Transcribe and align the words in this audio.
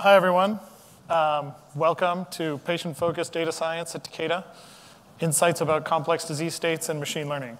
Hi, 0.00 0.14
everyone. 0.14 0.60
Um, 1.10 1.54
welcome 1.74 2.24
to 2.30 2.58
Patient-Focused 2.58 3.32
Data 3.32 3.50
Science 3.50 3.96
at 3.96 4.04
Takeda, 4.04 4.44
Insights 5.18 5.60
about 5.60 5.84
Complex 5.84 6.24
Disease 6.24 6.54
States 6.54 6.88
and 6.88 7.00
Machine 7.00 7.28
Learning. 7.28 7.58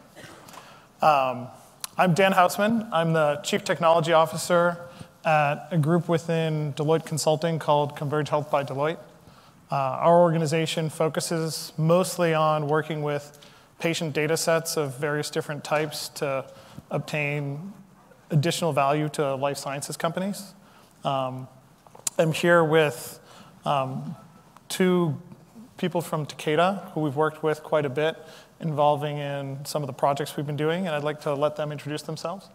Um, 1.03 1.49
I'm 1.97 2.15
Dan 2.15 2.31
Housman. 2.35 2.89
I'm 2.93 3.13
the 3.13 3.41
Chief 3.43 3.65
Technology 3.65 4.13
Officer 4.13 4.79
at 5.25 5.67
a 5.73 5.79
group 5.79 6.09
within 6.09 6.75
Deloitte 6.75 7.05
Consulting 7.05 7.59
called 7.59 7.97
Converge 7.97 8.29
Health 8.29 8.53
by 8.53 8.63
Deloitte. 8.63 9.01
Uh, 9.73 9.75
our 9.75 10.21
organization 10.21 10.91
focuses 10.91 11.73
mostly 11.77 12.35
on 12.35 12.69
working 12.69 13.03
with 13.03 13.37
patient 13.81 14.13
data 14.13 14.37
sets 14.37 14.77
of 14.77 14.97
various 14.97 15.29
different 15.29 15.65
types 15.65 16.09
to 16.11 16.45
obtain 16.93 17.73
additional 18.31 18.73
value 18.73 19.09
to 19.09 19.35
life 19.35 19.57
sciences 19.57 19.97
companies. 19.97 20.55
Um, 21.03 21.49
I'm 22.21 22.33
here 22.33 22.65
with 22.65 23.21
um, 23.65 24.17
two 24.69 25.17
people 25.77 26.01
from 26.01 26.27
Takeda 26.27 26.91
who 26.91 27.01
we've 27.01 27.15
worked 27.15 27.45
with 27.45 27.63
quite 27.63 27.85
a 27.85 27.89
bit, 27.89 28.17
involving 28.59 29.19
in 29.19 29.65
some 29.65 29.85
of 29.85 29.87
the 29.87 29.93
projects 29.93 30.37
we've 30.37 30.47
been 30.47 30.57
doing, 30.57 30.89
and 30.89 30.97
I'd 30.97 31.05
like 31.05 31.21
to 31.21 31.35
let 31.35 31.55
them 31.55 31.71
introduce 31.71 32.03
themselves. 32.03 32.49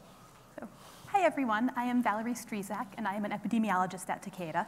So, 0.60 0.68
hi, 1.08 1.24
everyone. 1.24 1.72
I 1.78 1.86
am 1.86 2.04
Valerie 2.04 2.34
Strizak, 2.34 2.88
and 2.98 3.08
I 3.08 3.16
am 3.16 3.24
an 3.24 3.32
epidemiologist 3.32 4.10
at 4.10 4.22
Takeda. 4.22 4.66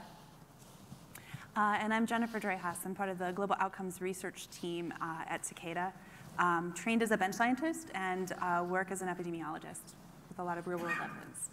Uh, 1.57 1.77
and 1.77 1.93
I'm 1.93 2.05
Jennifer 2.05 2.40
Dreyhaus. 2.40 2.77
I'm 2.85 2.96
part 2.96 3.09
of 3.09 3.18
the 3.18 3.34
Global 3.34 3.57
Outcomes 3.59 3.99
Research 3.99 4.49
team 4.49 4.93
uh, 5.02 5.26
at 5.27 5.43
Takeda. 5.43 5.91
Um, 6.40 6.71
trained 6.73 7.04
as 7.04 7.12
a 7.12 7.18
bench 7.18 7.35
scientist 7.35 7.90
and 7.93 8.32
uh, 8.41 8.63
work 8.66 8.91
as 8.91 9.02
an 9.02 9.09
epidemiologist 9.09 9.93
with 10.30 10.40
a 10.40 10.43
lot 10.43 10.57
of 10.57 10.68
real 10.68 10.80
world 10.80 10.96
evidence. 11.04 11.49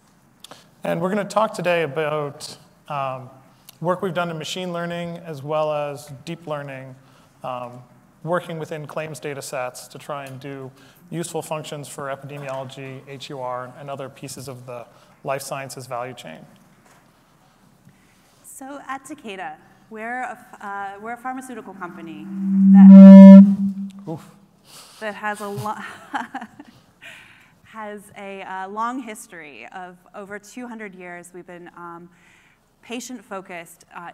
And 0.85 1.01
we're 1.01 1.13
going 1.13 1.27
to 1.27 1.35
talk 1.35 1.55
today 1.55 1.83
about 1.83 2.57
um, 2.89 3.31
work 3.81 4.03
we've 4.03 4.15
done 4.15 4.31
in 4.31 4.39
machine 4.39 4.73
learning 4.73 5.19
as 5.19 5.43
well 5.43 5.73
as 5.73 6.13
deep 6.25 6.47
learning, 6.47 6.95
um, 7.43 7.83
working 8.23 8.59
within 8.59 8.87
claims 8.87 9.19
data 9.19 9.43
sets 9.43 9.89
to 9.89 9.99
try 9.99 10.25
and 10.25 10.39
do 10.41 10.71
useful 11.11 11.43
functions 11.43 11.89
for 11.89 12.05
epidemiology, 12.05 13.03
HEOR, 13.07 13.73
and 13.79 13.91
other 13.91 14.09
pieces 14.09 14.49
of 14.49 14.67
the 14.67 14.87
life 15.25 15.43
sciences 15.43 15.87
value 15.87 16.15
chain. 16.15 16.45
So 18.45 18.81
at 18.87 19.05
Takeda, 19.05 19.57
we're 19.91 20.23
a, 20.23 20.39
uh, 20.61 21.01
we're 21.01 21.13
a 21.13 21.17
pharmaceutical 21.17 21.75
company 21.75 22.25
that, 22.73 24.21
that 25.01 25.15
has 25.15 25.41
a 25.41 25.49
lot. 25.49 25.85
has 27.65 28.13
a 28.19 28.43
uh, 28.43 28.69
long 28.69 29.01
history 29.01 29.67
of 29.75 29.97
over 30.15 30.39
200 30.39 30.95
years. 30.95 31.31
We've 31.33 31.47
been 31.47 31.71
um, 31.75 32.11
patient-focused, 32.83 33.85
uh, 33.95 34.11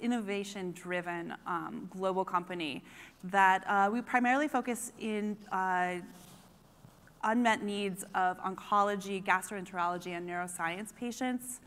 innovation-driven 0.00 1.34
um, 1.46 1.88
global 1.90 2.24
company 2.24 2.82
that 3.24 3.64
uh, 3.66 3.88
we 3.90 4.02
primarily 4.02 4.48
focus 4.48 4.92
in 5.00 5.36
uh, 5.50 5.94
unmet 7.24 7.62
needs 7.62 8.04
of 8.14 8.38
oncology, 8.42 9.24
gastroenterology, 9.24 10.16
and 10.16 10.28
neuroscience 10.28 10.94
patients. 10.94 11.60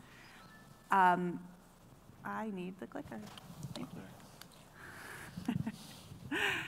Um, 0.90 1.40
I 2.24 2.50
need 2.50 2.78
the 2.80 2.86
clicker. 2.86 3.20
Thank 3.74 3.88
you. 3.92 4.00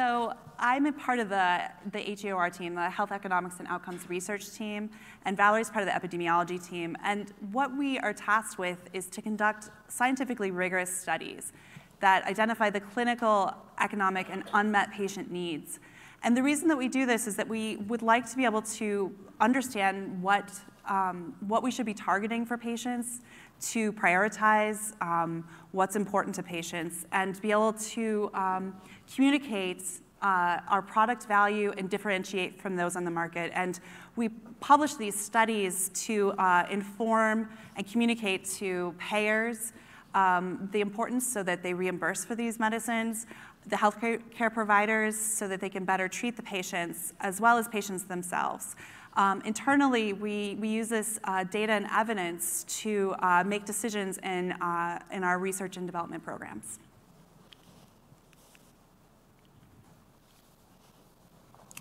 so 0.00 0.32
I'm 0.58 0.86
a 0.86 0.92
part 0.92 1.18
of 1.18 1.28
the, 1.28 1.60
the 1.92 1.98
HEOR 1.98 2.48
team, 2.48 2.74
the 2.74 2.88
Health 2.88 3.12
Economics 3.12 3.56
and 3.58 3.68
Outcomes 3.68 4.08
Research 4.08 4.50
team, 4.50 4.88
and 5.26 5.36
Valerie's 5.36 5.68
part 5.68 5.86
of 5.86 5.92
the 5.92 6.08
epidemiology 6.08 6.58
team. 6.66 6.96
And 7.04 7.30
what 7.52 7.76
we 7.76 7.98
are 7.98 8.14
tasked 8.14 8.58
with 8.58 8.78
is 8.94 9.08
to 9.08 9.20
conduct 9.20 9.68
scientifically 9.88 10.52
rigorous 10.52 10.90
studies 10.90 11.52
that 12.00 12.24
identify 12.24 12.70
the 12.70 12.80
clinical, 12.80 13.52
economic, 13.78 14.28
and 14.30 14.42
unmet 14.54 14.90
patient 14.90 15.30
needs. 15.30 15.80
And 16.22 16.34
the 16.34 16.42
reason 16.42 16.66
that 16.68 16.78
we 16.78 16.88
do 16.88 17.04
this 17.04 17.26
is 17.26 17.36
that 17.36 17.46
we 17.46 17.76
would 17.76 18.00
like 18.00 18.26
to 18.30 18.38
be 18.38 18.46
able 18.46 18.62
to 18.62 19.14
understand 19.38 20.22
what, 20.22 20.50
um, 20.88 21.34
what 21.40 21.62
we 21.62 21.70
should 21.70 21.84
be 21.84 21.92
targeting 21.92 22.46
for 22.46 22.56
patients, 22.56 23.20
to 23.60 23.92
prioritize 23.92 24.92
um, 25.02 25.44
what's 25.72 25.96
important 25.96 26.34
to 26.36 26.42
patients, 26.42 27.06
and 27.12 27.40
be 27.40 27.50
able 27.50 27.72
to 27.72 28.30
um, 28.34 28.74
communicate 29.14 29.82
uh, 30.22 30.60
our 30.68 30.82
product 30.82 31.24
value 31.24 31.72
and 31.78 31.88
differentiate 31.88 32.60
from 32.60 32.76
those 32.76 32.96
on 32.96 33.04
the 33.04 33.10
market. 33.10 33.50
And 33.54 33.80
we 34.16 34.28
publish 34.60 34.94
these 34.94 35.18
studies 35.18 35.90
to 36.06 36.32
uh, 36.32 36.66
inform 36.70 37.48
and 37.76 37.86
communicate 37.86 38.44
to 38.58 38.94
payers 38.98 39.72
um, 40.14 40.68
the 40.72 40.80
importance 40.80 41.26
so 41.26 41.42
that 41.42 41.62
they 41.62 41.72
reimburse 41.72 42.24
for 42.24 42.34
these 42.34 42.58
medicines, 42.58 43.26
the 43.66 43.76
healthcare 43.76 44.52
providers 44.52 45.18
so 45.18 45.46
that 45.48 45.60
they 45.60 45.68
can 45.68 45.84
better 45.84 46.08
treat 46.08 46.36
the 46.36 46.42
patients, 46.42 47.12
as 47.20 47.40
well 47.40 47.56
as 47.56 47.68
patients 47.68 48.04
themselves. 48.04 48.76
Um, 49.16 49.42
internally, 49.44 50.12
we, 50.12 50.56
we 50.60 50.68
use 50.68 50.88
this 50.88 51.18
uh, 51.24 51.44
data 51.44 51.72
and 51.72 51.86
evidence 51.92 52.64
to 52.80 53.14
uh, 53.18 53.42
make 53.44 53.64
decisions 53.64 54.18
in, 54.18 54.52
uh, 54.52 55.00
in 55.10 55.24
our 55.24 55.38
research 55.38 55.76
and 55.76 55.86
development 55.86 56.24
programs. 56.24 56.78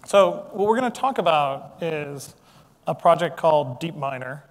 So 0.06 0.48
what 0.54 0.68
we're 0.68 0.80
going 0.80 0.92
to 0.92 1.00
talk 1.00 1.20
about 1.20 1.84
is 1.84 2.34
a 2.88 2.96
project 2.96 3.38
called 3.38 3.80
DeepMiner. 3.80 4.42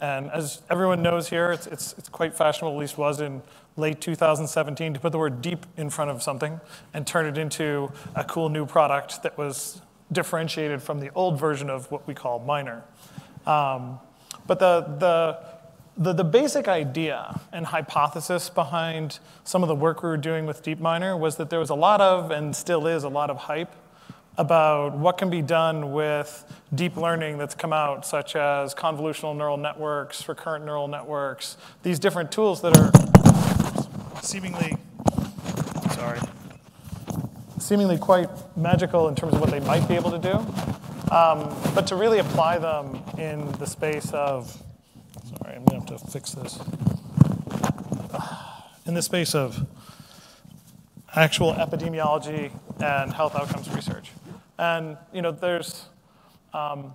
And 0.00 0.30
as 0.30 0.62
everyone 0.70 1.02
knows 1.02 1.28
here, 1.28 1.52
it's, 1.52 1.66
it's, 1.66 1.94
it's 1.98 2.08
quite 2.08 2.34
fashionable, 2.34 2.74
at 2.74 2.80
least 2.80 2.96
was 2.96 3.20
in 3.20 3.42
late 3.76 4.00
2017, 4.00 4.94
to 4.94 5.00
put 5.00 5.12
the 5.12 5.18
word 5.18 5.42
deep 5.42 5.66
in 5.76 5.90
front 5.90 6.10
of 6.10 6.22
something 6.22 6.60
and 6.94 7.06
turn 7.06 7.26
it 7.26 7.36
into 7.36 7.92
a 8.14 8.24
cool 8.24 8.48
new 8.48 8.64
product 8.64 9.22
that 9.22 9.36
was 9.36 9.82
differentiated 10.12 10.82
from 10.82 11.00
the 11.00 11.10
old 11.14 11.38
version 11.38 11.70
of 11.70 11.90
what 11.90 12.06
we 12.06 12.14
call 12.14 12.38
miner. 12.40 12.82
Um, 13.46 13.98
but 14.46 14.58
the, 14.58 14.82
the, 14.98 15.38
the, 15.96 16.12
the, 16.12 16.24
basic 16.24 16.68
idea 16.68 17.40
and 17.52 17.66
hypothesis 17.66 18.48
behind 18.48 19.18
some 19.44 19.62
of 19.62 19.68
the 19.68 19.74
work 19.74 20.02
we 20.02 20.08
were 20.08 20.16
doing 20.16 20.46
with 20.46 20.62
DeepMiner 20.62 21.18
was 21.18 21.36
that 21.36 21.50
there 21.50 21.58
was 21.58 21.70
a 21.70 21.74
lot 21.74 22.00
of, 22.00 22.30
and 22.30 22.54
still 22.54 22.86
is, 22.86 23.04
a 23.04 23.08
lot 23.08 23.30
of 23.30 23.36
hype 23.36 23.74
about 24.38 24.96
what 24.96 25.18
can 25.18 25.28
be 25.28 25.42
done 25.42 25.92
with 25.92 26.44
deep 26.74 26.96
learning 26.96 27.36
that's 27.36 27.54
come 27.54 27.72
out, 27.72 28.06
such 28.06 28.34
as 28.34 28.74
convolutional 28.74 29.36
neural 29.36 29.58
networks, 29.58 30.26
recurrent 30.28 30.64
neural 30.64 30.88
networks, 30.88 31.56
these 31.82 31.98
different 31.98 32.32
tools 32.32 32.62
that 32.62 32.76
are 32.78 32.90
seemingly, 34.22 34.76
seemingly 37.62 37.96
quite 37.96 38.28
magical 38.56 39.08
in 39.08 39.14
terms 39.14 39.34
of 39.34 39.40
what 39.40 39.50
they 39.50 39.60
might 39.60 39.86
be 39.86 39.94
able 39.94 40.10
to 40.10 40.18
do. 40.18 40.34
Um, 41.14 41.54
but 41.74 41.86
to 41.88 41.96
really 41.96 42.18
apply 42.18 42.58
them 42.58 43.02
in 43.18 43.50
the 43.52 43.66
space 43.66 44.10
of, 44.12 44.50
sorry, 45.24 45.56
I'm 45.56 45.64
going 45.64 45.84
to 45.86 45.92
have 45.92 46.02
to 46.02 46.10
fix 46.10 46.32
this. 46.32 46.58
In 48.84 48.94
the 48.94 49.02
space 49.02 49.34
of 49.34 49.64
actual 51.14 51.54
epidemiology 51.54 52.50
and 52.80 53.12
health 53.12 53.36
outcomes 53.36 53.70
research. 53.70 54.10
And 54.58 54.96
you 55.12 55.22
know, 55.22 55.30
there's 55.30 55.84
um, 56.52 56.94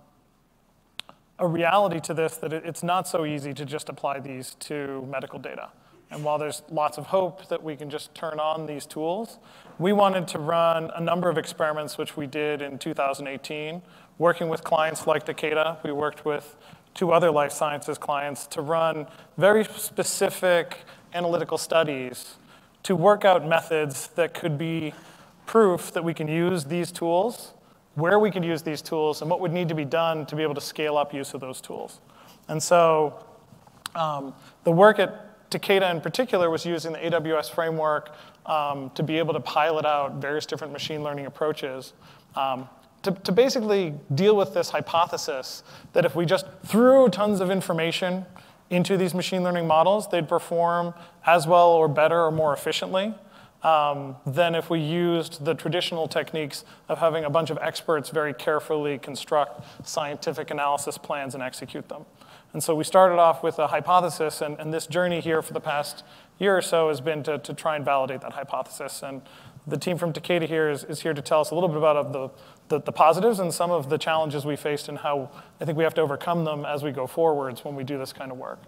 a 1.40 1.48
reality 1.48 2.02
to 2.02 2.14
this 2.14 2.36
that 2.38 2.52
it's 2.52 2.84
not 2.84 3.08
so 3.08 3.26
easy 3.26 3.54
to 3.54 3.64
just 3.64 3.88
apply 3.88 4.20
these 4.20 4.56
to 4.56 5.08
medical 5.10 5.40
data. 5.40 5.70
And 6.10 6.24
while 6.24 6.38
there's 6.38 6.62
lots 6.70 6.98
of 6.98 7.08
hope 7.08 7.50
that 7.50 7.62
we 7.62 7.76
can 7.76 7.90
just 7.90 8.16
turn 8.16 8.40
on 8.40 8.66
these 8.66 8.86
tools, 8.86 9.40
we 9.78 9.92
wanted 9.92 10.28
to 10.30 10.40
run 10.40 10.90
a 10.96 11.02
number 11.02 11.30
of 11.30 11.38
experiments, 11.38 11.98
which 11.98 12.16
we 12.16 12.28
did 12.28 12.62
in 12.62 12.80
2018, 12.80 13.82
working 14.18 14.48
with 14.48 14.64
clients 14.64 15.06
like 15.06 15.26
Takeda. 15.26 15.84
We 15.84 15.92
worked 15.92 16.26
with 16.26 16.56
two 16.94 17.12
other 17.12 17.30
life 17.30 17.52
sciences 17.52 17.98
clients 17.98 18.48
to 18.48 18.62
run 18.62 19.08
very 19.38 19.64
specific 19.66 20.80
analytical 21.14 21.58
studies 21.58 22.38
to 22.84 22.96
work 22.96 23.26
out 23.26 23.46
methods 23.46 24.08
that 24.16 24.34
could 24.34 24.58
be 24.58 24.94
proof 25.46 25.92
that 25.92 26.04
we 26.04 26.14
can 26.14 26.28
use 26.28 26.64
these 26.66 26.92
tools, 26.92 27.54
where 27.96 28.18
we 28.18 28.32
can 28.32 28.44
use 28.44 28.62
these 28.62 28.82
tools, 28.82 29.22
and 29.22 29.30
what 29.30 29.40
would 29.40 29.52
need 29.52 29.68
to 29.68 29.76
be 29.76 29.86
done 29.86 30.26
to 30.26 30.36
be 30.36 30.44
able 30.44 30.56
to 30.56 30.62
scale 30.62 30.98
up 30.98 31.14
use 31.14 31.34
of 31.34 31.42
those 31.42 31.60
tools. 31.60 32.00
And 32.48 32.62
so 32.64 33.26
um, 33.96 34.34
the 34.64 34.72
work 34.72 35.00
at 35.00 35.27
Takeda 35.50 35.90
in 35.92 36.02
particular 36.02 36.50
was 36.50 36.66
using 36.66 36.94
the 36.94 37.00
AWS 37.00 37.50
framework 37.50 38.14
um, 38.46 38.90
to 38.92 39.04
be 39.04 39.18
able 39.18 39.34
to 39.34 39.40
pilot 39.40 39.86
out 39.86 40.16
various 40.16 40.46
different 40.46 40.74
machine 40.74 41.04
learning 41.04 41.26
approaches 41.26 41.94
um, 42.36 42.68
to, 43.04 43.12
to 43.12 43.32
basically 43.32 43.94
deal 44.16 44.36
with 44.36 44.54
this 44.54 44.70
hypothesis 44.70 45.64
that 45.94 46.06
if 46.06 46.16
we 46.16 46.26
just 46.26 46.46
threw 46.66 47.08
tons 47.10 47.40
of 47.40 47.50
information 47.50 48.26
into 48.70 48.98
these 48.98 49.14
machine 49.14 49.44
learning 49.44 49.66
models, 49.66 50.10
they'd 50.10 50.28
perform 50.28 50.94
as 51.26 51.48
well 51.48 51.70
or 51.70 51.88
better 51.88 52.26
or 52.26 52.32
more 52.32 52.54
efficiently 52.54 53.14
um, 53.64 54.16
than 54.26 54.56
if 54.56 54.70
we 54.70 54.80
used 54.80 55.46
the 55.46 55.54
traditional 55.54 56.08
techniques 56.08 56.66
of 56.90 57.00
having 57.00 57.24
a 57.24 57.30
bunch 57.30 57.50
of 57.50 57.58
experts 57.62 58.10
very 58.10 58.34
carefully 58.34 58.98
construct 58.98 59.66
scientific 59.88 60.52
analysis 60.52 60.98
plans 60.98 61.34
and 61.34 61.42
execute 61.42 61.88
them. 61.90 62.06
And 62.54 62.64
so 62.64 62.74
we 62.76 62.84
started 62.84 63.20
off 63.20 63.44
with 63.44 63.60
a 63.60 63.68
hypothesis, 63.68 64.42
and, 64.42 64.58
and 64.60 64.74
this 64.74 64.88
journey 64.88 65.20
here 65.20 65.42
for 65.42 65.54
the 65.54 65.60
past 65.60 66.04
year 66.40 66.58
or 66.58 66.62
so 66.62 66.90
has 66.90 67.02
been 67.02 67.24
to, 67.24 67.38
to 67.40 67.54
try 67.54 67.76
and 67.76 67.84
validate 67.84 68.22
that 68.22 68.34
hypothesis. 68.34 69.04
And 69.04 69.22
the 69.68 69.78
team 69.78 69.98
from 69.98 70.14
Takeda 70.14 70.48
here 70.48 70.70
is, 70.70 70.84
is 70.86 71.02
here 71.02 71.14
to 71.14 71.22
tell 71.22 71.42
us 71.42 71.52
a 71.52 71.54
little 71.54 71.68
bit 71.68 71.78
about 71.78 72.14
the, 72.14 72.30
the, 72.70 72.82
the, 72.82 72.92
positives 72.92 73.40
and 73.40 73.54
some 73.54 73.70
of 73.70 73.90
the 73.90 73.98
challenges 73.98 74.46
we 74.46 74.56
faced 74.56 74.88
and 74.88 74.98
how 75.00 75.30
I 75.60 75.66
think 75.66 75.78
we 75.78 75.84
have 75.84 75.94
to 75.96 76.02
overcome 76.02 76.46
them 76.46 76.66
as 76.66 76.84
we 76.84 76.92
go 76.92 77.06
forwards 77.06 77.66
when 77.66 77.76
we 77.76 77.84
do 77.84 77.98
this 77.98 78.14
kind 78.14 78.32
of 78.32 78.38
work. 78.38 78.60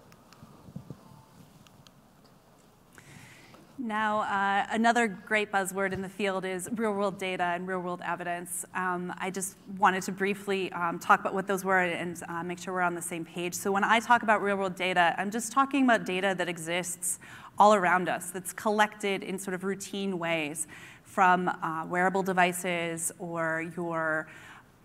Now, 3.82 4.20
uh, 4.20 4.66
another 4.70 5.08
great 5.08 5.50
buzzword 5.50 5.94
in 5.94 6.02
the 6.02 6.08
field 6.10 6.44
is 6.44 6.68
real 6.74 6.92
world 6.92 7.18
data 7.18 7.44
and 7.44 7.66
real 7.66 7.78
world 7.80 8.02
evidence. 8.04 8.66
Um, 8.74 9.10
I 9.16 9.30
just 9.30 9.56
wanted 9.78 10.02
to 10.02 10.12
briefly 10.12 10.70
um, 10.72 10.98
talk 10.98 11.18
about 11.20 11.32
what 11.32 11.46
those 11.46 11.64
were 11.64 11.78
and 11.80 12.22
uh, 12.28 12.42
make 12.42 12.58
sure 12.58 12.74
we're 12.74 12.82
on 12.82 12.94
the 12.94 13.00
same 13.00 13.24
page. 13.24 13.54
So, 13.54 13.72
when 13.72 13.82
I 13.82 13.98
talk 13.98 14.22
about 14.22 14.42
real 14.42 14.56
world 14.56 14.74
data, 14.74 15.14
I'm 15.16 15.30
just 15.30 15.50
talking 15.50 15.84
about 15.84 16.04
data 16.04 16.34
that 16.36 16.46
exists 16.46 17.20
all 17.58 17.72
around 17.72 18.10
us, 18.10 18.28
that's 18.28 18.52
collected 18.52 19.22
in 19.22 19.38
sort 19.38 19.54
of 19.54 19.64
routine 19.64 20.18
ways 20.18 20.66
from 21.04 21.48
uh, 21.48 21.86
wearable 21.86 22.22
devices 22.22 23.10
or 23.18 23.72
your 23.74 24.28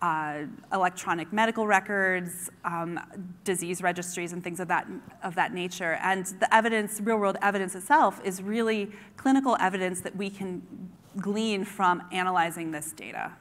uh, 0.02 0.42
electronic 0.72 1.32
medical 1.32 1.66
records, 1.66 2.50
um, 2.64 3.00
disease 3.44 3.82
registries, 3.82 4.32
and 4.32 4.44
things 4.44 4.60
of 4.60 4.68
that, 4.68 4.86
of 5.22 5.34
that 5.34 5.54
nature. 5.54 5.98
And 6.02 6.26
the 6.26 6.54
evidence, 6.54 7.00
real 7.02 7.16
world 7.16 7.36
evidence 7.42 7.74
itself, 7.74 8.20
is 8.24 8.42
really 8.42 8.92
clinical 9.16 9.56
evidence 9.58 10.00
that 10.02 10.14
we 10.14 10.28
can 10.28 10.62
glean 11.18 11.64
from 11.64 12.02
analyzing 12.12 12.70
this 12.70 12.92
data. 12.92 13.32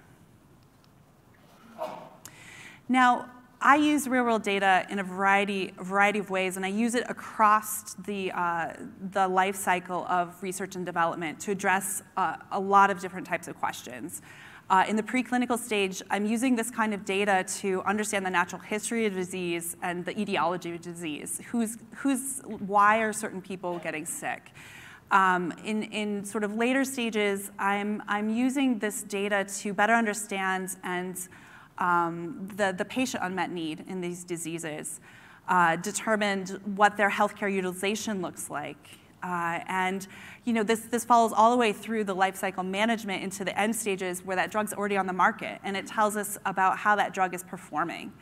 Now, 2.87 3.29
I 3.61 3.77
use 3.77 4.07
real 4.07 4.23
world 4.23 4.43
data 4.43 4.85
in 4.89 4.99
a 4.99 5.03
variety, 5.03 5.73
variety 5.79 6.19
of 6.19 6.29
ways, 6.29 6.55
and 6.55 6.65
I 6.65 6.69
use 6.69 6.93
it 6.93 7.03
across 7.09 7.95
the, 7.95 8.31
uh, 8.31 8.73
the 9.11 9.27
life 9.27 9.55
cycle 9.55 10.05
of 10.05 10.41
research 10.43 10.75
and 10.75 10.85
development 10.85 11.39
to 11.41 11.51
address 11.51 12.03
uh, 12.15 12.35
a 12.51 12.59
lot 12.59 12.91
of 12.91 12.99
different 12.99 13.25
types 13.25 13.47
of 13.47 13.57
questions. 13.57 14.21
Uh, 14.67 14.83
in 14.87 14.95
the 14.95 15.03
preclinical 15.03 15.59
stage, 15.59 16.01
I'm 16.09 16.25
using 16.25 16.55
this 16.55 16.71
kind 16.71 16.93
of 16.93 17.05
data 17.05 17.45
to 17.59 17.83
understand 17.83 18.25
the 18.25 18.31
natural 18.31 18.59
history 18.61 19.05
of 19.05 19.13
disease 19.13 19.77
and 19.83 20.03
the 20.03 20.19
etiology 20.19 20.73
of 20.73 20.81
disease. 20.81 21.39
Who's, 21.51 21.77
who's, 21.97 22.41
why 22.45 22.97
are 22.97 23.13
certain 23.13 23.41
people 23.41 23.77
getting 23.79 24.07
sick? 24.07 24.51
Um, 25.11 25.53
in, 25.63 25.83
in 25.83 26.25
sort 26.25 26.43
of 26.43 26.55
later 26.55 26.83
stages, 26.83 27.51
I'm, 27.59 28.01
I'm 28.07 28.27
using 28.27 28.79
this 28.79 29.03
data 29.03 29.45
to 29.59 29.71
better 29.71 29.93
understand 29.93 30.75
and 30.83 31.15
um, 31.77 32.49
the, 32.55 32.73
the 32.75 32.85
patient 32.85 33.23
unmet 33.23 33.51
need 33.51 33.85
in 33.87 34.01
these 34.01 34.23
diseases, 34.23 34.99
uh, 35.47 35.75
determined 35.75 36.59
what 36.75 36.97
their 36.97 37.11
healthcare 37.11 37.53
utilization 37.53 38.19
looks 38.19 38.49
like, 38.49 38.97
uh, 39.25 39.59
and 39.67 40.07
you 40.43 40.53
know, 40.53 40.61
this, 40.61 40.81
this 40.81 41.03
follows 41.03 41.33
all 41.35 41.49
the 41.49 41.57
way 41.57 41.73
through 41.73 42.03
the 42.03 42.13
life 42.13 42.35
cycle 42.35 42.63
management 42.63 43.23
into 43.23 43.43
the 43.43 43.59
end 43.59 43.75
stages 43.75 44.23
where 44.23 44.35
that 44.35 44.51
drug's 44.51 44.71
already 44.71 44.97
on 44.97 45.07
the 45.07 45.13
market, 45.13 45.59
and 45.63 45.75
it 45.75 45.87
tells 45.87 46.15
us 46.15 46.37
about 46.45 46.77
how 46.77 46.95
that 46.95 47.13
drug 47.13 47.33
is 47.33 47.41
performing. 47.43 48.13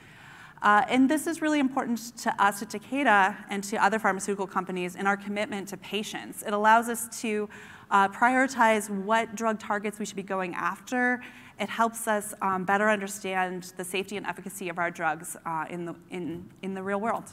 Uh, 0.61 0.85
and 0.87 1.09
this 1.09 1.27
is 1.27 1.41
really 1.41 1.59
important 1.59 2.15
to 2.15 2.33
us 2.41 2.61
at 2.61 2.69
Takeda 2.69 3.35
and 3.49 3.61
to 3.65 3.83
other 3.83 3.99
pharmaceutical 3.99 4.47
companies 4.47 4.95
in 4.95 5.05
our 5.05 5.17
commitment 5.17 5.67
to 5.67 5.77
patients. 5.77 6.41
It 6.41 6.53
allows 6.53 6.87
us 6.87 7.21
to 7.21 7.49
uh, 7.91 8.07
prioritize 8.07 8.89
what 8.89 9.35
drug 9.35 9.59
targets 9.59 9.99
we 9.99 10.05
should 10.05 10.15
be 10.15 10.23
going 10.23 10.55
after. 10.55 11.21
It 11.59 11.67
helps 11.67 12.07
us 12.07 12.33
um, 12.41 12.63
better 12.63 12.89
understand 12.89 13.73
the 13.75 13.83
safety 13.83 14.15
and 14.15 14.25
efficacy 14.25 14.69
of 14.69 14.79
our 14.79 14.89
drugs 14.89 15.35
uh, 15.45 15.65
in, 15.69 15.83
the, 15.83 15.95
in, 16.11 16.49
in 16.61 16.73
the 16.73 16.81
real 16.81 17.01
world. 17.01 17.25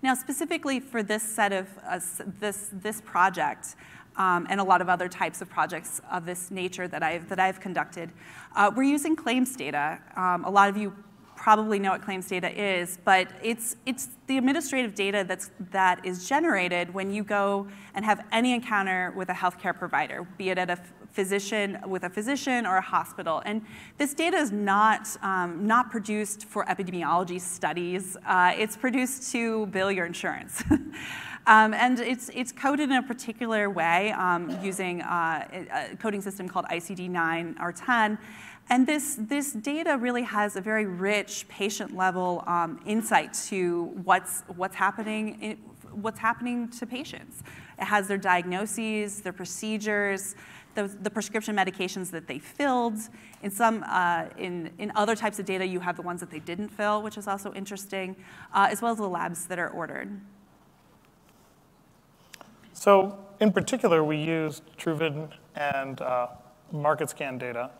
Now, 0.00 0.14
specifically 0.14 0.78
for 0.78 1.02
this 1.02 1.22
set 1.22 1.52
of 1.52 1.66
uh, 1.84 1.98
this, 2.38 2.70
this 2.72 3.00
project, 3.00 3.74
um, 4.16 4.46
and 4.50 4.60
a 4.60 4.64
lot 4.64 4.80
of 4.80 4.88
other 4.88 5.08
types 5.08 5.40
of 5.40 5.48
projects 5.48 6.00
of 6.10 6.26
this 6.26 6.50
nature 6.50 6.88
that 6.88 7.02
I've, 7.02 7.28
that 7.28 7.38
I've 7.40 7.60
conducted, 7.60 8.10
uh, 8.54 8.70
we're 8.74 8.82
using 8.82 9.16
claims 9.16 9.56
data. 9.56 10.00
Um, 10.16 10.44
a 10.44 10.50
lot 10.50 10.68
of 10.68 10.76
you 10.76 10.92
probably 11.36 11.78
know 11.78 11.92
what 11.92 12.02
claims 12.02 12.26
data 12.26 12.50
is, 12.50 12.98
but 13.04 13.28
it's, 13.42 13.76
it's 13.86 14.08
the 14.26 14.38
administrative 14.38 14.94
data 14.94 15.24
that's, 15.26 15.50
that 15.70 16.04
is 16.04 16.28
generated 16.28 16.92
when 16.92 17.12
you 17.12 17.22
go 17.22 17.68
and 17.94 18.04
have 18.04 18.24
any 18.32 18.52
encounter 18.52 19.12
with 19.16 19.28
a 19.28 19.32
healthcare 19.32 19.76
provider, 19.76 20.26
be 20.36 20.50
it 20.50 20.58
at 20.58 20.68
a 20.68 20.78
physician 21.10 21.78
with 21.86 22.04
a 22.04 22.10
physician 22.10 22.66
or 22.66 22.76
a 22.76 22.82
hospital. 22.82 23.42
And 23.44 23.62
this 23.96 24.14
data 24.14 24.36
is 24.36 24.52
not, 24.52 25.08
um, 25.22 25.66
not 25.66 25.90
produced 25.90 26.44
for 26.44 26.64
epidemiology 26.66 27.40
studies. 27.40 28.16
Uh, 28.26 28.54
it's 28.56 28.76
produced 28.76 29.32
to 29.32 29.66
bill 29.66 29.90
your 29.90 30.06
insurance. 30.06 30.62
um, 31.46 31.74
and 31.74 31.98
it's, 32.00 32.30
it's 32.34 32.52
coded 32.52 32.90
in 32.90 32.96
a 32.96 33.02
particular 33.02 33.70
way 33.70 34.12
um, 34.12 34.58
using 34.62 35.02
uh, 35.02 35.88
a 35.92 35.96
coding 35.96 36.20
system 36.20 36.48
called 36.48 36.66
ICD-9 36.66 37.60
or 37.60 37.72
10. 37.72 38.18
And 38.70 38.86
this, 38.86 39.16
this 39.18 39.52
data 39.52 39.96
really 39.96 40.22
has 40.22 40.56
a 40.56 40.60
very 40.60 40.84
rich 40.84 41.48
patient 41.48 41.96
level 41.96 42.44
um, 42.46 42.80
insight 42.84 43.32
to 43.48 43.84
what's, 44.04 44.42
what's, 44.56 44.76
happening 44.76 45.38
in, 45.40 45.56
what's 45.90 46.18
happening 46.18 46.68
to 46.68 46.86
patients. 46.86 47.42
It 47.78 47.84
has 47.84 48.08
their 48.08 48.18
diagnoses, 48.18 49.20
their 49.22 49.32
procedures, 49.32 50.34
the, 50.74 50.88
the 51.02 51.10
prescription 51.10 51.56
medications 51.56 52.10
that 52.10 52.26
they 52.26 52.38
filled. 52.38 52.98
In 53.42 53.50
some, 53.50 53.84
uh, 53.88 54.26
in, 54.36 54.70
in 54.78 54.92
other 54.94 55.16
types 55.16 55.38
of 55.38 55.46
data, 55.46 55.66
you 55.66 55.80
have 55.80 55.96
the 55.96 56.02
ones 56.02 56.20
that 56.20 56.30
they 56.30 56.38
didn't 56.38 56.68
fill, 56.68 57.02
which 57.02 57.18
is 57.18 57.26
also 57.26 57.52
interesting, 57.54 58.16
uh, 58.52 58.68
as 58.70 58.80
well 58.80 58.92
as 58.92 58.98
the 58.98 59.08
labs 59.08 59.46
that 59.46 59.58
are 59.58 59.70
ordered. 59.70 60.20
So 62.72 63.18
in 63.40 63.52
particular, 63.52 64.04
we 64.04 64.16
used 64.16 64.62
Truven 64.76 65.30
and 65.56 66.00
uh, 66.00 66.28
MarketScan 66.72 67.38
data, 67.38 67.70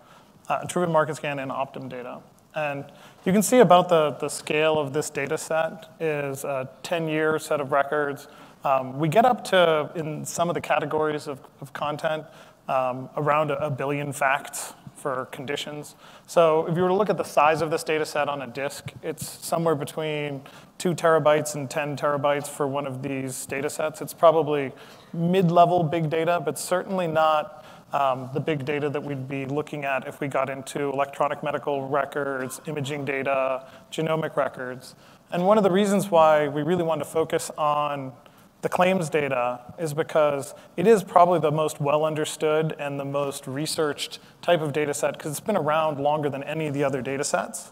uh, 0.48 0.60
Truven 0.62 0.90
MarketScan 0.90 1.42
and 1.42 1.50
Optum 1.50 1.88
data. 1.88 2.20
And 2.54 2.84
you 3.24 3.32
can 3.32 3.42
see 3.42 3.58
about 3.58 3.88
the, 3.88 4.12
the 4.20 4.28
scale 4.28 4.78
of 4.78 4.92
this 4.92 5.10
data 5.10 5.38
set 5.38 5.90
is 6.00 6.44
a 6.44 6.68
10-year 6.82 7.38
set 7.38 7.60
of 7.60 7.70
records. 7.72 8.26
Um, 8.64 8.98
we 8.98 9.08
get 9.08 9.24
up 9.24 9.44
to, 9.44 9.90
in 9.94 10.24
some 10.24 10.48
of 10.48 10.54
the 10.54 10.60
categories 10.60 11.28
of, 11.28 11.40
of 11.60 11.72
content, 11.72 12.24
um, 12.68 13.08
around 13.16 13.50
a, 13.50 13.58
a 13.66 13.70
billion 13.70 14.12
facts 14.12 14.74
for 14.98 15.26
conditions. 15.26 15.94
So 16.26 16.66
if 16.66 16.76
you 16.76 16.82
were 16.82 16.88
to 16.88 16.94
look 16.94 17.10
at 17.10 17.16
the 17.16 17.24
size 17.24 17.62
of 17.62 17.70
this 17.70 17.84
data 17.84 18.04
set 18.04 18.28
on 18.28 18.42
a 18.42 18.46
disk, 18.46 18.92
it's 19.02 19.26
somewhere 19.26 19.74
between 19.74 20.42
two 20.76 20.94
terabytes 20.94 21.54
and 21.54 21.70
10 21.70 21.96
terabytes 21.96 22.48
for 22.48 22.66
one 22.66 22.86
of 22.86 23.02
these 23.02 23.46
data 23.46 23.70
sets. 23.70 24.00
It's 24.00 24.14
probably 24.14 24.72
mid-level 25.12 25.84
big 25.84 26.10
data, 26.10 26.42
but 26.44 26.58
certainly 26.58 27.06
not 27.06 27.64
um, 27.92 28.28
the 28.34 28.40
big 28.40 28.64
data 28.64 28.90
that 28.90 29.02
we'd 29.02 29.28
be 29.28 29.46
looking 29.46 29.84
at 29.84 30.06
if 30.06 30.20
we 30.20 30.28
got 30.28 30.50
into 30.50 30.90
electronic 30.90 31.42
medical 31.42 31.88
records, 31.88 32.60
imaging 32.66 33.04
data, 33.04 33.66
genomic 33.90 34.36
records. 34.36 34.94
And 35.30 35.46
one 35.46 35.58
of 35.58 35.64
the 35.64 35.70
reasons 35.70 36.10
why 36.10 36.48
we 36.48 36.62
really 36.62 36.82
wanted 36.82 37.04
to 37.04 37.10
focus 37.10 37.50
on 37.56 38.12
the 38.60 38.68
claims 38.68 39.08
data 39.08 39.60
is 39.78 39.94
because 39.94 40.54
it 40.76 40.86
is 40.86 41.04
probably 41.04 41.38
the 41.38 41.52
most 41.52 41.80
well 41.80 42.04
understood 42.04 42.74
and 42.78 42.98
the 42.98 43.04
most 43.04 43.46
researched 43.46 44.18
type 44.42 44.60
of 44.60 44.72
data 44.72 44.92
set 44.92 45.12
because 45.12 45.30
it's 45.30 45.40
been 45.40 45.56
around 45.56 46.00
longer 46.00 46.28
than 46.28 46.42
any 46.42 46.66
of 46.66 46.74
the 46.74 46.82
other 46.82 47.00
data 47.00 47.22
sets. 47.22 47.70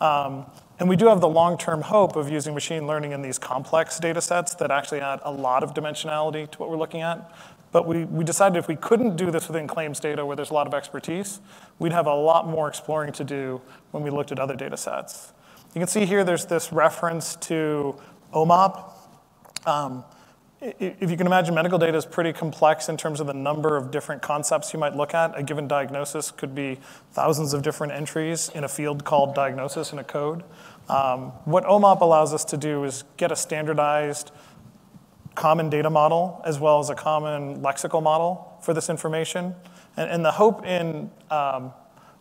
Um, 0.00 0.46
and 0.78 0.88
we 0.88 0.96
do 0.96 1.08
have 1.08 1.20
the 1.20 1.28
long 1.28 1.58
term 1.58 1.82
hope 1.82 2.16
of 2.16 2.30
using 2.30 2.54
machine 2.54 2.86
learning 2.86 3.12
in 3.12 3.22
these 3.22 3.38
complex 3.38 3.98
data 3.98 4.20
sets 4.20 4.54
that 4.54 4.70
actually 4.70 5.00
add 5.00 5.20
a 5.24 5.32
lot 5.32 5.62
of 5.62 5.74
dimensionality 5.74 6.50
to 6.50 6.58
what 6.58 6.70
we're 6.70 6.78
looking 6.78 7.02
at. 7.02 7.30
But 7.72 7.86
we, 7.86 8.04
we 8.04 8.24
decided 8.24 8.56
if 8.56 8.66
we 8.66 8.76
couldn't 8.76 9.16
do 9.16 9.30
this 9.30 9.46
within 9.46 9.66
claims 9.66 10.00
data 10.00 10.24
where 10.24 10.34
there's 10.36 10.50
a 10.50 10.54
lot 10.54 10.66
of 10.66 10.74
expertise, 10.74 11.40
we'd 11.78 11.92
have 11.92 12.06
a 12.06 12.14
lot 12.14 12.48
more 12.48 12.66
exploring 12.66 13.12
to 13.12 13.24
do 13.24 13.60
when 13.90 14.02
we 14.02 14.10
looked 14.10 14.32
at 14.32 14.38
other 14.38 14.56
data 14.56 14.76
sets. 14.76 15.32
You 15.74 15.80
can 15.80 15.86
see 15.86 16.04
here 16.04 16.24
there's 16.24 16.46
this 16.46 16.72
reference 16.72 17.36
to 17.36 17.96
OMOP. 18.32 18.92
Um, 19.66 20.04
if 20.60 21.10
you 21.10 21.16
can 21.16 21.26
imagine, 21.26 21.54
medical 21.54 21.78
data 21.78 21.96
is 21.96 22.04
pretty 22.04 22.34
complex 22.34 22.90
in 22.90 22.96
terms 22.98 23.20
of 23.20 23.26
the 23.26 23.32
number 23.34 23.76
of 23.76 23.90
different 23.90 24.20
concepts 24.20 24.74
you 24.74 24.78
might 24.78 24.94
look 24.94 25.14
at. 25.14 25.36
A 25.38 25.42
given 25.42 25.66
diagnosis 25.66 26.30
could 26.30 26.54
be 26.54 26.78
thousands 27.12 27.54
of 27.54 27.62
different 27.62 27.94
entries 27.94 28.50
in 28.54 28.64
a 28.64 28.68
field 28.68 29.04
called 29.04 29.34
diagnosis 29.34 29.92
in 29.92 29.98
a 29.98 30.04
code. 30.04 30.44
Um, 30.88 31.32
what 31.44 31.64
OMOP 31.64 32.00
allows 32.02 32.34
us 32.34 32.44
to 32.46 32.58
do 32.58 32.84
is 32.84 33.04
get 33.16 33.32
a 33.32 33.36
standardized 33.36 34.32
common 35.34 35.70
data 35.70 35.88
model 35.88 36.42
as 36.44 36.58
well 36.58 36.78
as 36.78 36.90
a 36.90 36.94
common 36.94 37.62
lexical 37.62 38.02
model 38.02 38.58
for 38.60 38.74
this 38.74 38.90
information. 38.90 39.54
And, 39.96 40.10
and 40.10 40.24
the 40.24 40.32
hope 40.32 40.66
in 40.66 41.10
um, 41.30 41.72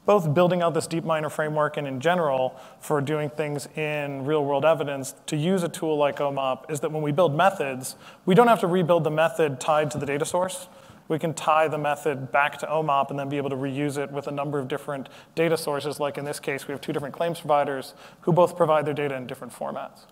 both 0.10 0.34
building 0.34 0.64
out 0.64 0.74
this 0.74 0.88
DeepMiner 0.88 1.32
framework 1.32 1.78
and 1.78 1.88
in 1.88 2.00
general 2.00 2.60
for 2.80 3.00
doing 3.00 3.30
things 3.30 3.68
in 3.76 4.26
real 4.26 4.44
world 4.44 4.66
evidence 4.66 5.14
to 5.28 5.38
use 5.38 5.62
a 5.62 5.70
tool 5.70 5.98
like 5.98 6.18
OMOP 6.18 6.72
is 6.72 6.80
that 6.80 6.92
when 6.92 7.04
we 7.04 7.12
build 7.12 7.38
methods, 7.38 7.96
we 8.26 8.34
don't 8.34 8.48
have 8.48 8.60
to 8.60 8.66
rebuild 8.66 9.04
the 9.04 9.12
method 9.12 9.60
tied 9.60 9.92
to 9.92 10.00
the 10.00 10.08
data 10.08 10.26
source. 10.26 10.68
we 11.10 11.20
can 11.20 11.32
tie 11.36 11.68
the 11.68 11.78
method 11.78 12.32
back 12.32 12.58
to 12.58 12.66
OMOP 12.66 13.12
and 13.12 13.20
then 13.20 13.30
be 13.30 13.38
able 13.38 13.52
to 13.52 13.56
reuse 13.56 14.00
it 14.00 14.12
with 14.12 14.26
a 14.26 14.32
number 14.32 14.58
of 14.58 14.68
different 14.68 15.10
data 15.36 15.56
sources. 15.56 16.00
Like 16.00 16.18
in 16.18 16.26
this 16.26 16.40
case, 16.40 16.68
we 16.68 16.72
have 16.72 16.82
two 16.82 16.92
different 16.92 17.14
claims 17.14 17.40
providers 17.40 17.94
who 18.22 18.34
both 18.34 18.58
provide 18.58 18.88
their 18.88 18.96
data 18.96 19.16
in 19.16 19.28
different 19.28 19.54
formats. 19.54 20.08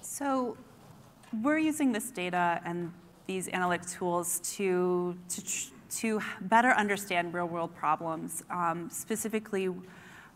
So 0.00 0.56
we're 1.42 1.58
using 1.58 1.92
this 1.92 2.10
data 2.10 2.62
and 2.64 2.90
these 3.26 3.48
analytic 3.48 3.86
tools 3.86 4.40
to, 4.56 5.18
to, 5.28 5.73
to 5.98 6.20
better 6.42 6.70
understand 6.70 7.34
real 7.34 7.46
world 7.46 7.74
problems. 7.74 8.42
Um, 8.50 8.88
specifically, 8.90 9.68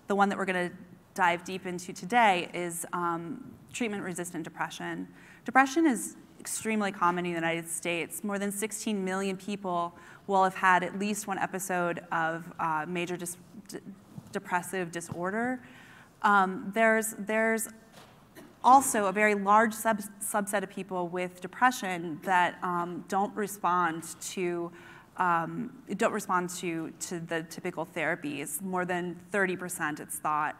the 0.06 0.14
one 0.14 0.28
that 0.28 0.38
we're 0.38 0.44
going 0.44 0.70
to 0.70 0.76
dive 1.14 1.44
deep 1.44 1.66
into 1.66 1.92
today 1.92 2.48
is 2.54 2.86
um, 2.92 3.52
treatment 3.72 4.02
resistant 4.02 4.44
depression. 4.44 5.08
Depression 5.44 5.86
is 5.86 6.16
extremely 6.38 6.92
common 6.92 7.26
in 7.26 7.32
the 7.32 7.36
United 7.36 7.68
States. 7.68 8.22
More 8.22 8.38
than 8.38 8.52
16 8.52 9.04
million 9.04 9.36
people 9.36 9.94
will 10.26 10.44
have 10.44 10.54
had 10.54 10.82
at 10.82 10.98
least 10.98 11.26
one 11.26 11.38
episode 11.38 12.04
of 12.12 12.52
uh, 12.60 12.84
major 12.86 13.16
dis 13.16 13.36
depressive 14.30 14.92
disorder. 14.92 15.60
Um, 16.22 16.70
there's, 16.74 17.14
there's 17.18 17.68
also 18.62 19.06
a 19.06 19.12
very 19.12 19.34
large 19.34 19.72
sub 19.72 20.00
subset 20.20 20.62
of 20.62 20.70
people 20.70 21.08
with 21.08 21.40
depression 21.40 22.20
that 22.24 22.58
um, 22.62 23.04
don't 23.08 23.34
respond 23.34 24.04
to 24.20 24.70
um, 25.18 25.70
don't 25.96 26.12
respond 26.12 26.50
to, 26.50 26.92
to 27.00 27.20
the 27.20 27.42
typical 27.44 27.84
therapies, 27.84 28.62
more 28.62 28.84
than 28.84 29.18
30% 29.32 30.00
it's 30.00 30.16
thought. 30.16 30.56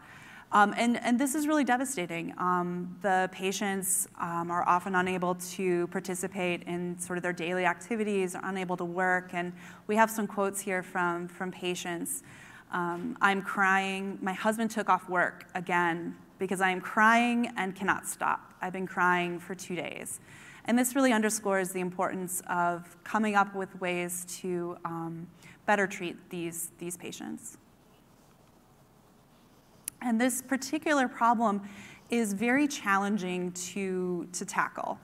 Um, 0.51 0.75
and, 0.79 0.97
and 1.03 1.21
this 1.21 1.35
is 1.35 1.47
really 1.47 1.65
devastating. 1.65 2.33
Um, 2.39 2.97
the 3.03 3.29
patients 3.33 4.09
um, 4.19 4.51
are 4.51 4.67
often 4.67 4.95
unable 4.95 5.35
to 5.35 5.87
participate 5.89 6.63
in 6.63 6.99
sort 6.99 7.19
of 7.19 7.23
their 7.23 7.35
daily 7.35 7.67
activities, 7.67 8.35
are 8.35 8.45
unable 8.45 8.77
to 8.79 8.85
work, 8.85 9.31
and 9.35 9.53
we 9.87 9.97
have 9.97 10.11
some 10.11 10.27
quotes 10.27 10.59
here 10.61 10.83
from, 10.83 11.29
from 11.29 11.53
patients. 11.53 12.23
Um, 12.73 13.17
I'm 13.21 13.43
crying, 13.43 14.19
my 14.23 14.33
husband 14.33 14.71
took 14.71 14.89
off 14.89 15.09
work 15.09 15.45
again 15.55 16.17
because 16.39 16.61
I 16.63 16.71
am 16.71 16.81
crying 16.81 17.53
and 17.57 17.77
cannot 17.77 18.07
stop. 18.07 18.55
I've 18.63 18.73
been 18.73 18.87
crying 18.87 19.39
for 19.39 19.55
two 19.55 19.77
days. 19.77 20.21
And 20.69 20.79
this 20.79 20.95
really 20.95 21.13
underscores 21.13 21.73
the 21.73 21.81
importance 21.81 22.43
of 22.49 23.03
coming 23.03 23.35
up 23.35 23.55
with 23.55 23.75
ways 23.81 24.27
to 24.41 24.77
um, 24.85 25.27
better 25.65 25.87
treat 25.87 26.17
these, 26.29 26.73
these 26.79 26.95
patients. 26.95 27.57
And 30.03 30.21
this 30.21 30.43
particular 30.43 31.09
problem 31.09 31.63
is 32.11 32.35
very 32.35 32.69
challenging 32.69 33.51
to, 33.53 34.29
to 34.33 34.45
tackle. 34.45 34.99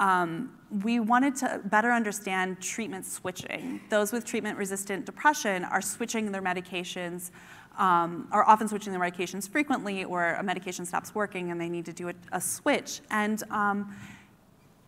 Um, 0.00 0.58
we 0.82 1.00
wanted 1.00 1.36
to 1.36 1.60
better 1.66 1.92
understand 1.92 2.60
treatment 2.60 3.04
switching. 3.04 3.80
Those 3.90 4.10
with 4.10 4.24
treatment 4.24 4.56
resistant 4.56 5.04
depression 5.04 5.64
are 5.64 5.82
switching 5.82 6.32
their 6.32 6.42
medications 6.42 7.30
um, 7.78 8.28
are 8.30 8.48
often 8.48 8.68
switching 8.68 8.92
their 8.92 9.02
medications 9.02 9.48
frequently 9.48 10.04
or 10.04 10.34
a 10.34 10.42
medication 10.42 10.86
stops 10.86 11.14
working 11.14 11.50
and 11.50 11.60
they 11.60 11.68
need 11.68 11.84
to 11.84 11.92
do 11.92 12.08
a, 12.08 12.14
a 12.32 12.40
switch. 12.40 13.00
And 13.10 13.42
um, 13.50 13.94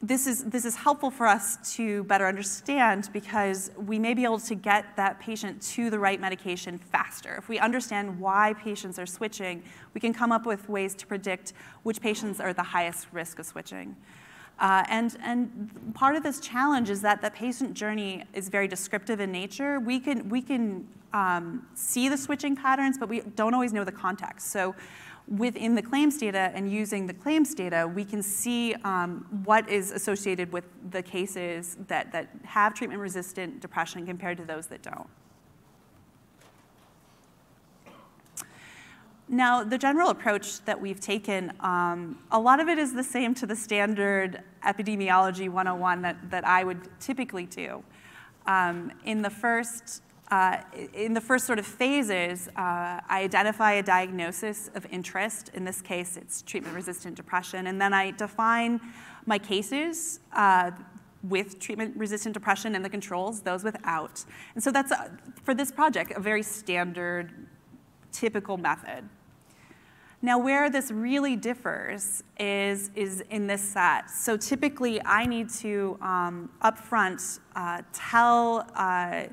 this 0.02 0.26
is, 0.26 0.44
this 0.44 0.64
is 0.64 0.76
helpful 0.76 1.10
for 1.10 1.26
us 1.26 1.74
to 1.76 2.04
better 2.04 2.26
understand 2.26 3.08
because 3.12 3.70
we 3.76 3.98
may 3.98 4.12
be 4.12 4.24
able 4.24 4.38
to 4.40 4.54
get 4.54 4.94
that 4.96 5.18
patient 5.20 5.60
to 5.62 5.88
the 5.88 5.98
right 5.98 6.20
medication 6.20 6.76
faster. 6.76 7.34
If 7.36 7.48
we 7.48 7.58
understand 7.58 8.20
why 8.20 8.54
patients 8.62 8.98
are 8.98 9.06
switching, 9.06 9.62
we 9.94 10.00
can 10.00 10.12
come 10.12 10.32
up 10.32 10.44
with 10.44 10.68
ways 10.68 10.94
to 10.96 11.06
predict 11.06 11.54
which 11.82 12.00
patients 12.00 12.40
are 12.40 12.48
at 12.48 12.56
the 12.56 12.62
highest 12.62 13.06
risk 13.12 13.38
of 13.38 13.46
switching. 13.46 13.96
Uh, 14.58 14.84
and, 14.88 15.16
and 15.22 15.94
part 15.94 16.16
of 16.16 16.22
this 16.22 16.40
challenge 16.40 16.88
is 16.90 17.02
that 17.02 17.22
the 17.22 17.30
patient 17.30 17.74
journey 17.74 18.24
is 18.32 18.48
very 18.48 18.68
descriptive 18.68 19.20
in 19.20 19.32
nature. 19.32 19.80
We 19.80 19.98
can, 19.98 20.28
we 20.28 20.40
can 20.40 20.88
um, 21.12 21.66
see 21.74 22.08
the 22.08 22.16
switching 22.16 22.54
patterns, 22.56 22.96
but 22.98 23.08
we 23.08 23.20
don't 23.20 23.54
always 23.54 23.72
know 23.72 23.84
the 23.84 23.92
context. 23.92 24.50
So 24.50 24.74
within 25.28 25.75
the 25.75 25.83
claims 25.83 26.18
data 26.18 26.52
and 26.54 26.71
using 26.71 27.06
the 27.06 27.14
claims 27.14 27.54
data, 27.54 27.90
we 27.92 28.04
can 28.04 28.23
see 28.23 28.75
um, 28.85 29.26
what 29.45 29.68
is 29.68 29.90
associated 29.90 30.52
with 30.52 30.64
the 30.90 31.02
cases 31.02 31.76
that, 31.88 32.12
that 32.12 32.28
have 32.45 32.75
treatment-resistant 32.75 33.61
depression 33.61 34.06
compared 34.06 34.38
to 34.38 34.45
those 34.45 34.68
that 34.68 34.83
don't. 34.83 35.09
Now, 39.28 39.64
the 39.64 39.76
general 39.76 40.11
approach 40.11 40.64
that 40.66 40.80
we've 40.80 41.00
taken, 41.00 41.52
um, 41.59 42.21
a 42.30 42.38
lot 42.38 42.61
of 42.61 42.68
it 42.68 42.78
is 42.78 42.95
the 42.95 43.02
same 43.02 43.35
to 43.35 43.47
the 43.47 43.56
standard 43.56 44.45
epidemiology 44.64 45.49
101 45.49 46.02
that, 46.02 46.30
that 46.30 46.47
I 46.47 46.62
would 46.62 46.88
typically 47.00 47.47
do. 47.47 47.83
Um, 48.47 48.92
in 49.04 49.23
the 49.23 49.30
first 49.30 50.02
uh, 50.30 50.59
in 50.92 51.14
the 51.14 51.21
first 51.21 51.47
sort 51.47 51.59
of 51.59 51.66
phases, 51.66 52.49
uh, 52.49 53.00
I 53.09 53.21
identify 53.23 53.73
a 53.75 53.83
diagnosis 53.83 54.71
of 54.75 54.87
interest. 54.90 55.50
In 55.54 55.64
this 55.64 55.80
case, 55.80 56.16
it's 56.16 56.42
treatment-resistant 56.42 57.14
depression. 57.14 57.68
And 57.68 57.80
then 57.80 57.92
I 57.92 58.11
define 58.11 58.80
my 59.25 59.38
cases 59.38 60.21
uh, 60.33 60.73
with 61.23 61.59
treatment-resistant 61.61 62.33
depression 62.35 62.75
and 62.75 62.85
the 62.85 62.90
controls, 62.90 63.40
those 63.40 63.62
without. 63.64 64.25
And 64.54 64.62
so 64.62 64.71
that's, 64.71 64.92
uh, 64.92 65.11
for 65.45 65.54
this 65.54 65.71
project, 65.71 66.12
a 66.16 66.21
very 66.21 66.42
standard, 66.42 67.33
typical 68.11 68.56
method. 68.56 69.09
Now, 70.23 70.38
where 70.38 70.71
this 70.71 70.90
really 70.90 71.37
differs 71.37 72.25
is, 72.40 72.90
is 72.97 73.23
in 73.30 73.47
this 73.47 73.61
set. 73.61 74.11
So 74.11 74.37
typically, 74.37 75.00
I 75.04 75.26
need 75.26 75.50
to 75.61 75.99
um, 76.00 76.50
upfront 76.62 77.38
uh, 77.54 77.83
tell 77.92 78.68
uh, 78.75 79.25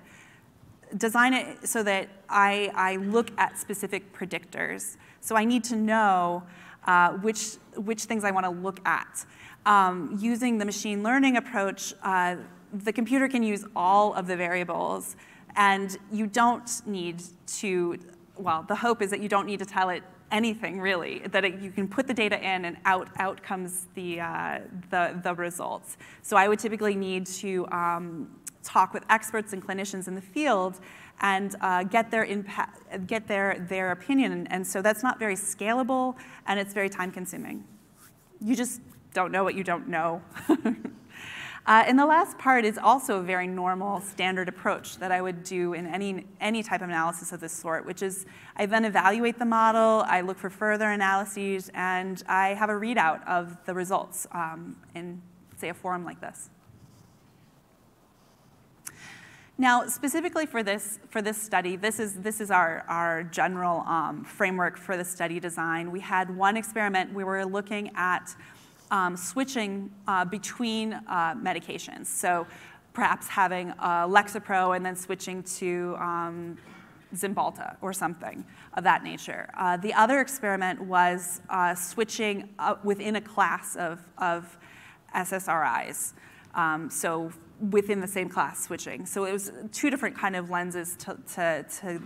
design 0.98 1.34
it 1.34 1.68
so 1.68 1.84
that 1.84 2.10
I, 2.30 2.72
I 2.76 2.96
look 2.98 3.32
at 3.38 3.58
specific 3.58 4.14
predictors. 4.14 4.98
So 5.22 5.36
I 5.36 5.46
need 5.46 5.64
to 5.66 5.76
know 5.76 6.44
uh, 6.86 7.14
which, 7.14 7.56
which 7.76 8.04
things 8.04 8.24
I 8.24 8.32
want 8.32 8.46
to 8.46 8.50
look 8.50 8.80
at. 8.86 9.26
Um, 9.66 10.18
using 10.20 10.58
the 10.58 10.66
machine 10.66 11.04
learning 11.04 11.38
approach, 11.38 11.94
uh, 12.04 12.36
the 12.74 12.92
computer 12.92 13.28
can 13.28 13.44
use 13.44 13.66
all 13.76 14.14
of 14.14 14.28
the 14.28 14.36
variables, 14.36 15.16
and 15.56 15.98
you 16.12 16.28
don't 16.28 16.70
need 16.86 17.24
to, 17.46 17.98
well, 18.36 18.66
the 18.68 18.76
hope 18.76 19.02
is 19.02 19.10
that 19.12 19.22
you 19.22 19.30
don't 19.30 19.46
need 19.46 19.60
to 19.60 19.66
tell 19.66 19.90
it 19.90 20.04
anything 20.32 20.82
really, 20.82 21.20
that 21.32 21.46
it, 21.46 21.60
you 21.62 21.72
can 21.72 21.88
put 21.88 22.08
the 22.08 22.14
data 22.14 22.38
in 22.38 22.66
and 22.66 22.76
out, 22.86 23.08
out 23.18 23.42
comes 23.44 23.86
the, 23.94 24.20
uh, 24.20 24.60
the, 24.90 25.18
the 25.24 25.34
results. 25.36 25.98
So 26.24 26.36
I 26.36 26.48
would 26.48 26.60
typically 26.60 26.96
need 26.96 27.28
to 27.28 27.68
um, 27.68 28.30
talk 28.63 28.93
with 28.93 29.03
experts 29.10 29.53
and 29.53 29.65
clinicians 29.65 30.08
in 30.08 30.15
the 30.15 30.22
field 30.22 30.79
and 31.22 31.55
uh, 31.62 31.84
get 31.84 32.10
their 32.12 32.25
impact, 32.25 33.08
get 33.08 33.27
their, 33.27 33.65
their 33.70 33.91
opinion. 33.91 34.48
And 34.48 34.65
so 34.65 34.82
that's 34.82 35.03
not 35.03 35.20
very 35.20 35.36
scalable 35.36 36.15
and 36.48 36.60
it's 36.60 36.74
very 36.74 36.89
time 36.89 37.12
consuming. 37.12 37.63
You 38.41 38.55
just 38.55 38.82
don't 39.13 39.32
know 39.32 39.43
what 39.43 39.55
you 39.55 39.63
don't 39.63 39.88
know. 39.88 40.22
uh, 40.50 40.63
and 41.67 41.98
the 41.98 42.05
last 42.05 42.38
part 42.38 42.65
is 42.65 42.77
also 42.77 43.20
a 43.20 43.24
very 43.24 43.48
normal 43.48 44.01
standard 44.01 44.50
approach 44.50 44.98
that 44.98 45.12
I 45.12 45.22
would 45.22 45.43
do 45.43 45.74
in 45.74 45.86
any, 45.86 46.25
any 46.41 46.63
type 46.63 46.82
of 46.82 46.89
analysis 46.89 47.32
of 47.32 47.39
this 47.39 47.53
sort, 47.53 47.86
which 47.86 48.01
is 48.01 48.25
I 48.55 48.65
then 48.65 48.86
evaluate 48.86 49.39
the 49.39 49.46
model, 49.46 50.03
I 50.08 50.22
look 50.22 50.38
for 50.38 50.50
further 50.50 50.89
analyses, 50.89 51.70
and 51.74 52.22
I 52.27 52.50
have 52.50 52.70
a 52.70 52.74
readout 52.74 53.25
of 53.27 53.58
the 53.65 53.74
results 53.74 54.27
um, 54.32 54.75
in, 54.96 55.22
say, 55.58 55.70
a 55.70 55.74
forum 55.74 56.03
like 56.03 56.20
this. 56.20 56.50
Now, 59.63 59.88
specifically 59.88 60.46
for 60.46 60.62
this, 60.62 61.00
for 61.08 61.22
this 61.22 61.41
study, 61.41 61.77
this 61.77 61.98
is, 61.98 62.15
this 62.15 62.41
is 62.41 62.51
our, 62.51 62.84
our 62.89 63.24
general 63.24 63.79
um, 63.88 64.25
framework 64.25 64.77
for 64.77 64.98
the 64.98 65.05
study 65.05 65.39
design. 65.39 65.89
We 65.89 66.01
had 66.01 66.36
one 66.36 66.58
experiment 66.58 67.13
we 67.13 67.24
were 67.24 67.46
looking 67.46 67.89
at 67.96 68.36
um, 68.91 69.15
switching 69.15 69.89
uh, 70.05 70.25
between 70.25 70.91
uh, 70.91 71.36
medications. 71.36 72.08
So 72.08 72.46
perhaps 72.91 73.29
having 73.29 73.72
uh, 73.79 74.05
Lexapro 74.05 74.75
and 74.75 74.86
then 74.86 74.98
switching 74.98 75.41
to 75.43 75.96
um, 75.98 76.58
Cymbalta 77.15 77.77
or 77.79 77.93
something 77.93 78.43
of 78.74 78.84
that 78.84 79.01
nature. 79.01 79.50
Uh, 79.58 79.77
the 79.77 79.93
other 79.93 80.20
experiment 80.20 80.82
was 80.82 81.39
uh, 81.50 81.74
switching 81.74 82.50
within 82.84 83.15
a 83.15 83.22
class 83.22 83.77
of, 83.77 84.01
of 84.17 84.58
SSRIs. 85.15 86.12
Um, 86.53 86.89
so 86.89 87.32
within 87.70 88.01
the 88.01 88.08
same 88.08 88.29
class 88.29 88.65
switching. 88.65 89.05
So 89.05 89.25
it 89.25 89.32
was 89.32 89.51
two 89.72 89.89
different 89.89 90.17
kind 90.17 90.36
of 90.36 90.50
lenses 90.50 90.96
to, 90.98 91.17
to, 91.36 91.65
to, 91.82 92.01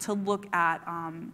to 0.00 0.12
look 0.12 0.52
at 0.54 0.86
um, 0.86 1.32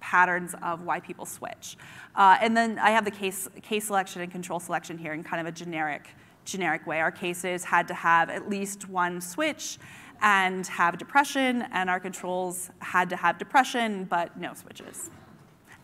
patterns 0.00 0.54
of 0.62 0.82
why 0.82 1.00
people 1.00 1.24
switch. 1.24 1.76
Uh, 2.14 2.36
and 2.40 2.56
then 2.56 2.78
I 2.78 2.90
have 2.90 3.04
the 3.04 3.10
case, 3.10 3.48
case 3.62 3.86
selection 3.86 4.22
and 4.22 4.30
control 4.30 4.60
selection 4.60 4.98
here 4.98 5.12
in 5.12 5.22
kind 5.22 5.40
of 5.40 5.46
a 5.46 5.52
generic, 5.52 6.08
generic 6.44 6.86
way. 6.86 7.00
Our 7.00 7.12
cases 7.12 7.64
had 7.64 7.88
to 7.88 7.94
have 7.94 8.30
at 8.30 8.48
least 8.48 8.88
one 8.88 9.20
switch 9.20 9.78
and 10.20 10.66
have 10.66 10.98
depression, 10.98 11.62
and 11.70 11.88
our 11.88 12.00
controls 12.00 12.70
had 12.80 13.08
to 13.10 13.16
have 13.16 13.38
depression, 13.38 14.04
but 14.04 14.36
no 14.38 14.52
switches. 14.52 15.10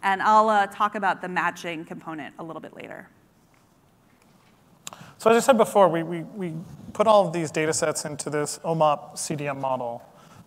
And 0.02 0.20
I'll 0.20 0.48
uh, 0.48 0.66
talk 0.66 0.96
about 0.96 1.22
the 1.22 1.28
matching 1.28 1.84
component 1.84 2.34
a 2.38 2.44
little 2.44 2.60
bit 2.60 2.74
later. 2.74 3.08
So 5.24 5.30
as 5.30 5.42
I 5.42 5.46
said 5.46 5.56
before, 5.56 5.88
we, 5.88 6.02
we, 6.02 6.20
we 6.20 6.52
put 6.92 7.06
all 7.06 7.26
of 7.26 7.32
these 7.32 7.50
data 7.50 7.72
sets 7.72 8.04
into 8.04 8.28
this 8.28 8.58
OMOP 8.62 9.14
CDM 9.14 9.58
model. 9.58 10.02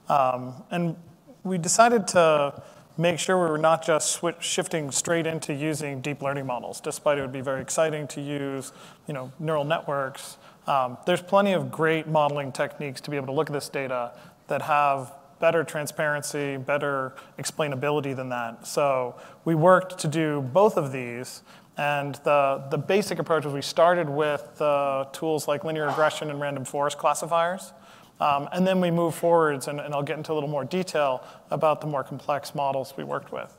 Um, 0.07 0.53
and 0.69 0.95
we 1.43 1.57
decided 1.57 2.07
to 2.09 2.61
make 2.95 3.17
sure 3.17 3.43
we 3.43 3.49
were 3.49 3.57
not 3.57 3.83
just 3.83 4.11
switch, 4.11 4.35
shifting 4.39 4.91
straight 4.91 5.25
into 5.25 5.51
using 5.51 5.99
deep 5.99 6.21
learning 6.21 6.45
models, 6.45 6.79
despite 6.79 7.17
it 7.17 7.21
would 7.21 7.31
be 7.31 7.41
very 7.41 7.59
exciting 7.59 8.07
to 8.09 8.21
use 8.21 8.71
you 9.07 9.15
know, 9.15 9.31
neural 9.39 9.63
networks. 9.63 10.37
Um, 10.67 10.99
there's 11.07 11.23
plenty 11.23 11.53
of 11.53 11.71
great 11.71 12.05
modeling 12.05 12.51
techniques 12.51 13.01
to 13.01 13.09
be 13.09 13.17
able 13.17 13.25
to 13.25 13.33
look 13.33 13.49
at 13.49 13.53
this 13.53 13.69
data 13.69 14.11
that 14.47 14.61
have 14.61 15.11
better 15.39 15.63
transparency, 15.63 16.57
better 16.57 17.15
explainability 17.39 18.15
than 18.15 18.29
that. 18.29 18.67
So 18.67 19.15
we 19.43 19.55
worked 19.55 19.97
to 19.99 20.07
do 20.07 20.41
both 20.53 20.77
of 20.77 20.91
these. 20.91 21.41
And 21.77 22.15
the, 22.23 22.65
the 22.71 22.77
basic 22.77 23.19
approach 23.19 23.45
was 23.45 23.53
we 23.53 23.61
started 23.61 24.09
with 24.09 24.59
uh, 24.59 25.05
tools 25.13 25.47
like 25.47 25.63
linear 25.63 25.87
regression 25.87 26.31
and 26.31 26.41
random 26.41 26.65
forest 26.65 26.97
classifiers. 26.97 27.71
Um, 28.19 28.49
and 28.51 28.65
then 28.65 28.81
we 28.81 28.89
move 28.89 29.13
forwards, 29.13 29.67
and, 29.67 29.79
and, 29.79 29.93
I'll 29.93 30.01
get 30.01 30.17
into 30.17 30.31
a 30.31 30.35
little 30.35 30.49
more 30.49 30.65
detail 30.65 31.23
about 31.51 31.81
the 31.81 31.87
more 31.87 32.03
complex 32.03 32.55
models 32.55 32.95
we 32.97 33.03
worked 33.03 33.31
with. 33.31 33.55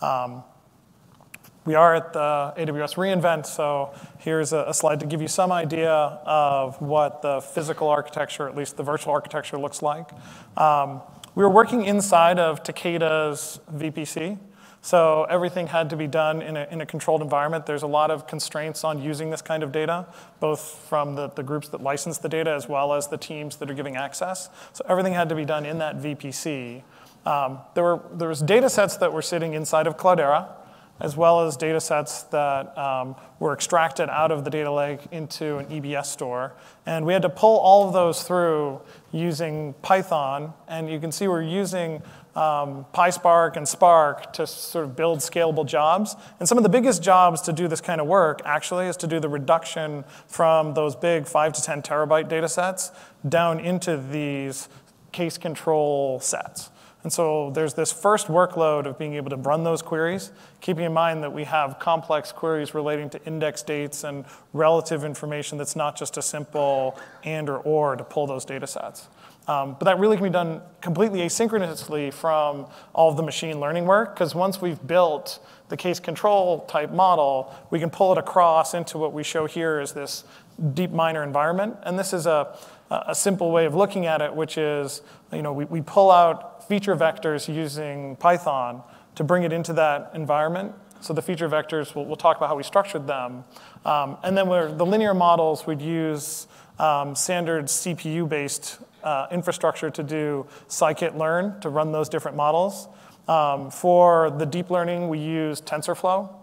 Um, 0.00 0.42
we 1.64 1.76
are 1.76 1.94
at 1.94 2.12
the 2.12 2.52
AWS 2.58 2.96
reInvent, 2.96 3.46
so 3.46 3.94
here's 4.18 4.52
a, 4.52 4.64
a, 4.66 4.74
slide 4.74 4.98
to 4.98 5.06
give 5.06 5.22
you 5.22 5.28
some 5.28 5.52
idea 5.52 5.92
of 5.92 6.82
what 6.82 7.22
the 7.22 7.40
physical 7.40 7.86
architecture, 7.86 8.48
at 8.48 8.56
least 8.56 8.76
the 8.76 8.82
virtual 8.82 9.12
architecture, 9.12 9.56
looks 9.56 9.80
like. 9.80 10.10
Um, 10.56 11.00
we 11.36 11.44
were 11.44 11.50
working 11.50 11.84
inside 11.84 12.40
of 12.40 12.64
Takeda's 12.64 13.60
VPC, 13.72 14.38
so 14.84 15.24
everything 15.30 15.68
had 15.68 15.90
to 15.90 15.96
be 15.96 16.08
done 16.08 16.42
in 16.42 16.56
a, 16.56 16.66
in 16.68 16.80
a, 16.80 16.86
controlled 16.86 17.22
environment. 17.22 17.66
There's 17.66 17.84
a 17.84 17.86
lot 17.86 18.10
of 18.10 18.26
constraints 18.26 18.82
on 18.82 19.00
using 19.00 19.30
this 19.30 19.40
kind 19.40 19.62
of 19.62 19.70
data, 19.70 20.06
both 20.40 20.60
from 20.88 21.14
the, 21.14 21.28
the 21.28 21.44
groups 21.44 21.68
that 21.68 21.80
license 21.80 22.18
the 22.18 22.28
data 22.28 22.50
as 22.50 22.68
well 22.68 22.92
as 22.92 23.06
the 23.06 23.16
teams 23.16 23.56
that 23.56 23.70
are 23.70 23.74
giving 23.74 23.94
access. 23.94 24.50
So 24.72 24.84
everything 24.88 25.12
had 25.12 25.28
to 25.28 25.36
be 25.36 25.44
done 25.44 25.64
in 25.64 25.78
that 25.78 25.98
VPC. 25.98 26.82
Um, 27.24 27.60
there, 27.74 27.84
were, 27.84 28.00
there 28.12 28.28
was 28.28 28.40
data 28.40 28.68
sets 28.68 28.96
that 28.96 29.12
were 29.12 29.22
sitting 29.22 29.54
inside 29.54 29.86
of 29.86 29.96
Cloudera, 29.96 30.48
as 30.98 31.16
well 31.16 31.46
as 31.46 31.56
data 31.56 31.80
sets 31.80 32.24
that 32.24 32.76
um, 32.76 33.14
were 33.38 33.52
extracted 33.52 34.08
out 34.08 34.32
of 34.32 34.44
the 34.44 34.50
data 34.50 34.70
lake 34.70 35.00
into 35.12 35.58
an 35.58 35.66
EBS 35.66 36.06
store. 36.06 36.54
And 36.86 37.06
we 37.06 37.12
had 37.12 37.22
to 37.22 37.28
pull 37.28 37.58
all 37.58 37.86
of 37.86 37.92
those 37.92 38.24
through 38.24 38.80
using 39.12 39.74
Python. 39.82 40.54
And 40.66 40.90
you 40.90 40.98
can 40.98 41.12
see 41.12 41.28
we're 41.28 41.42
using 41.42 42.02
um, 42.34 42.86
PySpark 42.94 43.56
and 43.56 43.68
Spark 43.68 44.32
to 44.34 44.46
sort 44.46 44.84
of 44.84 44.96
build 44.96 45.18
scalable 45.18 45.66
jobs. 45.66 46.16
And 46.40 46.48
some 46.48 46.58
of 46.58 46.64
the 46.64 46.70
biggest 46.70 47.02
jobs 47.02 47.40
to 47.42 47.52
do 47.52 47.68
this 47.68 47.80
kind 47.80 48.00
of 48.00 48.06
work 48.06 48.40
actually 48.44 48.86
is 48.86 48.96
to 48.98 49.06
do 49.06 49.20
the 49.20 49.28
reduction 49.28 50.04
from 50.26 50.74
those 50.74 50.96
big 50.96 51.26
5 51.26 51.52
to 51.54 51.62
10 51.62 51.82
terabyte 51.82 52.28
data 52.28 52.48
sets 52.48 52.90
down 53.28 53.60
into 53.60 53.96
these 53.96 54.68
case 55.12 55.36
control 55.36 56.20
sets. 56.20 56.70
And 57.02 57.12
so 57.12 57.50
there's 57.50 57.74
this 57.74 57.92
first 57.92 58.28
workload 58.28 58.86
of 58.86 58.96
being 58.96 59.14
able 59.14 59.30
to 59.30 59.36
run 59.36 59.64
those 59.64 59.82
queries, 59.82 60.30
keeping 60.60 60.84
in 60.84 60.92
mind 60.92 61.22
that 61.24 61.32
we 61.32 61.44
have 61.44 61.80
complex 61.80 62.30
queries 62.30 62.74
relating 62.74 63.10
to 63.10 63.24
index 63.24 63.62
dates 63.62 64.04
and 64.04 64.24
relative 64.52 65.04
information 65.04 65.58
that's 65.58 65.74
not 65.74 65.96
just 65.96 66.16
a 66.16 66.22
simple 66.22 66.96
and 67.24 67.50
or 67.50 67.58
or 67.58 67.96
to 67.96 68.04
pull 68.04 68.26
those 68.26 68.44
data 68.44 68.68
sets. 68.68 69.08
Um, 69.48 69.76
but 69.78 69.86
that 69.86 69.98
really 69.98 70.16
can 70.16 70.24
be 70.24 70.30
done 70.30 70.62
completely 70.80 71.20
asynchronously 71.20 72.12
from 72.12 72.66
all 72.92 73.10
of 73.10 73.16
the 73.16 73.22
machine 73.22 73.58
learning 73.58 73.86
work, 73.86 74.14
because 74.14 74.34
once 74.34 74.60
we've 74.60 74.84
built 74.86 75.40
the 75.68 75.76
case 75.76 75.98
control 75.98 76.66
type 76.66 76.92
model, 76.92 77.52
we 77.70 77.80
can 77.80 77.90
pull 77.90 78.12
it 78.12 78.18
across 78.18 78.74
into 78.74 78.98
what 78.98 79.12
we 79.12 79.22
show 79.22 79.46
here 79.46 79.80
is 79.80 79.92
this 79.92 80.24
deep 80.74 80.90
miner 80.90 81.22
environment. 81.22 81.76
And 81.82 81.98
this 81.98 82.12
is 82.12 82.26
a, 82.26 82.56
a 82.90 83.14
simple 83.14 83.50
way 83.50 83.64
of 83.64 83.74
looking 83.74 84.06
at 84.06 84.20
it, 84.20 84.34
which 84.34 84.58
is 84.58 85.02
you 85.32 85.42
know, 85.42 85.52
we, 85.52 85.64
we 85.64 85.80
pull 85.80 86.10
out 86.10 86.68
feature 86.68 86.94
vectors 86.94 87.52
using 87.52 88.16
Python 88.16 88.82
to 89.14 89.24
bring 89.24 89.42
it 89.42 89.52
into 89.52 89.72
that 89.72 90.10
environment. 90.14 90.72
So 91.00 91.12
the 91.12 91.22
feature 91.22 91.48
vectors, 91.48 91.94
we'll, 91.94 92.04
we'll 92.04 92.16
talk 92.16 92.36
about 92.36 92.48
how 92.48 92.56
we 92.56 92.62
structured 92.62 93.06
them. 93.06 93.44
Um, 93.84 94.18
and 94.22 94.36
then 94.36 94.48
the 94.48 94.86
linear 94.86 95.14
models 95.14 95.66
we'd 95.66 95.82
use 95.82 96.46
um, 96.78 97.14
standard 97.14 97.64
CPU-based 97.66 98.78
uh, 99.02 99.26
infrastructure 99.30 99.90
to 99.90 100.02
do 100.02 100.46
scikit-learn 100.68 101.60
to 101.60 101.68
run 101.68 101.92
those 101.92 102.08
different 102.08 102.36
models. 102.36 102.88
Um, 103.28 103.70
for 103.70 104.30
the 104.30 104.46
deep 104.46 104.70
learning, 104.70 105.08
we 105.08 105.18
use 105.18 105.60
TensorFlow. 105.60 106.34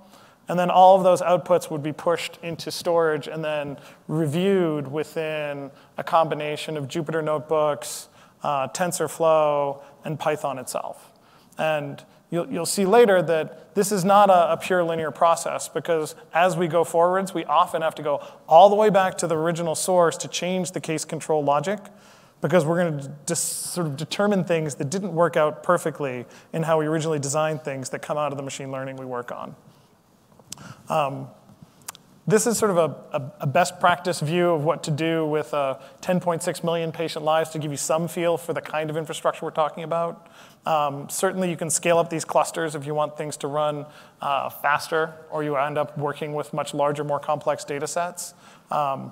And 0.48 0.58
then 0.58 0.72
all 0.72 0.98
of 0.98 1.04
those 1.04 1.22
outputs 1.22 1.70
would 1.70 1.84
be 1.84 1.94
pushed 1.94 2.40
into 2.42 2.72
storage 2.72 3.28
and 3.28 3.44
then 3.44 3.78
reviewed 4.08 4.92
within 4.92 5.70
a 5.98 6.04
combination 6.04 6.76
of 6.76 6.88
Jupyter 6.88 7.24
notebooks, 7.24 8.10
uh, 8.42 8.68
TensorFlow, 8.70 9.84
and 10.04 10.20
Python 10.20 10.58
itself. 10.58 11.12
And 11.60 12.04
you'll, 12.32 12.50
you'll 12.52 12.66
see 12.66 12.86
later 12.86 13.22
that 13.22 13.76
this 13.76 13.92
is 13.92 14.04
not 14.04 14.32
a, 14.32 14.54
a, 14.54 14.58
pure 14.58 14.84
linear 14.84 15.12
process 15.12 15.70
because 15.70 16.16
as 16.34 16.58
we 16.58 16.68
go 16.68 16.84
forwards, 16.84 17.34
we 17.34 17.46
often 17.46 17.82
have 17.84 17.94
to 17.96 18.02
go 18.02 18.26
all 18.48 18.70
the 18.70 18.76
way 18.76 18.90
back 18.90 19.18
to 19.20 19.28
the 19.28 19.38
original 19.38 19.76
source 19.76 20.18
to 20.18 20.28
change 20.28 20.72
the 20.72 20.82
case 20.82 21.06
control 21.06 21.44
logic 21.44 21.80
because 22.42 22.66
we're 22.66 22.82
going 22.82 23.00
to 23.00 23.12
just 23.26 23.74
sort 23.74 23.88
of 23.88 23.98
determine 23.98 24.44
things 24.44 24.76
that 24.76 24.90
didn't 24.90 25.14
work 25.14 25.36
out 25.36 25.64
perfectly 25.64 26.26
in 26.54 26.64
how 26.64 26.80
we 26.80 26.86
originally 26.86 27.20
designed 27.20 27.62
things 27.64 27.90
that 27.90 28.02
come 28.02 28.18
out 28.18 28.32
of 28.32 28.38
the 28.38 28.44
machine 28.44 28.72
learning 28.72 28.96
we 28.96 29.06
work 29.06 29.32
on. 29.32 29.56
Um, 30.88 31.28
this 32.30 32.46
is 32.46 32.60
sort 32.60 32.70
of 32.70 32.78
a, 32.78 33.18
a, 33.18 33.32
a, 33.42 33.48
best 33.48 33.80
practice 33.80 34.20
view 34.20 34.52
of 34.52 34.64
what 34.64 34.84
to 34.84 34.92
do 34.92 35.26
with 35.26 35.52
uh, 35.52 35.80
10.6 36.02 36.64
million 36.64 36.92
patient 36.92 37.26
lives 37.26 37.50
to 37.52 37.60
give 37.60 37.72
you 37.72 37.78
some 37.78 38.08
feel 38.08 38.38
for 38.38 38.54
the 38.54 38.62
kind 38.62 38.92
of 38.92 38.98
infrastructure 38.98 39.44
we're 39.44 39.52
talking 39.52 39.84
about. 39.84 40.28
Um, 40.66 41.10
certainly, 41.10 41.50
you 41.50 41.58
can 41.58 41.72
scale 41.72 41.98
up 41.98 42.12
these 42.12 42.26
clusters 42.26 42.76
if 42.76 42.86
you 42.86 42.94
want 42.94 43.18
things 43.18 43.36
to 43.38 43.48
run 43.48 43.88
uh, 44.22 44.50
faster, 44.50 45.16
or 45.32 45.44
you 45.44 45.56
end 45.56 45.80
up 45.80 45.98
working 45.98 46.34
with 46.34 46.54
much 46.54 46.76
larger, 46.76 47.04
more 47.04 47.20
complex 47.20 47.64
data 47.64 47.88
sets. 47.88 48.36
Um, 48.70 49.12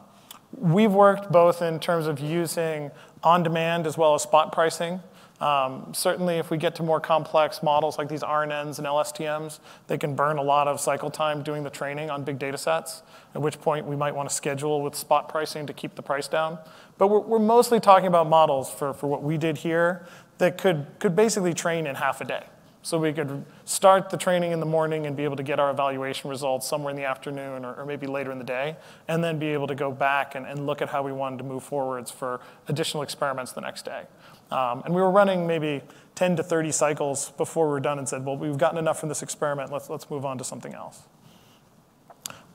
we've 0.56 0.94
worked 0.94 1.32
both 1.32 1.64
in 1.64 1.80
terms 1.80 2.06
of 2.06 2.20
using 2.20 2.92
on 3.24 3.44
demand 3.44 3.88
as 3.88 3.98
well 3.98 4.14
as 4.14 4.22
spot 4.22 4.52
pricing. 4.52 5.02
Um, 5.40 5.94
certainly, 5.94 6.38
if 6.38 6.50
we 6.50 6.58
get 6.58 6.74
to 6.76 6.84
more 6.84 7.00
complex 7.00 7.62
models 7.62 8.00
like 8.00 8.10
these 8.10 8.24
RNNs 8.24 8.80
and 8.80 8.88
LSTMs, 8.88 9.60
they 9.86 9.98
can 9.98 10.16
burn 10.16 10.40
a 10.40 10.42
lot 10.42 10.68
of 10.68 10.80
cycle 10.80 11.12
time 11.12 11.44
doing 11.44 11.64
the 11.64 11.70
training 11.70 12.10
on 12.10 12.24
big 12.24 12.40
data 12.40 12.58
sets, 12.58 13.04
at 13.36 13.42
which 13.42 13.62
point 13.62 13.86
we 13.86 13.96
might 13.96 14.16
want 14.16 14.28
to 14.28 14.34
schedule 14.34 14.82
with 14.82 14.96
spot 14.96 15.30
pricing 15.30 15.68
to 15.68 15.74
keep 15.74 15.94
the 15.94 16.02
price 16.02 16.28
down. 16.28 16.58
But 16.98 17.10
we're, 17.10 17.20
we're 17.20 17.40
mostly 17.40 17.80
talking 17.80 18.08
about 18.08 18.28
models 18.28 18.72
for, 18.72 18.94
for 18.94 19.06
what 19.06 19.22
we 19.22 19.38
did 19.38 19.58
here 19.60 20.08
that 20.40 20.58
could, 20.58 20.88
could 20.98 21.16
basically 21.16 21.54
train 21.54 21.86
in 21.86 21.96
half 21.96 22.20
a 22.20 22.26
day. 22.26 22.46
So 22.88 22.98
we 22.98 23.12
could 23.12 23.44
start 23.66 24.12
the 24.12 24.16
training 24.16 24.54
in 24.54 24.62
the 24.62 24.66
morning 24.66 25.08
and 25.08 25.18
be 25.18 25.26
able 25.26 25.36
to 25.36 25.44
get 25.44 25.60
our 25.60 25.70
evaluation 25.70 26.30
results 26.30 26.66
somewhere 26.66 26.90
in 26.90 26.96
the 26.96 27.04
afternoon 27.04 27.66
or, 27.66 27.74
or 27.74 27.86
maybe 27.86 28.08
later 28.08 28.32
in 28.32 28.38
the 28.38 28.46
day, 28.46 28.78
and 29.10 29.22
then 29.22 29.38
be 29.38 29.48
able 29.48 29.68
to 29.68 29.76
go 29.76 29.92
back 29.92 30.36
and, 30.36 30.46
and 30.46 30.66
look 30.66 30.82
at 30.82 30.88
how 30.88 31.04
we 31.04 31.12
wanted 31.12 31.40
to 31.40 31.44
move 31.44 31.64
forwards 31.64 32.12
for 32.12 32.40
additional 32.70 33.04
experiments 33.04 33.52
the 33.52 33.60
next 33.60 33.84
day. 33.84 34.04
Um, 34.52 34.84
and 34.86 34.96
we 34.96 35.02
were 35.02 35.12
running 35.12 35.46
maybe 35.46 35.82
10 36.16 36.38
to 36.38 36.44
30 36.44 36.72
cycles 36.72 37.32
before 37.32 37.68
we 37.68 37.74
were 37.74 37.82
done 37.82 38.00
and 38.00 38.08
said, 38.08 38.24
well, 38.24 38.38
we've 38.38 38.58
gotten 38.58 38.78
enough 38.78 39.02
from 39.02 39.10
this 39.10 39.22
experiment, 39.22 39.70
let's, 39.70 39.90
let's 39.90 40.10
move 40.10 40.24
on 40.24 40.38
to 40.38 40.46
something 40.46 40.74
else. 40.74 41.02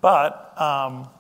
But 0.01 0.59
um, 0.59 1.11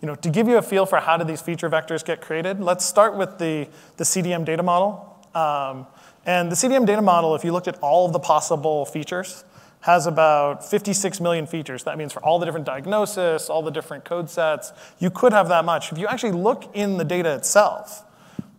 you 0.00 0.06
know, 0.06 0.14
to 0.14 0.30
give 0.30 0.46
you 0.46 0.58
a 0.58 0.62
feel 0.62 0.86
for 0.86 1.00
how 1.00 1.16
do 1.16 1.24
these 1.24 1.42
feature 1.42 1.68
vectors 1.68 2.04
get 2.04 2.20
created, 2.20 2.60
let's 2.60 2.84
start 2.84 3.16
with 3.16 3.38
the, 3.38 3.66
the 3.96 4.04
CDM 4.04 4.44
data 4.44 4.62
model. 4.62 5.13
Um, 5.34 5.86
and 6.26 6.50
the 6.50 6.56
CDM 6.56 6.86
data 6.86 7.02
model, 7.02 7.34
if 7.34 7.44
you 7.44 7.52
looked 7.52 7.68
at 7.68 7.78
all 7.80 8.06
of 8.06 8.12
the 8.12 8.18
possible 8.18 8.86
features, 8.86 9.44
has 9.80 10.06
about 10.06 10.64
56 10.64 11.20
million 11.20 11.46
features. 11.46 11.84
That 11.84 11.98
means 11.98 12.12
for 12.12 12.24
all 12.24 12.38
the 12.38 12.46
different 12.46 12.64
diagnosis, 12.64 13.50
all 13.50 13.62
the 13.62 13.70
different 13.70 14.04
code 14.04 14.30
sets, 14.30 14.72
you 14.98 15.10
could 15.10 15.34
have 15.34 15.48
that 15.48 15.66
much. 15.66 15.92
If 15.92 15.98
you 15.98 16.06
actually 16.06 16.32
look 16.32 16.74
in 16.74 16.96
the 16.96 17.04
data 17.04 17.34
itself, 17.34 18.02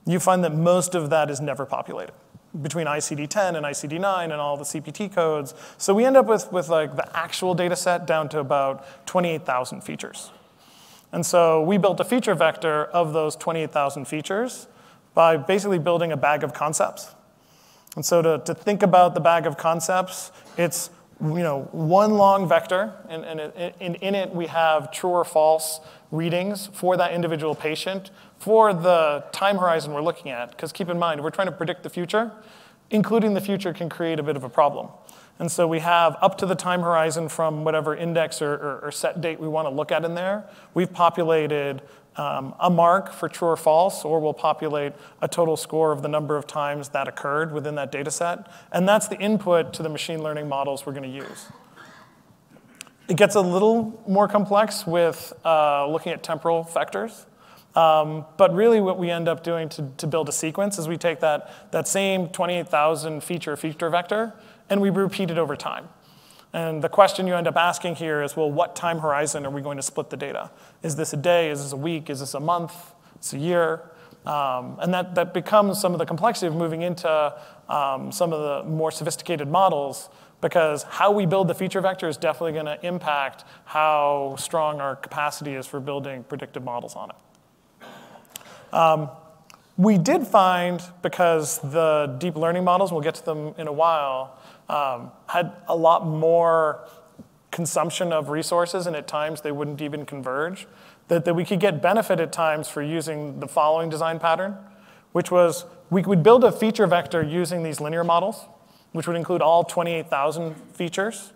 you 0.06 0.20
find 0.20 0.44
that 0.44 0.54
most 0.54 0.94
of 0.94 1.10
that 1.10 1.32
is 1.32 1.42
never 1.42 1.66
populated 1.66 2.14
between 2.62 2.86
ICD-10 2.86 3.56
and 3.56 3.66
ICD-9 3.66 4.24
and 4.26 4.34
all 4.34 4.56
the 4.56 4.64
CPT 4.64 5.12
codes. 5.12 5.56
So 5.80 5.96
we 5.96 6.06
end 6.06 6.16
up 6.16 6.28
with, 6.28 6.52
with 6.52 6.70
like 6.70 6.96
the 6.96 7.18
actual 7.18 7.56
data 7.56 7.76
set 7.76 8.06
down 8.06 8.30
to 8.30 8.40
about 8.40 8.86
28,000 9.08 9.82
features. 9.82 10.32
And 11.12 11.26
so 11.26 11.62
we 11.62 11.78
built 11.78 12.00
a 12.00 12.06
feature 12.06 12.36
vector 12.36 12.86
of 12.86 13.14
those 13.14 13.36
28,000 13.36 14.06
features 14.06 14.68
by 15.16 15.38
basically 15.38 15.80
building 15.80 16.12
a 16.12 16.18
bag 16.18 16.44
of 16.44 16.54
concepts. 16.54 17.16
And 17.96 18.06
so 18.06 18.22
to, 18.22 18.42
to 18.46 18.54
think 18.54 18.84
about 18.84 19.16
the 19.16 19.22
bag 19.22 19.48
of 19.48 19.58
concepts, 19.58 20.32
it's 20.58 20.92
you 21.22 21.40
know, 21.40 21.70
one 21.72 22.16
long 22.16 22.48
vector, 22.48 22.94
and, 23.08 23.24
and, 23.24 23.40
it, 23.40 23.76
and 23.80 23.96
in 23.96 24.16
it 24.16 24.36
we 24.36 24.48
have 24.48 24.92
true 24.92 25.12
or 25.12 25.24
false 25.24 25.80
readings 26.12 26.68
for 26.68 26.98
that 26.98 27.14
individual 27.14 27.56
patient 27.56 28.12
for 28.38 28.74
the 28.74 29.24
time 29.32 29.58
horizon 29.58 29.94
we're 29.94 30.02
looking 30.02 30.30
at. 30.30 30.52
Because 30.52 30.74
keep 30.74 30.90
in 30.90 31.00
mind, 31.00 31.24
we're 31.24 31.30
trying 31.30 31.48
to 31.48 31.54
predict 31.54 31.84
the 31.84 31.90
future. 31.90 32.32
Including 32.92 33.34
the 33.34 33.42
future 33.42 33.74
can 33.74 33.90
create 33.90 34.20
a 34.20 34.24
bit 34.24 34.36
of 34.36 34.44
a 34.44 34.50
problem. 34.50 34.90
And 35.40 35.52
so 35.52 35.68
we 35.68 35.80
have 35.80 36.18
up 36.22 36.38
to 36.38 36.46
the 36.46 36.56
time 36.56 36.82
horizon 36.82 37.30
from 37.30 37.64
whatever 37.64 37.96
index 37.96 38.42
or, 38.42 38.54
or, 38.54 38.80
or 38.84 38.92
set 38.92 39.22
date 39.22 39.40
we 39.40 39.48
want 39.48 39.68
to 39.68 39.74
look 39.74 39.92
at 39.92 40.06
in 40.06 40.16
there. 40.16 40.46
We've 40.74 40.92
populated 40.92 41.82
um, 42.18 42.56
a 42.60 42.70
mark 42.70 43.12
for 43.12 43.28
true 43.28 43.50
or 43.50 43.58
false, 43.58 44.06
or 44.06 44.20
we'll 44.20 44.34
populate 44.34 44.94
a 45.22 45.28
total 45.28 45.58
score 45.58 45.92
of 45.92 46.02
the 46.02 46.08
number 46.08 46.38
of 46.38 46.48
times 46.48 46.90
that 46.90 47.08
occurred 47.08 47.52
within 47.52 47.76
that 47.76 47.92
data 47.92 48.12
set. 48.12 48.48
And 48.72 48.88
that's 48.88 49.08
the 49.08 49.18
input 49.20 49.74
to 49.74 49.84
the 49.84 49.90
machine 49.90 50.24
learning 50.24 50.48
models 50.48 50.86
we're 50.86 50.94
going 50.94 51.12
to 51.12 51.18
use. 51.18 51.48
It 53.08 53.18
gets 53.18 53.36
a 53.36 53.42
little 53.42 54.02
more 54.08 54.28
complex 54.28 54.88
with 54.88 55.34
uh, 55.44 55.88
looking 55.88 56.12
at 56.12 56.24
temporal 56.24 56.64
vectors. 56.64 57.26
Um, 57.76 58.26
but 58.38 58.54
really 58.54 58.80
what 58.80 58.98
we 58.98 59.12
end 59.12 59.28
up 59.28 59.44
doing 59.44 59.68
to, 59.70 59.92
to 59.98 60.08
build 60.08 60.30
a 60.30 60.32
sequence 60.32 60.80
is 60.80 60.88
we 60.88 60.98
take 60.98 61.20
that, 61.20 61.72
that 61.72 61.88
same 61.88 62.30
28,000 62.30 63.22
feature 63.22 63.58
feature 63.58 63.90
vector 63.90 64.34
and 64.70 64.82
we 64.82 64.90
repeat 64.90 65.30
it 65.30 65.38
over 65.38 65.58
time. 65.58 65.90
And 66.56 66.82
the 66.82 66.88
question 66.88 67.28
you 67.28 67.36
end 67.36 67.50
up 67.50 67.58
asking 67.58 67.96
here 67.96 68.24
is, 68.24 68.38
well, 68.38 68.50
what 68.50 68.78
time 68.78 69.00
horizon 69.00 69.46
are 69.46 69.50
we 69.50 69.62
going 69.62 69.76
to 69.76 69.84
split 69.84 70.10
the 70.10 70.16
data? 70.16 70.52
Is 70.84 70.96
this 70.96 71.12
a 71.12 71.18
day? 71.18 71.50
Is 71.50 71.62
this 71.62 71.74
a 71.74 71.78
week? 71.78 72.10
Is 72.10 72.22
this 72.22 72.34
a 72.34 72.40
month? 72.40 72.72
It's 73.16 73.34
a 73.34 73.38
year? 73.38 73.82
Um, 74.26 74.78
and 74.80 74.94
that, 74.94 75.16
that 75.16 75.34
becomes 75.34 75.82
some 75.82 75.92
of 75.92 76.00
the 76.00 76.06
complexity 76.06 76.48
of 76.48 76.56
moving 76.56 76.82
into 76.82 77.34
um, 77.68 78.10
some 78.10 78.32
of 78.32 78.40
the 78.40 78.70
more 78.70 78.90
sophisticated 78.90 79.50
models 79.50 80.08
because 80.40 80.84
how 80.84 81.12
we 81.12 81.26
build 81.26 81.50
the 81.50 81.54
feature 81.54 81.82
vector 81.82 82.08
is 82.08 82.16
definitely 82.16 82.54
going 82.54 82.68
to 82.68 82.80
impact 82.88 83.44
how 83.66 84.38
strong 84.40 84.80
our 84.80 84.96
capacity 84.96 85.56
is 85.56 85.68
for 85.68 85.82
building 85.82 86.24
predictive 86.24 86.64
models 86.64 86.96
on 86.96 87.10
it. 87.10 87.86
Um, 88.74 89.10
we 89.76 89.98
did 89.98 90.26
find, 90.26 90.82
because 91.02 91.60
the 91.60 92.16
deep 92.18 92.38
learning 92.38 92.64
models, 92.64 92.94
we'll 92.94 93.02
get 93.02 93.16
to 93.16 93.26
them 93.26 93.54
in 93.58 93.68
a 93.68 93.74
while, 93.74 94.40
um, 94.70 95.12
had 95.28 95.52
a 95.68 95.76
lot 95.76 96.06
more 96.06 96.88
consumption 97.52 98.12
of 98.12 98.30
resources, 98.30 98.88
and 98.88 98.96
at 98.96 99.08
times 99.08 99.42
they 99.42 99.52
wouldn't 99.52 99.82
even 99.82 100.06
converge, 100.06 100.68
that, 101.08 101.26
that 101.26 101.34
we 101.36 101.46
could 101.46 101.60
get 101.60 101.82
benefit 101.82 102.20
at 102.20 102.32
times 102.32 102.68
for 102.68 102.82
using 102.82 103.40
the 103.40 103.48
following 103.48 103.90
design 103.90 104.20
pattern, 104.20 104.58
which 105.12 105.32
was 105.32 105.66
we 105.90 106.02
would 106.02 106.24
build 106.24 106.44
a 106.44 106.52
feature 106.52 106.88
vector 106.88 107.22
using 107.22 107.64
these 107.64 107.80
linear 107.80 108.04
models, 108.04 108.46
which 108.92 109.08
would 109.08 109.16
include 109.16 109.42
all 109.42 109.64
28,000 109.64 110.56
features. 110.74 111.32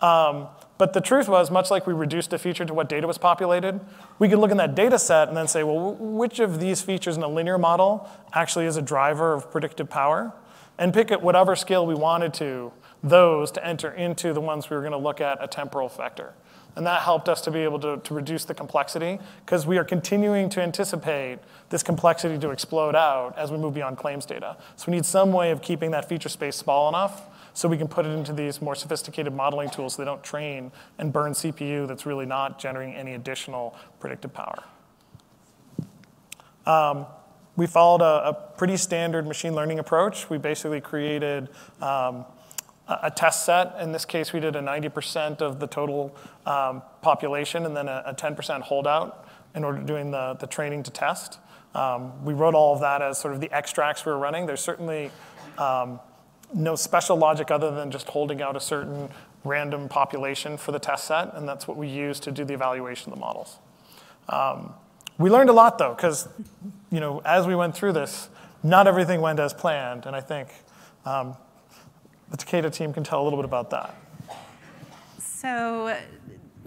Um, 0.00 0.48
but 0.78 0.92
the 0.92 1.00
truth 1.00 1.28
was, 1.28 1.50
much 1.50 1.70
like 1.70 1.86
we 1.86 1.92
reduced 1.92 2.32
a 2.32 2.38
feature 2.38 2.64
to 2.64 2.72
what 2.72 2.88
data 2.88 3.06
was 3.06 3.18
populated, 3.18 3.80
we 4.18 4.28
could 4.28 4.38
look 4.38 4.50
in 4.50 4.56
that 4.56 4.74
data 4.74 4.98
set 4.98 5.28
and 5.28 5.36
then 5.36 5.46
say, 5.46 5.62
well, 5.62 5.94
which 5.94 6.38
of 6.38 6.58
these 6.58 6.80
features 6.80 7.16
in 7.16 7.22
a 7.22 7.28
linear 7.28 7.58
model 7.58 8.08
actually 8.32 8.66
is 8.66 8.76
a 8.76 8.82
driver 8.82 9.32
of 9.32 9.50
predictive 9.50 9.90
power? 9.90 10.32
And 10.80 10.94
pick 10.94 11.12
at 11.12 11.20
whatever 11.22 11.54
scale 11.54 11.86
we 11.86 11.94
wanted 11.94 12.32
to, 12.34 12.72
those 13.04 13.50
to 13.52 13.64
enter 13.64 13.92
into 13.92 14.32
the 14.32 14.40
ones 14.40 14.70
we 14.70 14.74
were 14.74 14.82
going 14.82 14.92
to 14.92 14.98
look 14.98 15.20
at 15.20 15.38
a 15.40 15.46
temporal 15.46 15.88
vector. 15.88 16.32
And 16.74 16.86
that 16.86 17.02
helped 17.02 17.28
us 17.28 17.42
to 17.42 17.50
be 17.50 17.60
able 17.60 17.78
to, 17.80 17.98
to 17.98 18.14
reduce 18.14 18.46
the 18.46 18.54
complexity 18.54 19.18
because 19.44 19.66
we 19.66 19.76
are 19.76 19.84
continuing 19.84 20.48
to 20.50 20.62
anticipate 20.62 21.38
this 21.68 21.82
complexity 21.82 22.38
to 22.38 22.50
explode 22.50 22.96
out 22.96 23.36
as 23.36 23.50
we 23.50 23.58
move 23.58 23.74
beyond 23.74 23.98
claims 23.98 24.24
data. 24.24 24.56
So 24.76 24.90
we 24.90 24.96
need 24.96 25.04
some 25.04 25.32
way 25.32 25.50
of 25.50 25.60
keeping 25.60 25.90
that 25.90 26.08
feature 26.08 26.28
space 26.28 26.56
small 26.56 26.88
enough 26.88 27.26
so 27.52 27.68
we 27.68 27.76
can 27.76 27.88
put 27.88 28.06
it 28.06 28.10
into 28.10 28.32
these 28.32 28.62
more 28.62 28.74
sophisticated 28.74 29.34
modeling 29.34 29.68
tools 29.68 29.94
so 29.94 30.02
they 30.02 30.06
don't 30.06 30.22
train 30.22 30.72
and 30.98 31.12
burn 31.12 31.32
CPU 31.32 31.86
that's 31.86 32.06
really 32.06 32.26
not 32.26 32.58
generating 32.58 32.94
any 32.94 33.14
additional 33.14 33.76
predictive 33.98 34.32
power. 34.32 34.62
Um, 36.64 37.06
we 37.60 37.66
followed 37.66 38.00
a, 38.00 38.28
a, 38.28 38.32
pretty 38.32 38.78
standard 38.78 39.26
machine 39.26 39.54
learning 39.54 39.78
approach. 39.78 40.30
We 40.30 40.38
basically 40.38 40.80
created 40.80 41.50
um, 41.82 42.24
a, 42.88 43.00
a, 43.02 43.12
test 43.14 43.44
set. 43.44 43.78
In 43.78 43.92
this 43.92 44.06
case, 44.06 44.32
we 44.32 44.40
did 44.40 44.56
a 44.56 44.62
90% 44.62 45.42
of 45.42 45.60
the 45.60 45.66
total 45.66 46.16
um, 46.46 46.80
population 47.02 47.66
and 47.66 47.76
then 47.76 47.86
a, 47.86 48.14
10% 48.16 48.62
holdout 48.62 49.28
in 49.54 49.62
order 49.62 49.78
to 49.78 49.84
doing 49.84 50.10
the, 50.10 50.38
the 50.40 50.46
training 50.46 50.82
to 50.84 50.90
test. 50.90 51.38
Um, 51.74 52.24
we 52.24 52.32
wrote 52.32 52.54
all 52.54 52.72
of 52.72 52.80
that 52.80 53.02
as 53.02 53.18
sort 53.18 53.34
of 53.34 53.42
the 53.42 53.52
extracts 53.52 54.06
we 54.06 54.12
were 54.12 54.18
running. 54.18 54.46
There's 54.46 54.62
certainly 54.62 55.10
um, 55.58 56.00
no 56.54 56.76
special 56.76 57.18
logic 57.18 57.50
other 57.50 57.74
than 57.74 57.90
just 57.90 58.08
holding 58.08 58.40
out 58.40 58.56
a 58.56 58.60
certain 58.60 59.10
random 59.44 59.86
population 59.86 60.56
for 60.56 60.72
the 60.72 60.78
test 60.78 61.04
set, 61.04 61.34
and 61.34 61.46
that's 61.46 61.68
what 61.68 61.76
we 61.76 61.88
use 61.88 62.20
to 62.20 62.32
do 62.32 62.42
the 62.42 62.54
evaluation 62.54 63.12
of 63.12 63.18
the 63.18 63.20
models. 63.20 63.58
Um, 64.30 64.72
we 65.20 65.28
learned 65.28 65.50
a 65.50 65.52
lot 65.52 65.76
though, 65.76 65.94
because 65.94 66.28
you 66.90 66.98
know, 66.98 67.20
as 67.24 67.46
we 67.46 67.54
went 67.54 67.76
through 67.76 67.92
this, 67.92 68.30
not 68.62 68.86
everything 68.86 69.20
went 69.20 69.38
as 69.38 69.52
planned, 69.52 70.06
and 70.06 70.16
I 70.16 70.20
think 70.20 70.48
um, 71.04 71.36
the 72.30 72.36
Takeda 72.38 72.72
team 72.72 72.92
can 72.92 73.04
tell 73.04 73.22
a 73.22 73.24
little 73.24 73.38
bit 73.38 73.44
about 73.44 73.70
that. 73.70 73.94
So, 75.18 75.96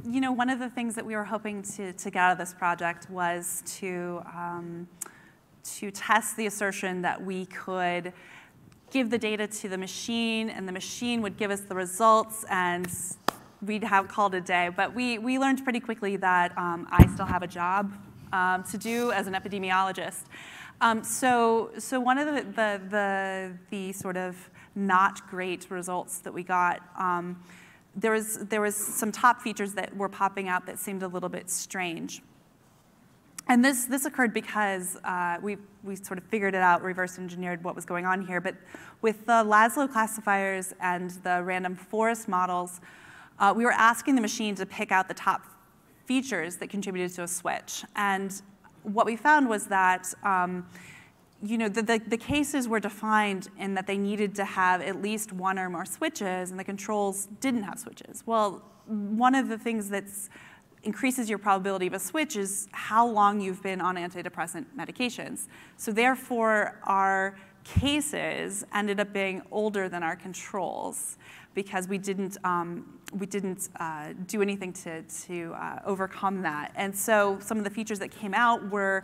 you 0.06 0.22
know, 0.22 0.32
one 0.32 0.50
of 0.50 0.60
the 0.60 0.70
things 0.70 0.96
that 0.96 1.06
we 1.06 1.16
were 1.16 1.24
hoping 1.24 1.64
to, 1.64 1.94
to 1.94 2.12
get 2.12 2.20
out 2.20 2.32
of 2.34 2.38
this 2.38 2.54
project 2.54 3.10
was 3.10 3.64
to, 3.78 4.22
um, 4.36 4.88
to 5.64 5.92
test 5.92 6.38
the 6.38 6.46
assertion 6.46 7.02
that 7.02 7.24
we 7.24 7.46
could 7.48 8.14
give 8.92 9.10
the 9.10 9.18
data 9.18 9.48
to 9.48 9.70
the 9.70 9.78
machine 9.78 10.50
and 10.50 10.68
the 10.68 10.72
machine 10.72 11.22
would 11.22 11.38
give 11.38 11.52
us 11.52 11.62
the 11.62 11.76
results 11.76 12.46
and 12.50 12.88
we'd 13.62 13.84
have 13.84 14.08
called 14.08 14.36
a 14.36 14.42
day. 14.42 14.70
But 14.76 14.94
we, 14.94 15.18
we 15.18 15.40
learned 15.40 15.64
pretty 15.64 15.80
quickly 15.80 16.18
that 16.18 16.56
um, 16.58 16.88
I 16.92 17.08
still 17.08 17.26
have 17.26 17.44
a 17.44 17.48
job 17.48 17.92
um, 18.34 18.64
to 18.64 18.78
do 18.78 19.12
as 19.14 19.28
an 19.28 19.34
epidemiologist. 19.34 20.24
Um, 20.82 21.04
so, 21.04 21.72
so 21.78 22.00
one 22.00 22.18
of 22.18 22.26
the, 22.28 22.42
the, 22.42 22.82
the, 22.90 23.58
the, 23.70 23.94
sort 23.94 24.18
of 24.18 24.50
not 24.76 25.26
great 25.30 25.70
results 25.70 26.18
that 26.20 26.34
we 26.34 26.44
got, 26.44 26.82
um, 26.98 27.42
there, 27.96 28.12
was, 28.12 28.40
there 28.48 28.60
was 28.60 28.76
some 28.76 29.12
top 29.12 29.40
features 29.40 29.74
that 29.76 29.96
were 29.96 30.10
popping 30.10 30.50
out 30.50 30.66
that 30.66 30.80
seemed 30.80 31.04
a 31.04 31.08
little 31.08 31.30
bit 31.30 31.50
strange. 31.50 32.22
And 33.48 33.64
this, 33.64 33.86
this 33.86 34.06
occurred 34.06 34.34
because 34.34 34.98
uh, 35.04 35.38
we, 35.42 35.58
we 35.84 35.96
sort 35.96 36.18
of 36.18 36.24
figured 36.26 36.56
it 36.56 36.62
out, 36.62 36.82
reverse 36.82 37.20
engineered 37.20 37.64
what 37.64 37.76
was 37.76 37.86
going 37.86 38.06
on 38.06 38.26
here. 38.26 38.42
But 38.42 38.56
with 39.02 39.26
the 39.26 39.44
lasso 39.44 39.88
classifiers 39.88 40.74
and 40.80 41.12
the 41.24 41.44
random 41.44 41.76
forest 41.76 42.28
models, 42.28 42.82
uh, 43.40 43.54
we 43.56 43.64
were 43.64 43.74
asking 43.74 44.16
the 44.16 44.22
machine 44.22 44.56
to 44.56 44.66
pick 44.66 44.92
out 44.92 45.08
the 45.08 45.14
top 45.14 45.53
features 46.06 46.58
that 46.58 46.70
contributed 46.70 47.14
to 47.16 47.24
a 47.24 47.28
switch. 47.28 47.84
And 47.96 48.42
what 48.84 49.06
we 49.06 49.16
found 49.16 49.48
was 49.48 49.68
that 49.68 50.14
um, 50.24 50.66
you 51.46 51.58
know, 51.58 51.68
the, 51.68 51.82
the, 51.82 52.02
the, 52.08 52.18
cases 52.18 52.70
were 52.70 52.80
defined 52.80 53.50
in 53.60 53.74
that 53.74 53.86
they 53.86 53.98
needed 53.98 54.34
to 54.36 54.46
have 54.46 54.82
at 54.82 55.02
least 55.02 55.34
one 55.34 55.60
or 55.60 55.70
more 55.70 55.84
switches, 55.84 56.52
and 56.52 56.60
the 56.60 56.64
controls 56.64 57.28
didn't 57.42 57.64
have 57.64 57.78
switches. 57.78 58.24
Well, 58.26 58.64
one 58.86 59.36
of 59.36 59.50
the 59.50 59.58
things 59.58 59.90
that 59.90 60.06
increases 60.84 61.30
your 61.30 61.38
probability 61.38 61.88
of 61.88 61.94
a 61.94 62.00
switch 62.00 62.38
is 62.38 62.68
how 62.72 63.06
long 63.06 63.42
you've 63.42 63.62
been 63.62 63.82
on 63.82 63.96
antidepressant 63.96 64.66
medications. 64.78 65.48
So 65.76 65.92
therefore, 65.92 66.80
our 66.84 67.36
cases 67.66 68.66
ended 68.74 69.00
up 69.00 69.12
being 69.12 69.42
older 69.52 69.90
than 69.90 70.02
our 70.02 70.16
controls 70.16 71.18
because 71.54 71.88
we 71.88 71.98
didn't, 71.98 72.38
um, 72.44 73.00
we 73.14 73.26
didn't 73.26 73.70
uh, 73.80 74.14
do 74.28 74.42
anything 74.42 74.74
to, 74.74 75.02
to 75.04 75.54
uh, 75.54 75.80
overcome 75.86 76.42
that. 76.42 76.72
And 76.76 76.96
so 76.96 77.38
some 77.40 77.58
of 77.58 77.64
the 77.64 77.70
features 77.70 78.00
that 78.00 78.12
came 78.12 78.34
out 78.34 78.70
were, 78.70 79.04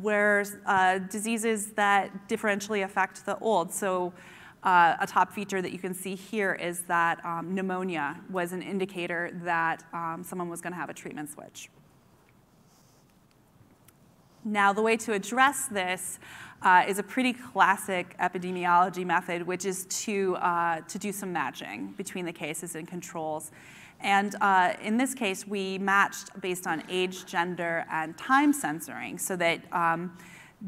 were 0.00 0.44
uh, 0.66 0.98
diseases 0.98 1.72
that 1.72 2.28
differentially 2.28 2.84
affect 2.84 3.26
the 3.26 3.38
old. 3.38 3.72
So 3.72 4.12
uh, 4.62 4.96
a 5.00 5.06
top 5.06 5.32
feature 5.32 5.62
that 5.62 5.72
you 5.72 5.78
can 5.78 5.94
see 5.94 6.14
here 6.14 6.52
is 6.54 6.82
that 6.82 7.24
um, 7.24 7.54
pneumonia 7.54 8.20
was 8.30 8.52
an 8.52 8.62
indicator 8.62 9.30
that 9.44 9.84
um, 9.92 10.22
someone 10.22 10.48
was 10.48 10.60
going 10.60 10.72
to 10.72 10.78
have 10.78 10.90
a 10.90 10.94
treatment 10.94 11.30
switch. 11.30 11.70
Now, 14.44 14.72
the 14.72 14.82
way 14.82 14.96
to 14.98 15.12
address 15.12 15.66
this 15.66 16.18
uh, 16.62 16.84
is 16.86 16.98
a 16.98 17.02
pretty 17.02 17.32
classic 17.32 18.16
epidemiology 18.18 19.04
method, 19.04 19.46
which 19.46 19.64
is 19.64 19.86
to, 19.86 20.36
uh, 20.36 20.80
to 20.82 20.98
do 20.98 21.12
some 21.12 21.32
matching 21.32 21.94
between 21.96 22.24
the 22.24 22.32
cases 22.32 22.74
and 22.74 22.86
controls. 22.86 23.50
And 24.00 24.34
uh, 24.40 24.74
in 24.82 24.96
this 24.96 25.14
case, 25.14 25.46
we 25.46 25.78
matched 25.78 26.38
based 26.40 26.66
on 26.66 26.82
age, 26.88 27.26
gender, 27.26 27.84
and 27.90 28.16
time 28.16 28.52
censoring 28.52 29.18
so 29.18 29.36
that 29.36 29.60
um, 29.72 30.16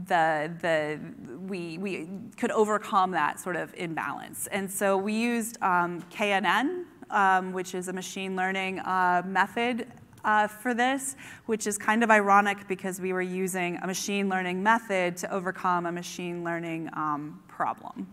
the, 0.07 0.51
the, 0.61 0.99
we, 1.47 1.79
we 1.79 2.09
could 2.37 2.51
overcome 2.51 3.11
that 3.13 3.39
sort 3.41 3.57
of 3.57 3.75
imbalance. 3.75 4.47
And 4.49 4.71
so 4.71 4.97
we 4.97 5.15
used 5.15 5.61
um, 5.63 6.03
KNN, 6.11 6.85
um, 7.11 7.53
which 7.53 7.75
is 7.75 7.89
a 7.89 7.93
machine 7.93 8.37
learning 8.37 8.81
uh, 8.81 9.23
method 9.27 9.87
uh, 10.25 10.47
for 10.47 10.75
this, 10.75 11.17
which 11.47 11.67
is 11.67 11.79
kind 11.79 12.03
of 12.03 12.11
ironic 12.11 12.69
because 12.69 13.01
we 13.01 13.13
were 13.13 13.23
using 13.23 13.79
a 13.83 13.87
machine 13.87 14.29
learning 14.29 14.63
method 14.63 15.17
to 15.19 15.33
overcome 15.33 15.87
a 15.87 15.93
machine 15.93 16.45
learning 16.45 16.89
um, 16.95 17.43
problem. 17.49 18.07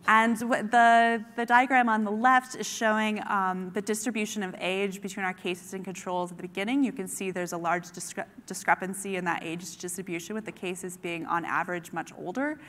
and 0.07 0.37
the, 0.37 1.23
the 1.35 1.45
diagram 1.45 1.87
on 1.89 2.03
the 2.03 2.11
left 2.11 2.55
is 2.55 2.67
showing 2.67 3.21
um, 3.27 3.71
the 3.73 3.81
distribution 3.81 4.43
of 4.43 4.55
age 4.59 5.01
between 5.01 5.25
our 5.25 5.33
cases 5.33 5.73
and 5.73 5.85
controls 5.85 6.31
at 6.31 6.37
the 6.37 6.43
beginning. 6.43 6.83
You 6.83 6.91
can 6.91 7.07
see 7.07 7.31
there's 7.31 7.53
a 7.53 7.57
large 7.57 7.85
discre 7.89 8.25
discrepancy 8.45 9.15
in 9.15 9.25
that 9.25 9.43
age 9.43 9.77
distribution 9.77 10.35
with 10.35 10.45
the 10.45 10.51
cases 10.51 10.97
being 10.97 11.25
on 11.25 11.45
average 11.45 11.93
much 11.93 12.11
older. 12.17 12.59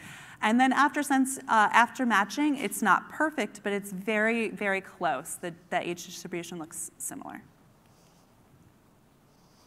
And 0.42 0.59
then 0.59 0.72
after, 0.72 1.02
sense, 1.05 1.38
uh, 1.38 1.68
after 1.72 2.05
matching, 2.05 2.57
it's 2.57 2.83
not 2.83 3.09
perfect, 3.09 3.61
but 3.62 3.72
it's 3.72 3.92
very, 3.92 4.50
very 4.50 4.81
close. 4.81 5.38
The, 5.40 5.55
the 5.70 5.88
age 5.88 6.05
distribution 6.05 6.59
looks 6.59 6.90
similar. 6.98 7.42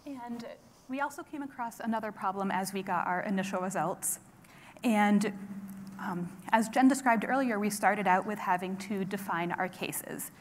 And 0.05 0.45
we 0.89 0.99
also 0.99 1.23
came 1.23 1.41
across 1.41 1.79
another 1.79 2.11
problem 2.11 2.51
as 2.51 2.73
we 2.73 2.83
got 2.83 3.07
our 3.07 3.21
initial 3.21 3.61
results. 3.61 4.19
And 4.83 5.33
um, 5.99 6.29
as 6.49 6.67
Jen 6.67 6.89
described 6.89 7.25
earlier, 7.27 7.57
we 7.57 7.69
started 7.69 8.05
out 8.05 8.27
with 8.27 8.37
having 8.37 8.75
to 8.77 9.05
define 9.05 9.53
our 9.53 9.69
cases. 9.69 10.31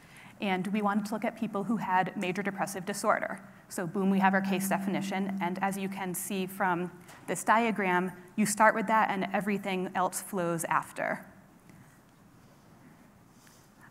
And 0.41 0.67
we 0.67 0.81
wanted 0.81 1.05
to 1.05 1.13
look 1.13 1.23
at 1.23 1.37
people 1.39 1.63
who 1.63 1.77
had 1.77 2.15
major 2.17 2.43
depressive 2.43 2.85
disorder. 2.85 3.41
So 3.69 3.87
boom, 3.87 4.09
we 4.09 4.19
have 4.19 4.33
our 4.33 4.41
case 4.41 4.69
definition. 4.69 5.37
And 5.41 5.59
as 5.61 5.77
you 5.77 5.89
can 5.89 6.13
see 6.13 6.45
from 6.45 6.91
this 7.27 7.43
diagram, 7.43 8.11
you 8.35 8.45
start 8.45 8.75
with 8.75 8.87
that 8.87 9.09
and 9.09 9.27
everything 9.33 9.89
else 9.95 10.21
flows 10.21 10.63
after. 10.65 11.25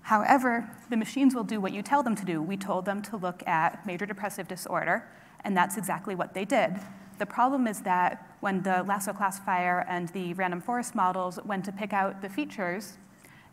However, 0.03 0.71
the 0.91 0.99
machines 0.99 1.35
will 1.35 1.45
do 1.45 1.61
what 1.61 1.73
you 1.73 1.81
tell 1.81 2.03
them 2.03 2.15
to 2.15 2.27
do. 2.27 2.43
We 2.43 2.59
told 2.59 2.85
them 2.85 3.01
to 3.03 3.17
look 3.17 3.43
at 3.47 3.87
major 3.87 4.05
depressive 4.05 4.47
disorder, 4.47 5.09
and 5.45 5.57
that's 5.57 5.79
exactly 5.79 6.15
what 6.15 6.35
they 6.35 6.45
did. 6.45 6.75
The 7.19 7.25
problem 7.25 7.67
is 7.67 7.81
that 7.83 8.37
when 8.41 8.63
the 8.63 8.83
lasso 8.83 9.15
classifier 9.15 9.87
and 9.89 10.11
the 10.11 10.35
random 10.35 10.61
forest 10.61 10.95
models 10.95 11.39
went 11.47 11.65
to 11.65 11.73
pick 11.73 11.95
out 11.95 12.21
the 12.21 12.29
features, 12.29 12.99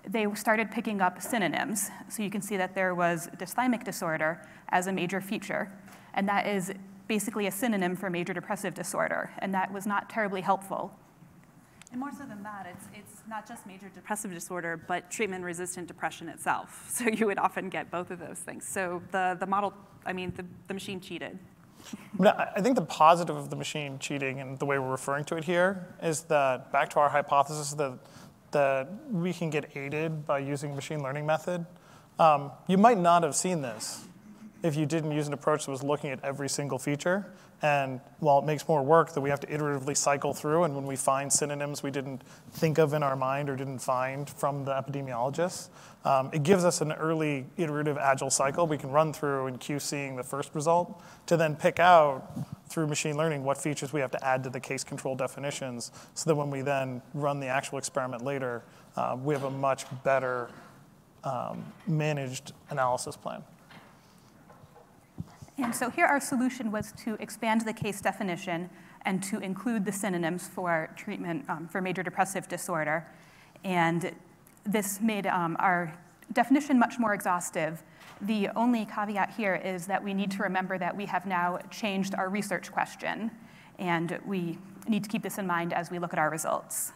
they 0.05 0.27
started 0.33 0.71
picking 0.71 0.99
up 0.99 1.21
synonyms. 1.21 1.89
So 2.09 2.21
you 2.21 2.29
can 2.29 2.41
see 2.41 2.57
that 2.57 2.75
there 2.75 2.95
was 2.95 3.29
dysthymic 3.37 3.85
disorder 3.85 4.45
as 4.69 4.87
a 4.87 4.91
major 4.91 5.21
feature, 5.21 5.71
and 6.13 6.27
that 6.27 6.47
is 6.47 6.71
basically 7.07 7.47
a 7.47 7.51
synonym 7.51 7.95
for 7.95 8.09
major 8.09 8.33
depressive 8.33 8.73
disorder, 8.73 9.31
and 9.39 9.53
that 9.53 9.71
was 9.71 9.85
not 9.85 10.09
terribly 10.09 10.41
helpful. 10.41 10.93
And 11.91 11.99
more 11.99 12.11
so 12.11 12.23
than 12.25 12.41
that, 12.43 12.67
it's, 12.71 12.85
it's 12.95 13.21
not 13.27 13.45
just 13.45 13.67
major 13.67 13.89
depressive 13.89 14.33
disorder, 14.33 14.77
but 14.77 15.11
treatment 15.11 15.43
resistant 15.43 15.87
depression 15.87 16.29
itself. 16.29 16.87
So 17.01 17.09
you 17.09 17.25
would 17.25 17.39
often 17.39 17.69
get 17.69 17.91
both 17.91 18.11
of 18.11 18.19
those 18.19 18.39
things. 18.39 18.65
So 18.67 19.01
the, 19.11 19.35
the 19.39 19.45
model, 19.45 19.73
I 20.05 20.13
mean, 20.13 20.31
the, 20.35 20.45
the 20.67 20.73
machine 20.73 21.01
cheated. 21.01 21.37
I 22.21 22.61
think 22.61 22.75
the 22.75 22.83
positive 22.83 23.35
of 23.35 23.49
the 23.49 23.55
machine 23.55 23.97
cheating 23.99 24.39
and 24.39 24.59
the 24.59 24.65
way 24.65 24.77
we're 24.77 24.91
referring 24.91 25.25
to 25.25 25.35
it 25.35 25.43
here 25.43 25.95
is 26.01 26.21
that 26.23 26.71
back 26.71 26.89
to 26.91 26.99
our 26.99 27.09
hypothesis 27.09 27.73
that, 27.73 27.97
that 28.51 28.87
we 29.09 29.33
can 29.33 29.49
get 29.49 29.75
aided 29.75 30.25
by 30.25 30.39
using 30.39 30.75
machine 30.75 31.01
learning 31.01 31.25
method. 31.25 31.65
Um, 32.19 32.51
you 32.67 32.77
might 32.77 32.99
not 32.99 33.23
have 33.23 33.35
seen 33.35 33.61
this 33.63 34.05
if 34.63 34.75
you 34.75 34.85
didn't 34.85 35.11
use 35.11 35.27
an 35.27 35.33
approach 35.33 35.65
that 35.65 35.71
was 35.71 35.83
looking 35.83 36.09
at 36.11 36.23
every 36.23 36.49
single 36.49 36.77
feature. 36.77 37.25
And 37.63 37.99
while 38.19 38.39
it 38.39 38.45
makes 38.45 38.67
more 38.67 38.83
work 38.83 39.13
that 39.13 39.21
we 39.21 39.29
have 39.29 39.39
to 39.41 39.47
iteratively 39.47 39.95
cycle 39.95 40.33
through, 40.33 40.63
and 40.63 40.75
when 40.75 40.85
we 40.85 40.95
find 40.95 41.31
synonyms 41.31 41.83
we 41.83 41.91
didn't 41.91 42.23
think 42.53 42.79
of 42.79 42.93
in 42.93 43.03
our 43.03 43.15
mind 43.15 43.49
or 43.49 43.55
didn't 43.55 43.79
find 43.79 44.27
from 44.29 44.65
the 44.65 44.71
epidemiologists, 44.71 45.69
um, 46.03 46.31
it 46.33 46.41
gives 46.41 46.65
us 46.65 46.81
an 46.81 46.91
early 46.93 47.45
iterative 47.57 47.97
agile 47.97 48.31
cycle 48.31 48.65
we 48.65 48.77
can 48.77 48.89
run 48.89 49.13
through 49.13 49.45
in 49.45 49.57
QCing 49.57 50.15
the 50.17 50.23
first 50.23 50.55
result 50.55 51.03
to 51.27 51.37
then 51.37 51.55
pick 51.55 51.79
out 51.79 52.31
through 52.67 52.87
machine 52.87 53.15
learning 53.15 53.43
what 53.43 53.57
features 53.57 53.93
we 53.93 53.99
have 53.99 54.11
to 54.11 54.25
add 54.25 54.43
to 54.43 54.49
the 54.49 54.59
case 54.59 54.83
control 54.83 55.15
definitions 55.15 55.91
so 56.15 56.29
that 56.29 56.35
when 56.35 56.49
we 56.49 56.61
then 56.61 57.01
run 57.13 57.39
the 57.39 57.47
actual 57.47 57.77
experiment 57.77 58.23
later, 58.23 58.63
uh, 58.95 59.15
we 59.21 59.35
have 59.35 59.43
a 59.43 59.51
much 59.51 59.85
better 60.03 60.49
um, 61.23 61.63
managed 61.85 62.53
analysis 62.71 63.15
plan. 63.15 63.43
And 65.63 65.75
so 65.75 65.91
here 65.91 66.07
our 66.07 66.19
solution 66.19 66.71
was 66.71 66.91
to 67.03 67.15
expand 67.19 67.61
the 67.61 67.73
case 67.73 68.01
definition 68.01 68.67
and 69.03 69.21
to 69.23 69.39
include 69.39 69.85
the 69.85 69.91
synonyms 69.91 70.47
for 70.47 70.89
treatment 70.95 71.47
um, 71.49 71.67
for 71.67 71.81
major 71.81 72.01
depressive 72.01 72.47
disorder. 72.47 73.05
And 73.63 74.11
this 74.63 74.99
made 75.01 75.27
um, 75.27 75.55
our 75.59 75.93
definition 76.33 76.79
much 76.79 76.97
more 76.97 77.13
exhaustive. 77.13 77.83
The 78.21 78.49
only 78.55 78.85
caveat 78.85 79.33
here 79.37 79.55
is 79.55 79.85
that 79.85 80.03
we 80.03 80.15
need 80.15 80.31
to 80.31 80.43
remember 80.43 80.79
that 80.79 80.95
we 80.97 81.05
have 81.05 81.27
now 81.27 81.59
changed 81.69 82.15
our 82.15 82.29
research 82.29 82.71
question, 82.71 83.29
and 83.77 84.19
we 84.25 84.57
need 84.87 85.03
to 85.03 85.09
keep 85.09 85.21
this 85.21 85.37
in 85.37 85.45
mind 85.45 85.73
as 85.73 85.91
we 85.91 85.99
look 85.99 86.13
at 86.13 86.19
our 86.19 86.29
results. 86.29 86.91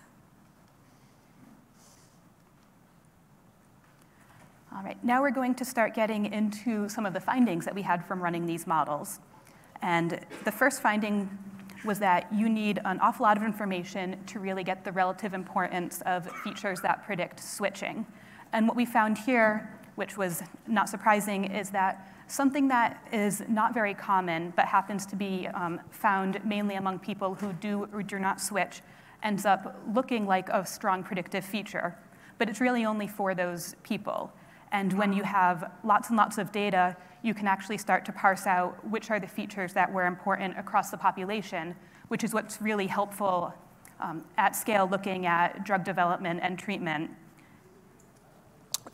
All 4.75 4.83
right, 4.83 5.01
now 5.05 5.21
we're 5.21 5.31
going 5.31 5.55
to 5.55 5.63
start 5.63 5.93
getting 5.93 6.33
into 6.33 6.89
some 6.89 7.05
of 7.05 7.13
the 7.13 7.19
findings 7.21 7.63
that 7.63 7.73
we 7.73 7.81
had 7.81 8.05
from 8.05 8.21
running 8.21 8.45
these 8.45 8.67
models. 8.67 9.21
And 9.81 10.19
the 10.43 10.51
first 10.51 10.81
finding 10.81 11.29
was 11.85 11.97
that 11.99 12.27
you 12.33 12.49
need 12.49 12.81
an 12.83 12.99
awful 12.99 13.23
lot 13.23 13.37
of 13.37 13.43
information 13.43 14.21
to 14.25 14.39
really 14.39 14.65
get 14.65 14.83
the 14.83 14.91
relative 14.91 15.33
importance 15.33 16.01
of 16.05 16.29
features 16.43 16.81
that 16.81 17.05
predict 17.05 17.39
switching. 17.39 18.05
And 18.51 18.67
what 18.67 18.75
we 18.75 18.85
found 18.85 19.17
here, 19.17 19.71
which 19.95 20.17
was 20.17 20.43
not 20.67 20.89
surprising, 20.89 21.45
is 21.45 21.69
that 21.69 22.11
something 22.27 22.67
that 22.67 23.01
is 23.13 23.43
not 23.47 23.73
very 23.73 23.93
common 23.93 24.51
but 24.57 24.65
happens 24.65 25.05
to 25.05 25.15
be 25.15 25.47
um, 25.53 25.79
found 25.89 26.43
mainly 26.43 26.75
among 26.75 26.99
people 26.99 27.35
who 27.35 27.53
do 27.53 27.87
or 27.93 28.03
do 28.03 28.19
not 28.19 28.41
switch 28.41 28.81
ends 29.23 29.45
up 29.45 29.81
looking 29.93 30.25
like 30.25 30.49
a 30.49 30.65
strong 30.65 31.01
predictive 31.01 31.45
feature. 31.45 31.97
But 32.37 32.49
it's 32.49 32.59
really 32.59 32.83
only 32.83 33.07
for 33.07 33.33
those 33.33 33.77
people. 33.81 34.33
And 34.71 34.93
when 34.93 35.13
you 35.13 35.23
have 35.23 35.71
lots 35.83 36.09
and 36.09 36.17
lots 36.17 36.37
of 36.37 36.51
data, 36.51 36.97
you 37.23 37.33
can 37.33 37.47
actually 37.47 37.77
start 37.77 38.05
to 38.05 38.11
parse 38.11 38.45
out 38.45 38.87
which 38.89 39.09
are 39.09 39.19
the 39.19 39.27
features 39.27 39.73
that 39.73 39.91
were 39.91 40.05
important 40.05 40.57
across 40.57 40.91
the 40.91 40.97
population, 40.97 41.75
which 42.09 42.23
is 42.23 42.33
what's 42.33 42.61
really 42.61 42.87
helpful 42.87 43.53
um, 43.99 44.23
at 44.37 44.55
scale 44.55 44.87
looking 44.87 45.25
at 45.25 45.63
drug 45.63 45.83
development 45.83 46.39
and 46.43 46.59
treatment. 46.59 47.09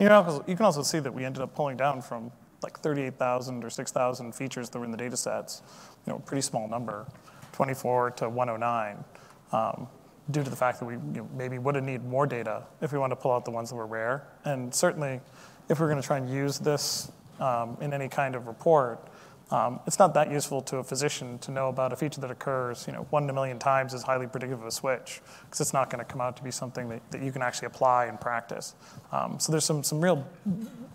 You, 0.00 0.08
know, 0.08 0.42
you 0.46 0.56
can 0.56 0.64
also 0.64 0.82
see 0.82 0.98
that 1.00 1.12
we 1.12 1.24
ended 1.24 1.42
up 1.42 1.54
pulling 1.54 1.76
down 1.76 2.00
from 2.00 2.32
like 2.62 2.78
38,000 2.80 3.64
or 3.64 3.70
6,000 3.70 4.34
features 4.34 4.70
that 4.70 4.78
were 4.78 4.84
in 4.84 4.90
the 4.90 4.96
data 4.96 5.16
sets, 5.16 5.62
you 6.06 6.12
know, 6.12 6.18
pretty 6.20 6.42
small 6.42 6.68
number, 6.68 7.06
24 7.52 8.12
to 8.12 8.28
109, 8.28 9.04
um, 9.52 9.88
due 10.30 10.42
to 10.42 10.50
the 10.50 10.56
fact 10.56 10.78
that 10.78 10.86
we 10.86 10.94
you 10.94 11.00
know, 11.20 11.28
maybe 11.36 11.58
would 11.58 11.74
have 11.74 11.84
need 11.84 12.04
more 12.04 12.26
data 12.26 12.64
if 12.80 12.92
we 12.92 12.98
wanted 12.98 13.16
to 13.16 13.20
pull 13.20 13.32
out 13.32 13.44
the 13.44 13.50
ones 13.50 13.70
that 13.70 13.76
were 13.76 13.86
rare. 13.86 14.26
And 14.44 14.74
certainly, 14.74 15.20
if 15.68 15.80
we're 15.80 15.88
going 15.88 16.00
to 16.00 16.06
try 16.06 16.18
and 16.18 16.28
use 16.28 16.58
this 16.58 17.10
um, 17.40 17.76
in 17.80 17.92
any 17.92 18.08
kind 18.08 18.34
of 18.34 18.46
report, 18.46 19.08
um, 19.50 19.80
it's 19.86 19.98
not 19.98 20.14
that 20.14 20.30
useful 20.30 20.62
to 20.62 20.78
a 20.78 20.84
physician 20.84 21.38
to 21.40 21.50
know 21.50 21.68
about 21.68 21.92
a 21.92 21.96
feature 21.96 22.22
that 22.22 22.30
occurs, 22.30 22.86
you 22.86 22.92
know, 22.94 23.06
one 23.10 23.24
in 23.24 23.30
a 23.30 23.32
million 23.34 23.58
times 23.58 23.92
is 23.92 24.02
highly 24.02 24.26
predictive 24.26 24.60
of 24.60 24.66
a 24.66 24.70
switch, 24.70 25.20
because 25.44 25.60
it's 25.60 25.74
not 25.74 25.90
going 25.90 26.02
to 26.02 26.10
come 26.10 26.22
out 26.22 26.36
to 26.38 26.42
be 26.42 26.50
something 26.50 26.88
that, 26.88 27.02
that 27.10 27.22
you 27.22 27.30
can 27.30 27.42
actually 27.42 27.66
apply 27.66 28.06
in 28.06 28.16
practice. 28.16 28.74
Um, 29.12 29.38
so 29.38 29.52
there's 29.52 29.66
some, 29.66 29.82
some 29.82 30.00
real 30.00 30.26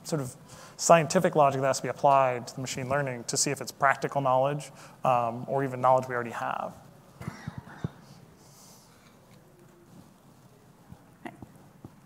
sort 0.04 0.22
of 0.22 0.36
scientific 0.78 1.36
logic 1.36 1.62
that 1.62 1.68
has 1.68 1.78
to 1.78 1.84
be 1.84 1.90
applied 1.90 2.48
to 2.48 2.56
the 2.56 2.62
machine 2.62 2.90
learning 2.90 3.26
to 3.26 3.38
see 3.38 3.52
if 3.52 3.62
it's 3.62 3.72
practical 3.72 4.22
knowledge 4.22 4.72
um, 5.04 5.46
or 5.48 5.64
even 5.64 5.80
knowledge 5.80 6.08
we 6.08 6.16
already 6.16 6.32
have. 6.32 6.74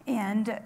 And 0.06 0.60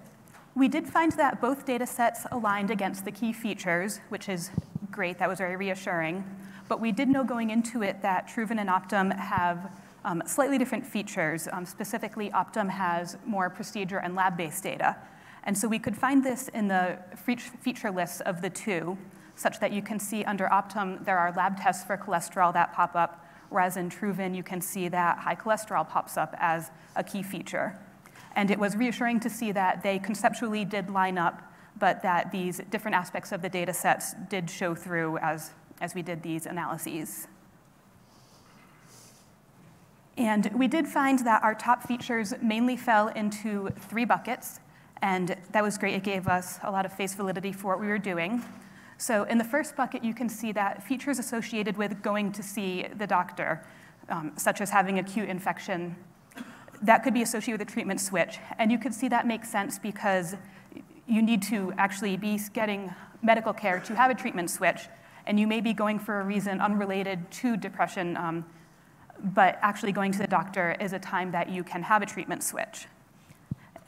we 0.56 0.68
did 0.68 0.88
find 0.88 1.12
that 1.12 1.40
both 1.42 1.66
data 1.66 1.86
sets 1.86 2.24
aligned 2.32 2.70
against 2.70 3.04
the 3.04 3.12
key 3.12 3.30
features, 3.30 4.00
which 4.08 4.26
is 4.28 4.50
great, 4.90 5.18
that 5.18 5.28
was 5.28 5.36
very 5.38 5.54
reassuring. 5.54 6.24
But 6.66 6.80
we 6.80 6.92
did 6.92 7.08
know 7.10 7.22
going 7.24 7.50
into 7.50 7.82
it 7.82 8.00
that 8.00 8.26
Truven 8.26 8.58
and 8.58 8.70
Optum 8.70 9.14
have 9.16 9.70
um, 10.06 10.22
slightly 10.26 10.56
different 10.56 10.86
features. 10.86 11.46
Um, 11.52 11.66
specifically, 11.66 12.30
Optum 12.30 12.70
has 12.70 13.18
more 13.26 13.50
procedure 13.50 13.98
and 13.98 14.14
lab-based 14.14 14.62
data. 14.62 14.96
And 15.44 15.56
so 15.56 15.68
we 15.68 15.78
could 15.78 15.96
find 15.96 16.24
this 16.24 16.48
in 16.48 16.68
the 16.68 16.98
feature 17.60 17.90
lists 17.90 18.22
of 18.22 18.40
the 18.40 18.50
two, 18.50 18.96
such 19.36 19.60
that 19.60 19.72
you 19.72 19.82
can 19.82 19.98
see 19.98 20.24
under 20.24 20.46
Optum 20.46 21.04
there 21.04 21.18
are 21.18 21.32
lab 21.32 21.58
tests 21.58 21.84
for 21.84 21.98
cholesterol 21.98 22.52
that 22.54 22.72
pop 22.72 22.96
up, 22.96 23.26
whereas 23.50 23.76
in 23.76 23.90
Truven 23.90 24.34
you 24.34 24.42
can 24.42 24.62
see 24.62 24.88
that 24.88 25.18
high 25.18 25.36
cholesterol 25.36 25.86
pops 25.86 26.16
up 26.16 26.34
as 26.38 26.70
a 26.96 27.04
key 27.04 27.22
feature. 27.22 27.78
And 28.36 28.50
it 28.50 28.58
was 28.58 28.76
reassuring 28.76 29.18
to 29.20 29.30
see 29.30 29.50
that 29.52 29.82
they 29.82 29.98
conceptually 29.98 30.64
did 30.64 30.90
line 30.90 31.16
up, 31.16 31.42
but 31.78 32.02
that 32.02 32.30
these 32.30 32.60
different 32.70 32.94
aspects 32.94 33.32
of 33.32 33.40
the 33.40 33.48
data 33.48 33.72
sets 33.72 34.14
did 34.28 34.48
show 34.50 34.74
through 34.74 35.16
as, 35.18 35.50
as 35.80 35.94
we 35.94 36.02
did 36.02 36.22
these 36.22 36.44
analyses. 36.44 37.26
And 40.18 40.50
we 40.54 40.68
did 40.68 40.86
find 40.86 41.18
that 41.20 41.42
our 41.42 41.54
top 41.54 41.82
features 41.82 42.34
mainly 42.42 42.76
fell 42.76 43.08
into 43.08 43.70
three 43.88 44.04
buckets, 44.04 44.60
and 45.02 45.36
that 45.52 45.62
was 45.62 45.76
great. 45.76 45.94
It 45.94 46.04
gave 46.04 46.28
us 46.28 46.58
a 46.62 46.70
lot 46.70 46.86
of 46.86 46.92
face 46.92 47.14
validity 47.14 47.52
for 47.52 47.68
what 47.72 47.80
we 47.80 47.88
were 47.88 47.98
doing. 47.98 48.42
So 48.98 49.24
in 49.24 49.36
the 49.36 49.44
first 49.44 49.76
bucket, 49.76 50.04
you 50.04 50.14
can 50.14 50.28
see 50.28 50.52
that 50.52 50.82
features 50.82 51.18
associated 51.18 51.76
with 51.76 52.02
going 52.02 52.32
to 52.32 52.42
see 52.42 52.86
the 52.96 53.06
doctor, 53.06 53.62
um, 54.08 54.32
such 54.36 54.60
as 54.62 54.70
having 54.70 54.98
acute 54.98 55.28
infection 55.28 55.96
that 56.82 57.02
could 57.02 57.14
be 57.14 57.22
associated 57.22 57.60
with 57.60 57.68
a 57.68 57.72
treatment 57.72 58.00
switch. 58.00 58.38
And 58.58 58.70
you 58.70 58.78
could 58.78 58.94
see 58.94 59.08
that 59.08 59.26
makes 59.26 59.50
sense 59.50 59.78
because 59.78 60.36
you 61.06 61.22
need 61.22 61.42
to 61.42 61.72
actually 61.78 62.16
be 62.16 62.40
getting 62.52 62.92
medical 63.22 63.52
care 63.52 63.80
to 63.80 63.94
have 63.94 64.10
a 64.10 64.14
treatment 64.14 64.50
switch. 64.50 64.88
And 65.26 65.40
you 65.40 65.46
may 65.46 65.60
be 65.60 65.72
going 65.72 65.98
for 65.98 66.20
a 66.20 66.24
reason 66.24 66.60
unrelated 66.60 67.30
to 67.32 67.56
depression, 67.56 68.16
um, 68.16 68.44
but 69.20 69.58
actually 69.62 69.92
going 69.92 70.12
to 70.12 70.18
the 70.18 70.26
doctor 70.26 70.76
is 70.80 70.92
a 70.92 70.98
time 70.98 71.32
that 71.32 71.48
you 71.48 71.64
can 71.64 71.82
have 71.82 72.02
a 72.02 72.06
treatment 72.06 72.42
switch. 72.42 72.86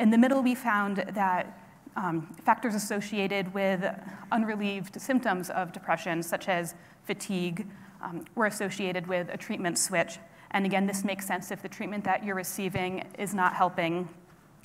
In 0.00 0.10
the 0.10 0.18
middle, 0.18 0.42
we 0.42 0.54
found 0.54 0.98
that 1.12 1.58
um, 1.96 2.22
factors 2.44 2.74
associated 2.74 3.52
with 3.52 3.84
unrelieved 4.30 5.00
symptoms 5.00 5.50
of 5.50 5.72
depression, 5.72 6.22
such 6.22 6.48
as 6.48 6.74
fatigue, 7.04 7.66
um, 8.00 8.24
were 8.36 8.46
associated 8.46 9.06
with 9.06 9.28
a 9.30 9.36
treatment 9.36 9.78
switch. 9.78 10.18
And 10.52 10.64
again, 10.64 10.86
this 10.86 11.04
makes 11.04 11.26
sense 11.26 11.50
if 11.50 11.62
the 11.62 11.68
treatment 11.68 12.04
that 12.04 12.24
you're 12.24 12.34
receiving 12.34 13.06
is 13.18 13.34
not 13.34 13.54
helping, 13.54 14.08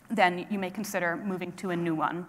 then 0.09 0.47
you 0.49 0.59
may 0.59 0.69
consider 0.69 1.17
moving 1.17 1.51
to 1.53 1.71
a 1.71 1.75
new 1.75 1.95
one. 1.95 2.25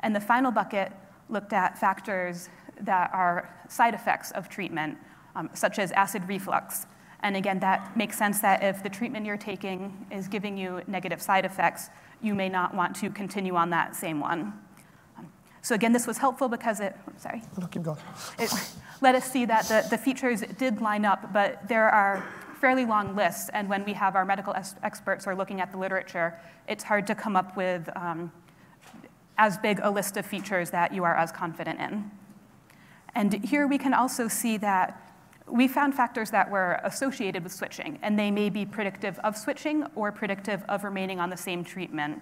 And 0.00 0.14
the 0.14 0.20
final 0.20 0.50
bucket 0.50 0.92
looked 1.28 1.52
at 1.52 1.78
factors 1.78 2.48
that 2.80 3.10
are 3.12 3.54
side 3.68 3.94
effects 3.94 4.30
of 4.32 4.48
treatment, 4.48 4.96
um, 5.36 5.50
such 5.54 5.78
as 5.78 5.92
acid 5.92 6.26
reflux. 6.26 6.86
And 7.22 7.36
again, 7.36 7.60
that 7.60 7.96
makes 7.96 8.16
sense 8.16 8.40
that 8.40 8.62
if 8.62 8.82
the 8.82 8.88
treatment 8.88 9.26
you're 9.26 9.36
taking 9.36 10.06
is 10.10 10.26
giving 10.26 10.56
you 10.56 10.80
negative 10.86 11.20
side 11.20 11.44
effects, 11.44 11.90
you 12.22 12.34
may 12.34 12.48
not 12.48 12.74
want 12.74 12.96
to 12.96 13.10
continue 13.10 13.54
on 13.56 13.70
that 13.70 13.94
same 13.94 14.20
one. 14.20 14.54
Um, 15.18 15.30
so 15.60 15.74
again, 15.74 15.92
this 15.92 16.06
was 16.06 16.16
helpful 16.16 16.48
because 16.48 16.80
it, 16.80 16.96
sorry. 17.18 17.42
No, 17.58 17.66
keep 17.66 17.82
going. 17.82 17.98
It 18.38 18.50
let 19.02 19.14
us 19.14 19.30
see 19.30 19.44
that 19.44 19.66
the, 19.66 19.86
the 19.90 19.98
features 19.98 20.42
did 20.58 20.80
line 20.80 21.04
up, 21.04 21.32
but 21.32 21.68
there 21.68 21.88
are 21.88 22.24
fairly 22.60 22.84
long 22.84 23.16
lists, 23.16 23.48
and 23.54 23.68
when 23.68 23.84
we 23.84 23.94
have 23.94 24.14
our 24.14 24.24
medical 24.24 24.54
experts 24.82 25.26
are 25.26 25.34
looking 25.34 25.60
at 25.60 25.72
the 25.72 25.78
literature, 25.78 26.38
it's 26.68 26.84
hard 26.84 27.06
to 27.06 27.14
come 27.14 27.34
up 27.34 27.56
with 27.56 27.88
um, 27.96 28.30
as 29.38 29.56
big 29.58 29.80
a 29.82 29.90
list 29.90 30.18
of 30.18 30.26
features 30.26 30.70
that 30.70 30.92
you 30.92 31.02
are 31.02 31.16
as 31.16 31.32
confident 31.32 31.80
in. 31.80 32.10
And 33.14 33.42
here 33.44 33.66
we 33.66 33.78
can 33.78 33.94
also 33.94 34.28
see 34.28 34.58
that 34.58 35.10
we 35.46 35.66
found 35.66 35.94
factors 35.94 36.30
that 36.30 36.50
were 36.50 36.78
associated 36.84 37.42
with 37.42 37.52
switching, 37.52 37.98
and 38.02 38.18
they 38.18 38.30
may 38.30 38.50
be 38.50 38.66
predictive 38.66 39.18
of 39.20 39.36
switching 39.36 39.86
or 39.94 40.12
predictive 40.12 40.62
of 40.68 40.84
remaining 40.84 41.18
on 41.18 41.30
the 41.30 41.36
same 41.36 41.64
treatment. 41.64 42.20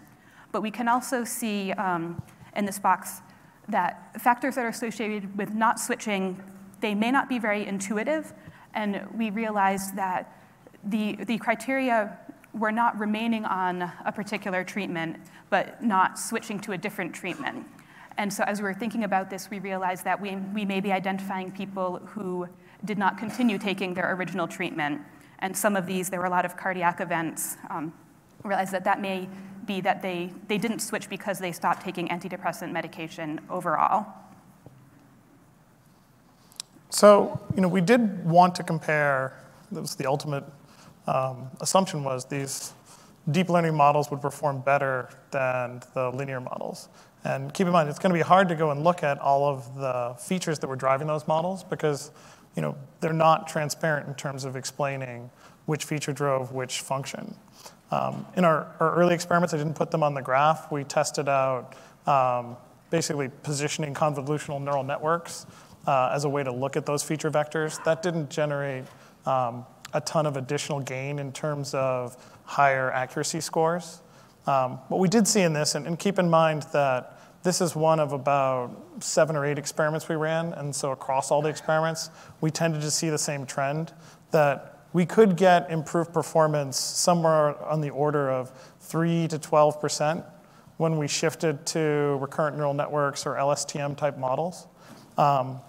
But 0.52 0.62
we 0.62 0.70
can 0.70 0.88
also 0.88 1.24
see 1.24 1.72
um, 1.72 2.22
in 2.56 2.64
this 2.64 2.78
box 2.78 3.20
that 3.68 4.18
factors 4.22 4.54
that 4.54 4.64
are 4.64 4.68
associated 4.68 5.36
with 5.36 5.52
not 5.52 5.78
switching, 5.78 6.42
they 6.80 6.94
may 6.94 7.10
not 7.10 7.28
be 7.28 7.38
very 7.38 7.66
intuitive, 7.66 8.32
and 8.74 9.06
we 9.16 9.30
realized 9.30 9.96
that 9.96 10.40
the, 10.84 11.16
the 11.24 11.38
criteria 11.38 12.18
were 12.54 12.72
not 12.72 12.98
remaining 12.98 13.44
on 13.44 13.90
a 14.04 14.12
particular 14.12 14.64
treatment, 14.64 15.16
but 15.50 15.82
not 15.82 16.18
switching 16.18 16.58
to 16.60 16.72
a 16.72 16.78
different 16.78 17.14
treatment. 17.14 17.66
And 18.16 18.32
so 18.32 18.42
as 18.44 18.58
we 18.58 18.64
were 18.64 18.74
thinking 18.74 19.04
about 19.04 19.30
this, 19.30 19.48
we 19.50 19.60
realized 19.60 20.04
that 20.04 20.20
we, 20.20 20.36
we 20.36 20.64
may 20.64 20.80
be 20.80 20.92
identifying 20.92 21.52
people 21.52 22.00
who 22.06 22.48
did 22.84 22.98
not 22.98 23.18
continue 23.18 23.58
taking 23.58 23.94
their 23.94 24.14
original 24.14 24.48
treatment. 24.48 25.00
And 25.38 25.56
some 25.56 25.76
of 25.76 25.86
these, 25.86 26.10
there 26.10 26.18
were 26.18 26.26
a 26.26 26.30
lot 26.30 26.44
of 26.44 26.56
cardiac 26.56 27.00
events. 27.00 27.56
Um, 27.70 27.92
realized 28.42 28.72
that 28.72 28.84
that 28.84 29.00
may 29.00 29.28
be 29.66 29.80
that 29.82 30.02
they, 30.02 30.32
they 30.48 30.58
didn't 30.58 30.80
switch 30.80 31.08
because 31.08 31.38
they 31.38 31.52
stopped 31.52 31.82
taking 31.82 32.08
antidepressant 32.08 32.72
medication 32.72 33.40
overall. 33.50 34.06
So, 36.90 37.40
you 37.54 37.60
know, 37.60 37.68
we 37.68 37.80
did 37.80 38.24
want 38.24 38.54
to 38.56 38.62
compare, 38.62 39.34
that 39.72 39.80
was 39.80 39.94
the 39.94 40.06
ultimate 40.06 40.44
um, 41.06 41.50
assumption 41.60 42.04
was 42.04 42.24
these 42.24 42.72
deep 43.30 43.48
learning 43.48 43.74
models 43.74 44.10
would 44.10 44.22
perform 44.22 44.60
better 44.60 45.10
than 45.30 45.82
the 45.94 46.10
linear 46.10 46.40
models. 46.40 46.88
And 47.24 47.52
keep 47.52 47.66
in 47.66 47.72
mind, 47.72 47.88
it's 47.88 47.98
going 47.98 48.12
to 48.12 48.18
be 48.18 48.24
hard 48.24 48.48
to 48.48 48.54
go 48.54 48.70
and 48.70 48.84
look 48.84 49.02
at 49.02 49.18
all 49.18 49.46
of 49.46 49.74
the 49.76 50.16
features 50.18 50.58
that 50.60 50.68
were 50.68 50.76
driving 50.76 51.06
those 51.06 51.26
models 51.26 51.64
because 51.64 52.10
you 52.56 52.62
know, 52.62 52.74
they're 53.00 53.12
not 53.12 53.46
transparent 53.46 54.08
in 54.08 54.14
terms 54.14 54.44
of 54.44 54.56
explaining 54.56 55.30
which 55.66 55.84
feature 55.84 56.12
drove 56.12 56.52
which 56.52 56.80
function. 56.80 57.34
Um, 57.90 58.26
in 58.36 58.44
our, 58.44 58.74
our, 58.80 58.94
early 58.94 59.14
experiments, 59.14 59.52
I 59.54 59.58
didn't 59.58 59.74
put 59.74 59.90
them 59.90 60.02
on 60.02 60.14
the 60.14 60.22
graph. 60.22 60.70
We 60.72 60.84
tested 60.84 61.28
out 61.28 61.74
um, 62.06 62.56
basically 62.90 63.30
positioning 63.42 63.94
convolutional 63.94 64.60
neural 64.62 64.84
networks 64.84 65.46
uh, 65.88 66.10
as 66.12 66.24
a 66.24 66.28
way 66.28 66.44
to 66.44 66.52
look 66.52 66.76
at 66.76 66.84
those 66.84 67.02
feature 67.02 67.30
vectors. 67.30 67.82
That 67.84 68.02
didn't 68.02 68.28
generate 68.28 68.84
um, 69.24 69.64
a 69.94 70.02
ton 70.02 70.26
of 70.26 70.36
additional 70.36 70.80
gain 70.80 71.18
in 71.18 71.32
terms 71.32 71.72
of 71.72 72.14
higher 72.44 72.92
accuracy 72.92 73.40
scores. 73.40 74.02
Um, 74.46 74.72
what 74.88 75.00
we 75.00 75.08
did 75.08 75.26
see 75.26 75.40
in 75.40 75.54
this, 75.54 75.74
and, 75.74 75.86
and 75.86 75.98
keep 75.98 76.18
in 76.18 76.28
mind 76.28 76.64
that 76.74 77.18
this 77.42 77.62
is 77.62 77.74
one 77.74 78.00
of 78.00 78.12
about 78.12 78.70
seven 79.00 79.34
or 79.34 79.46
eight 79.46 79.58
experiments 79.58 80.08
we 80.10 80.16
ran, 80.16 80.52
and 80.52 80.76
so 80.76 80.92
across 80.92 81.30
all 81.30 81.40
the 81.40 81.48
experiments, 81.48 82.10
we 82.42 82.50
tended 82.50 82.82
to 82.82 82.90
see 82.90 83.08
the 83.08 83.18
same 83.18 83.46
trend 83.46 83.94
that 84.30 84.84
we 84.92 85.06
could 85.06 85.36
get 85.36 85.70
improved 85.70 86.12
performance 86.12 86.78
somewhere 86.78 87.56
on 87.64 87.80
the 87.80 87.90
order 87.90 88.30
of 88.30 88.52
3 88.80 89.26
to 89.28 89.38
12% 89.38 90.24
when 90.76 90.98
we 90.98 91.08
shifted 91.08 91.64
to 91.66 92.18
recurrent 92.20 92.56
neural 92.58 92.74
networks 92.74 93.24
or 93.24 93.36
LSTM 93.36 93.96
type 93.96 94.18
models. 94.18 94.66
Um, 95.16 95.60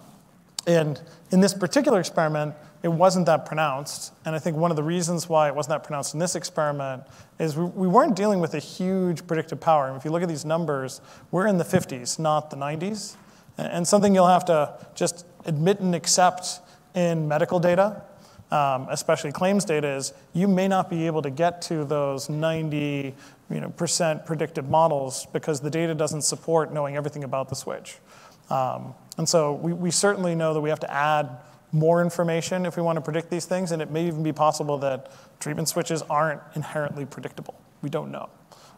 and 0.66 1.00
in 1.30 1.40
this 1.40 1.54
particular 1.54 2.00
experiment, 2.00 2.54
it 2.82 2.88
wasn't 2.88 3.26
that 3.26 3.46
pronounced. 3.46 4.12
And 4.24 4.34
I 4.34 4.38
think 4.38 4.56
one 4.56 4.70
of 4.70 4.76
the 4.76 4.82
reasons 4.82 5.28
why 5.28 5.48
it 5.48 5.54
wasn't 5.54 5.70
that 5.70 5.84
pronounced 5.84 6.14
in 6.14 6.20
this 6.20 6.34
experiment 6.34 7.02
is 7.38 7.56
we, 7.56 7.64
we 7.64 7.88
weren't 7.88 8.16
dealing 8.16 8.40
with 8.40 8.54
a 8.54 8.58
huge 8.58 9.26
predictive 9.26 9.60
power. 9.60 9.88
And 9.88 9.96
if 9.96 10.04
you 10.04 10.10
look 10.10 10.22
at 10.22 10.28
these 10.28 10.44
numbers, 10.44 11.00
we're 11.30 11.46
in 11.46 11.58
the 11.58 11.64
50s, 11.64 12.18
not 12.18 12.50
the 12.50 12.56
90s. 12.56 13.16
And 13.58 13.86
something 13.86 14.14
you'll 14.14 14.28
have 14.28 14.46
to 14.46 14.78
just 14.94 15.26
admit 15.44 15.80
and 15.80 15.94
accept 15.94 16.60
in 16.94 17.28
medical 17.28 17.58
data, 17.58 18.02
um, 18.50 18.86
especially 18.90 19.32
claims 19.32 19.64
data, 19.64 19.88
is 19.88 20.14
you 20.32 20.48
may 20.48 20.66
not 20.66 20.88
be 20.88 21.06
able 21.06 21.22
to 21.22 21.30
get 21.30 21.60
to 21.62 21.84
those 21.84 22.30
90 22.30 23.14
you 23.50 23.60
know, 23.60 23.68
percent 23.70 24.24
predictive 24.24 24.68
models 24.68 25.26
because 25.32 25.60
the 25.60 25.70
data 25.70 25.94
doesn't 25.94 26.22
support 26.22 26.72
knowing 26.72 26.96
everything 26.96 27.24
about 27.24 27.48
the 27.48 27.56
switch. 27.56 27.96
Um, 28.48 28.94
and 29.20 29.28
so 29.28 29.52
we, 29.52 29.74
we 29.74 29.90
certainly 29.90 30.34
know 30.34 30.54
that 30.54 30.62
we 30.62 30.70
have 30.70 30.80
to 30.80 30.90
add 30.90 31.28
more 31.72 32.00
information 32.00 32.64
if 32.64 32.74
we 32.74 32.82
want 32.82 32.96
to 32.96 33.02
predict 33.02 33.28
these 33.28 33.44
things, 33.44 33.70
and 33.70 33.82
it 33.82 33.90
may 33.90 34.06
even 34.06 34.22
be 34.22 34.32
possible 34.32 34.78
that 34.78 35.12
treatment 35.40 35.68
switches 35.68 36.00
aren't 36.08 36.40
inherently 36.54 37.04
predictable. 37.04 37.52
We 37.82 37.90
don't 37.90 38.10
know, 38.10 38.30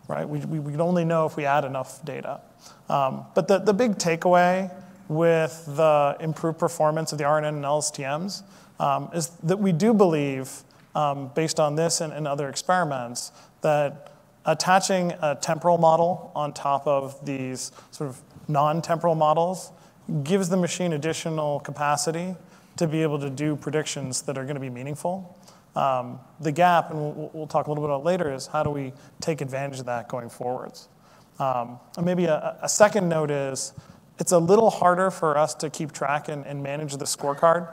right? 0.09 0.29
We, 0.29 0.41
we, 0.41 0.59
we 0.59 0.77
only 0.79 1.05
know 1.05 1.27
if 1.27 1.37
we 1.37 1.45
add 1.45 1.65
enough 1.65 2.05
data. 2.05 2.41
Um, 2.89 3.25
but 3.37 3.47
the, 3.47 3.61
the 3.61 3.73
big 3.73 3.99
takeaway 3.99 4.75
with 5.07 5.65
the 5.77 6.17
improved 6.19 6.59
performance 6.59 7.13
of 7.13 7.19
the 7.19 7.25
RNN 7.25 7.51
and 7.51 7.65
LSTMs 7.65 8.43
um, 8.81 9.11
is 9.15 9.29
that 9.45 9.61
we 9.61 9.71
do 9.71 9.95
believe, 9.95 10.65
um, 10.97 11.31
based 11.37 11.61
on 11.61 11.77
this 11.77 12.01
and, 12.01 12.13
and 12.13 12.27
other 12.27 12.49
experiments, 12.49 13.31
that 13.61 14.11
attaching 14.45 15.13
a 15.23 15.39
temporal 15.41 15.79
model 15.79 16.33
on 16.35 16.53
top 16.53 16.85
of 16.89 17.25
these 17.25 17.71
sort 17.93 18.11
of 18.11 18.21
non-temporal 18.49 19.15
models 19.15 19.71
gives 20.23 20.49
the 20.49 20.57
machine 20.57 20.93
additional 20.93 21.61
capacity 21.61 22.35
to 22.77 22.87
be 22.87 23.03
able 23.03 23.19
to 23.19 23.31
do 23.31 23.57
predictions 23.57 24.23
that 24.23 24.38
are 24.38 24.45
going 24.45 24.55
to 24.55 24.61
be 24.61 24.71
meaningful. 24.71 25.38
Um, 25.75 26.19
the 26.41 26.53
gap, 26.53 26.91
and 26.91 26.99
we'll, 26.99 27.31
we'll, 27.33 27.47
talk 27.47 27.67
a 27.67 27.71
little 27.71 27.83
bit 27.83 27.91
about 27.91 28.05
later, 28.05 28.33
is 28.33 28.47
how 28.47 28.62
do 28.62 28.71
we 28.71 28.93
take 29.21 29.41
advantage 29.41 29.81
of 29.81 29.87
that 29.87 30.09
going 30.09 30.29
forwards. 30.29 30.88
Um, 31.38 31.79
and 31.97 32.05
maybe 32.05 32.27
a, 32.27 32.59
a, 32.61 32.69
second 32.69 33.09
note 33.09 33.31
is 33.31 33.73
it's 34.19 34.33
a 34.33 34.38
little 34.38 34.69
harder 34.69 35.11
for 35.11 35.38
us 35.38 35.55
to 35.57 35.71
keep 35.71 35.93
track 35.93 36.29
and, 36.29 36.47
and 36.47 36.62
manage 36.62 36.97
the 36.97 37.07
scorecard 37.07 37.69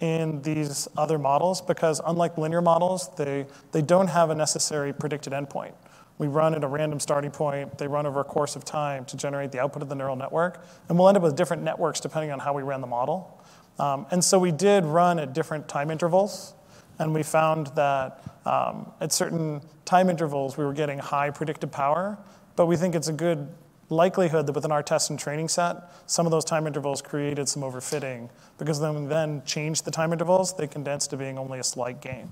in 0.00 0.42
these 0.42 0.88
other 0.96 1.18
models 1.18 1.60
because 1.60 2.00
unlike 2.06 2.38
linear 2.38 2.62
models, 2.62 3.10
they, 3.16 3.46
they 3.72 3.82
don't 3.82 4.08
have 4.08 4.30
a 4.30 4.34
necessary 4.34 4.92
predicted 4.92 5.32
endpoint. 5.32 5.72
We 6.18 6.26
run 6.26 6.54
at 6.54 6.64
a 6.64 6.66
random 6.66 7.00
starting 7.00 7.30
point. 7.30 7.78
They 7.78 7.86
run 7.86 8.06
over 8.06 8.20
a 8.20 8.24
course 8.24 8.56
of 8.56 8.64
time 8.64 9.04
to 9.06 9.16
generate 9.16 9.52
the 9.52 9.60
output 9.60 9.82
of 9.82 9.88
the 9.88 9.94
neural 9.94 10.16
network. 10.16 10.64
And 10.88 10.98
we'll 10.98 11.08
end 11.08 11.16
up 11.16 11.22
with 11.22 11.36
different 11.36 11.62
networks 11.62 12.00
depending 12.00 12.30
on 12.30 12.38
how 12.38 12.52
we 12.52 12.62
ran 12.62 12.80
the 12.80 12.86
model. 12.86 13.42
Um, 13.78 14.06
and 14.10 14.22
so 14.22 14.38
we 14.38 14.52
did 14.52 14.84
run 14.84 15.18
at 15.18 15.32
different 15.32 15.66
time 15.66 15.90
intervals, 15.90 16.54
and 16.98 17.14
we 17.14 17.22
found 17.22 17.68
that 17.68 18.22
um, 18.44 18.92
at 19.00 19.12
certain 19.12 19.62
time 19.86 20.10
intervals 20.10 20.58
we 20.58 20.64
were 20.64 20.74
getting 20.74 20.98
high 20.98 21.30
predictive 21.30 21.72
power, 21.72 22.18
but 22.56 22.66
we 22.66 22.76
think 22.76 22.94
it's 22.94 23.08
a 23.08 23.12
good 23.12 23.48
likelihood 23.90 24.46
that 24.46 24.52
within 24.52 24.72
our 24.72 24.82
test 24.82 25.10
and 25.10 25.18
training 25.18 25.48
set, 25.48 25.76
some 26.06 26.26
of 26.26 26.30
those 26.30 26.44
time 26.44 26.66
intervals 26.66 27.02
created 27.02 27.48
some 27.48 27.62
overfitting 27.62 28.30
because 28.56 28.80
then 28.80 29.02
we 29.02 29.06
then 29.06 29.42
changed 29.44 29.84
the 29.84 29.90
time 29.90 30.12
intervals, 30.12 30.56
they 30.56 30.66
condensed 30.66 31.10
to 31.10 31.16
being 31.16 31.38
only 31.38 31.58
a 31.58 31.64
slight 31.64 32.00
gain. 32.00 32.30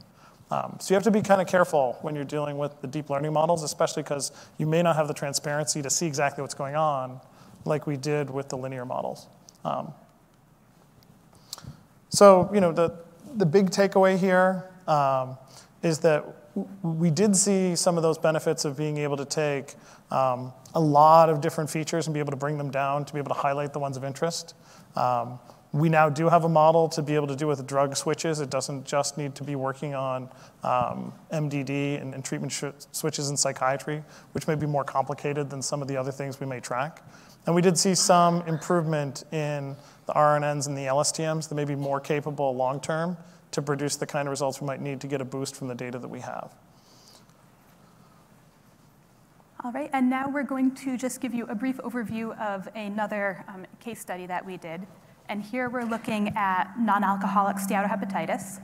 Um, 0.51 0.79
so 0.81 0.93
you 0.93 0.95
have 0.95 1.03
to 1.03 1.11
be 1.11 1.21
kind 1.21 1.43
of 1.43 1.47
careful 1.47 1.99
when 2.01 2.15
you're 2.15 2.25
dealing 2.25 2.57
with 2.57 2.81
the 2.81 2.87
deep 2.87 3.11
learning 3.11 3.33
models, 3.33 3.63
especially 3.63 4.03
because 4.03 4.33
you 4.57 4.67
may 4.67 4.83
not 4.83 4.97
have 4.97 5.09
the 5.09 5.15
transparency 5.15 5.83
to 5.83 5.91
see 5.91 6.07
exactly 6.07 6.41
what's 6.41 6.55
going 6.55 6.77
on 6.77 7.21
like 7.65 7.87
we 7.87 7.97
did 7.97 8.31
with 8.31 8.49
the 8.49 8.57
linear 8.57 8.87
models. 8.87 9.27
Um, 9.65 9.93
so, 12.09 12.49
you 12.55 12.61
know, 12.61 12.73
the, 12.73 12.97
the 13.37 13.45
big 13.45 13.71
takeaway 13.71 14.17
here 14.17 14.71
um, 14.87 15.37
is 15.83 15.99
that 15.99 16.25
we 16.83 17.11
did 17.11 17.37
see 17.37 17.77
some 17.77 17.97
of 17.97 18.03
those 18.03 18.19
benefits 18.19 18.65
of 18.65 18.77
being 18.77 18.97
able 18.97 19.17
to 19.17 19.25
take 19.25 19.75
um, 20.11 20.53
a 20.75 20.81
lot 20.81 21.29
of 21.29 21.41
different 21.41 21.71
features 21.71 22.07
and 22.07 22.15
be 22.15 22.21
able 22.21 22.31
to 22.31 22.37
bring 22.37 22.59
them 22.59 22.71
down 22.71 23.05
to 23.05 23.13
be 23.13 23.19
able 23.19 23.35
to 23.35 23.41
highlight 23.41 23.73
the 23.73 23.79
ones 23.79 23.97
of 23.97 24.05
interest. 24.05 24.55
Um, 24.97 25.39
we 25.73 25.91
now 25.91 26.09
do 26.09 26.29
have 26.31 26.45
a 26.45 26.49
model 26.49 26.89
to 26.89 27.03
be 27.03 27.15
able 27.15 27.27
to 27.27 27.37
do 27.37 27.47
with 27.47 27.67
drug 27.67 27.95
switches. 27.95 28.41
It 28.41 28.49
doesn't 28.49 28.87
just 28.87 29.19
need 29.19 29.35
to 29.35 29.45
be 29.45 29.55
working 29.55 29.95
on 29.95 30.31
um, 30.63 31.13
MDD 31.31 32.01
and, 32.01 32.15
and 32.15 32.25
treatment 32.25 32.53
sh- 32.53 32.65
switches 32.93 33.29
in 33.29 33.37
psychiatry, 33.37 34.03
which 34.33 34.49
may 34.49 34.55
be 34.55 34.67
more 34.67 34.85
complicated 34.85 35.51
than 35.51 35.61
some 35.61 35.83
of 35.83 35.89
the 35.89 35.97
other 35.97 36.11
things 36.11 36.41
we 36.41 36.47
may 36.47 36.61
track. 36.61 37.03
And 37.45 37.55
we 37.55 37.61
did 37.61 37.79
see 37.79 37.95
some 37.95 38.43
improvement 38.43 39.25
in 39.31 39.77
the 40.07 40.15
RNNs 40.15 40.67
and 40.69 40.77
the 40.77 40.83
LSTMs 40.83 41.49
that 41.49 41.55
may 41.55 41.65
be 41.65 41.75
more 41.75 42.01
capable 42.01 42.55
long 42.55 42.81
term 42.81 43.17
to 43.51 43.63
produce 43.63 43.97
the 43.97 44.07
kind 44.07 44.27
of 44.27 44.31
results 44.31 44.61
we 44.61 44.67
might 44.67 44.81
need 44.81 45.01
to 45.01 45.07
get 45.07 45.21
a 45.21 45.25
boost 45.25 45.55
from 45.55 45.69
the 45.69 45.75
data 45.75 45.99
that 45.99 46.09
we 46.09 46.21
have. 46.21 46.55
All 49.65 49.73
right, 49.73 49.91
and 49.93 50.09
now 50.09 50.29
we're 50.29 50.45
going 50.45 50.73
to 50.77 50.97
just 50.97 51.21
give 51.21 51.35
you 51.35 51.45
a 51.47 51.55
brief 51.55 51.79
overview 51.79 52.39
of 52.39 52.69
another 52.77 53.45
um, 53.49 53.67
case 53.81 53.99
study 53.99 54.25
that 54.25 54.47
we 54.47 54.57
did. 54.57 54.87
And 55.29 55.43
here 55.43 55.69
we're 55.69 55.83
looking 55.83 56.29
at 56.37 56.79
non-alcoholic 56.79 57.57
steatohepatitis. 57.57 58.61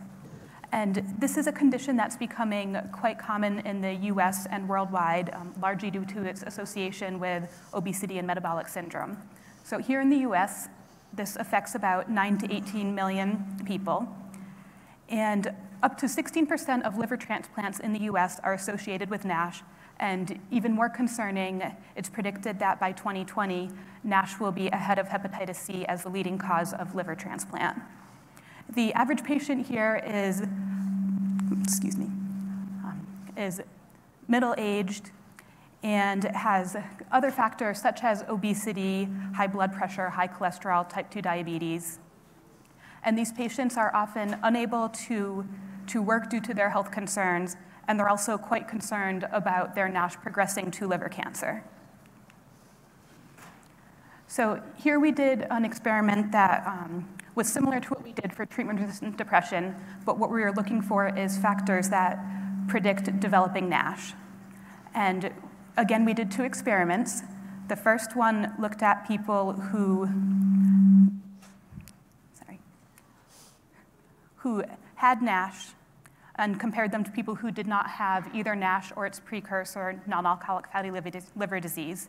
And 0.70 1.02
this 1.18 1.36
is 1.36 1.48
a 1.48 1.52
condition 1.52 1.96
that's 1.96 2.16
becoming 2.16 2.78
quite 2.92 3.18
common 3.18 3.58
in 3.66 3.80
the 3.80 3.92
US 4.12 4.46
and 4.46 4.68
worldwide, 4.68 5.34
um, 5.34 5.52
largely 5.60 5.90
due 5.90 6.04
to 6.04 6.22
its 6.22 6.44
association 6.44 7.18
with 7.18 7.42
obesity 7.74 8.18
and 8.18 8.26
metabolic 8.28 8.68
syndrome. 8.68 9.18
So 9.64 9.78
here 9.78 10.00
in 10.00 10.10
the 10.10 10.18
US, 10.18 10.68
this 11.12 11.34
affects 11.34 11.74
about 11.74 12.08
9 12.08 12.38
to 12.38 12.54
18 12.54 12.94
million 12.94 13.60
people. 13.66 14.06
And 15.08 15.52
up 15.82 15.98
to 15.98 16.06
16% 16.06 16.82
of 16.82 16.98
liver 16.98 17.16
transplants 17.16 17.80
in 17.80 17.92
the 17.92 18.02
US 18.10 18.38
are 18.44 18.54
associated 18.54 19.10
with 19.10 19.24
NASH, 19.24 19.64
and 20.00 20.40
even 20.50 20.72
more 20.72 20.88
concerning, 20.88 21.62
it's 21.96 22.08
predicted 22.08 22.58
that 22.58 22.80
by 22.80 22.92
2020, 22.92 23.70
NASH 24.02 24.40
will 24.40 24.52
be 24.52 24.68
ahead 24.68 24.98
of 24.98 25.08
hepatitis 25.08 25.56
C 25.56 25.84
as 25.86 26.02
the 26.02 26.08
leading 26.08 26.36
cause 26.36 26.72
of 26.72 26.94
liver 26.94 27.14
transplant. 27.14 27.78
The 28.74 28.92
average 28.94 29.22
patient 29.22 29.66
here 29.66 30.02
is, 30.06 30.42
excuse 31.62 31.96
me, 31.96 32.06
um, 32.84 33.06
is 33.36 33.62
middle-aged 34.26 35.10
and 35.82 36.24
has 36.24 36.76
other 37.12 37.30
factors 37.30 37.80
such 37.80 38.02
as 38.02 38.24
obesity, 38.28 39.06
high 39.34 39.46
blood 39.46 39.72
pressure, 39.72 40.08
high 40.08 40.28
cholesterol, 40.28 40.88
type 40.88 41.10
2 41.10 41.20
diabetes. 41.20 41.98
And 43.04 43.18
these 43.18 43.32
patients 43.32 43.76
are 43.76 43.94
often 43.94 44.38
unable 44.42 44.88
to, 44.88 45.46
to 45.88 46.02
work 46.02 46.30
due 46.30 46.40
to 46.40 46.54
their 46.54 46.70
health 46.70 46.90
concerns 46.90 47.56
and 47.86 47.98
they're 47.98 48.08
also 48.08 48.38
quite 48.38 48.68
concerned 48.68 49.26
about 49.32 49.74
their 49.74 49.88
NASH 49.88 50.16
progressing 50.16 50.70
to 50.72 50.86
liver 50.86 51.08
cancer. 51.08 51.64
So 54.26 54.60
here 54.76 54.98
we 54.98 55.12
did 55.12 55.46
an 55.50 55.64
experiment 55.64 56.32
that 56.32 56.66
um, 56.66 57.08
was 57.34 57.48
similar 57.48 57.80
to 57.80 57.88
what 57.88 58.02
we 58.02 58.12
did 58.12 58.32
for 58.32 58.46
treatment-resistant 58.46 59.16
depression, 59.16 59.76
but 60.04 60.18
what 60.18 60.30
we 60.30 60.40
were 60.40 60.52
looking 60.52 60.82
for 60.82 61.06
is 61.16 61.38
factors 61.38 61.88
that 61.90 62.18
predict 62.68 63.20
developing 63.20 63.68
NASH. 63.68 64.14
And 64.94 65.32
again, 65.76 66.04
we 66.04 66.14
did 66.14 66.30
two 66.30 66.44
experiments. 66.44 67.22
The 67.68 67.76
first 67.76 68.16
one 68.16 68.54
looked 68.58 68.82
at 68.82 69.06
people 69.06 69.52
who, 69.52 70.08
sorry, 72.32 72.60
who 74.36 74.64
had 74.96 75.22
NASH 75.22 75.68
and 76.36 76.58
compared 76.58 76.90
them 76.90 77.04
to 77.04 77.10
people 77.10 77.34
who 77.34 77.50
did 77.50 77.66
not 77.66 77.88
have 77.88 78.34
either 78.34 78.56
NASH 78.56 78.92
or 78.96 79.06
its 79.06 79.20
precursor, 79.20 80.00
non-alcoholic 80.06 80.66
fatty 80.72 80.90
liver 80.90 81.60
disease. 81.60 82.08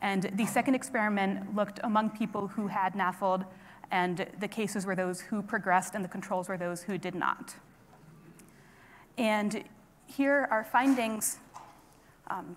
And 0.00 0.30
the 0.34 0.46
second 0.46 0.74
experiment 0.74 1.54
looked 1.54 1.78
among 1.84 2.10
people 2.10 2.48
who 2.48 2.68
had 2.68 2.94
NAFLD, 2.94 3.44
and 3.90 4.26
the 4.38 4.48
cases 4.48 4.86
were 4.86 4.94
those 4.94 5.20
who 5.20 5.42
progressed, 5.42 5.94
and 5.94 6.02
the 6.02 6.08
controls 6.08 6.48
were 6.48 6.56
those 6.56 6.82
who 6.82 6.96
did 6.96 7.14
not. 7.14 7.54
And 9.18 9.64
here 10.06 10.48
are 10.50 10.64
findings 10.64 11.38
um, 12.28 12.56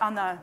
on 0.00 0.14
the 0.14 0.38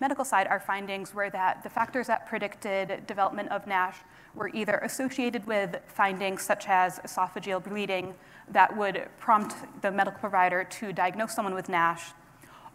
medical 0.00 0.24
side, 0.24 0.46
our 0.46 0.60
findings 0.60 1.14
were 1.14 1.30
that 1.30 1.62
the 1.62 1.70
factors 1.70 2.06
that 2.08 2.26
predicted 2.26 3.06
development 3.06 3.50
of 3.50 3.66
NASH 3.66 3.96
were 4.34 4.48
either 4.48 4.76
associated 4.78 5.46
with 5.46 5.78
findings 5.86 6.42
such 6.42 6.68
as 6.68 6.98
esophageal 6.98 7.64
bleeding, 7.64 8.14
that 8.50 8.76
would 8.76 9.08
prompt 9.18 9.54
the 9.82 9.90
medical 9.90 10.20
provider 10.20 10.64
to 10.64 10.92
diagnose 10.92 11.34
someone 11.34 11.54
with 11.54 11.68
NASH, 11.68 12.12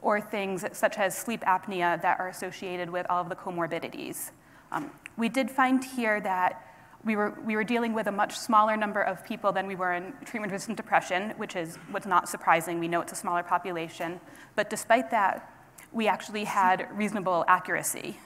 or 0.02 0.20
things 0.20 0.66
such 0.72 0.98
as 0.98 1.18
sleep 1.18 1.42
apnea 1.42 2.02
that 2.02 2.20
are 2.20 2.28
associated 2.28 2.90
with 2.90 3.06
all 3.10 3.22
of 3.22 3.30
the 3.30 3.36
comorbidities. 3.36 4.32
Um, 4.72 4.92
we 5.18 5.30
did 5.30 5.52
find 5.52 5.84
here 5.84 6.20
that 6.22 6.68
we 7.04 7.16
were, 7.16 7.40
we 7.46 7.56
were 7.56 7.64
dealing 7.64 7.94
with 7.94 8.08
a 8.08 8.12
much 8.12 8.38
smaller 8.38 8.78
number 8.78 9.02
of 9.02 9.24
people 9.26 9.52
than 9.52 9.68
we 9.68 9.76
were 9.76 9.94
in 9.94 10.14
treatment-resistant 10.26 10.78
depression, 10.78 11.34
which 11.38 11.56
is 11.56 11.78
what's 11.90 12.06
not 12.06 12.30
surprising. 12.30 12.80
We 12.80 12.88
know 12.88 13.02
it's 13.02 13.12
a 13.12 13.16
smaller 13.16 13.44
population. 13.44 14.20
But 14.56 14.70
despite 14.70 15.10
that, 15.12 15.52
we 15.92 16.08
actually 16.08 16.46
had 16.46 16.88
reasonable 16.94 17.44
accuracy. 17.48 18.20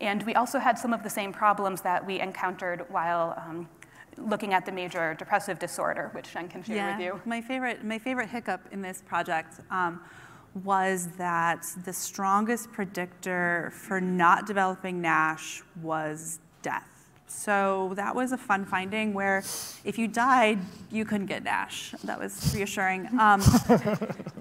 And 0.00 0.22
we 0.24 0.34
also 0.34 0.58
had 0.58 0.78
some 0.78 0.92
of 0.92 1.02
the 1.02 1.10
same 1.10 1.32
problems 1.32 1.82
that 1.82 2.04
we 2.04 2.20
encountered 2.20 2.86
while 2.88 3.34
um, 3.46 3.68
looking 4.18 4.54
at 4.54 4.64
the 4.66 4.72
major 4.72 5.14
depressive 5.14 5.58
disorder, 5.58 6.10
which 6.12 6.32
Jen 6.32 6.48
can 6.48 6.62
share 6.62 6.76
yeah, 6.76 6.96
with 6.96 7.04
you. 7.04 7.20
My 7.24 7.40
favorite, 7.40 7.84
my 7.84 7.98
favorite 7.98 8.28
hiccup 8.28 8.60
in 8.72 8.82
this 8.82 9.02
project 9.02 9.60
um, 9.70 10.00
was 10.62 11.08
that 11.18 11.66
the 11.84 11.92
strongest 11.92 12.72
predictor 12.72 13.72
for 13.74 14.00
not 14.00 14.46
developing 14.46 15.00
NASH 15.00 15.62
was 15.82 16.38
death. 16.62 16.93
So 17.26 17.92
that 17.96 18.14
was 18.14 18.32
a 18.32 18.36
fun 18.36 18.64
finding 18.64 19.12
where 19.12 19.38
if 19.84 19.98
you 19.98 20.08
died, 20.08 20.58
you 20.90 21.04
couldn't 21.04 21.26
get 21.26 21.42
NASH. 21.42 21.94
That 22.04 22.18
was 22.18 22.54
reassuring. 22.54 23.08
Um, 23.24 23.42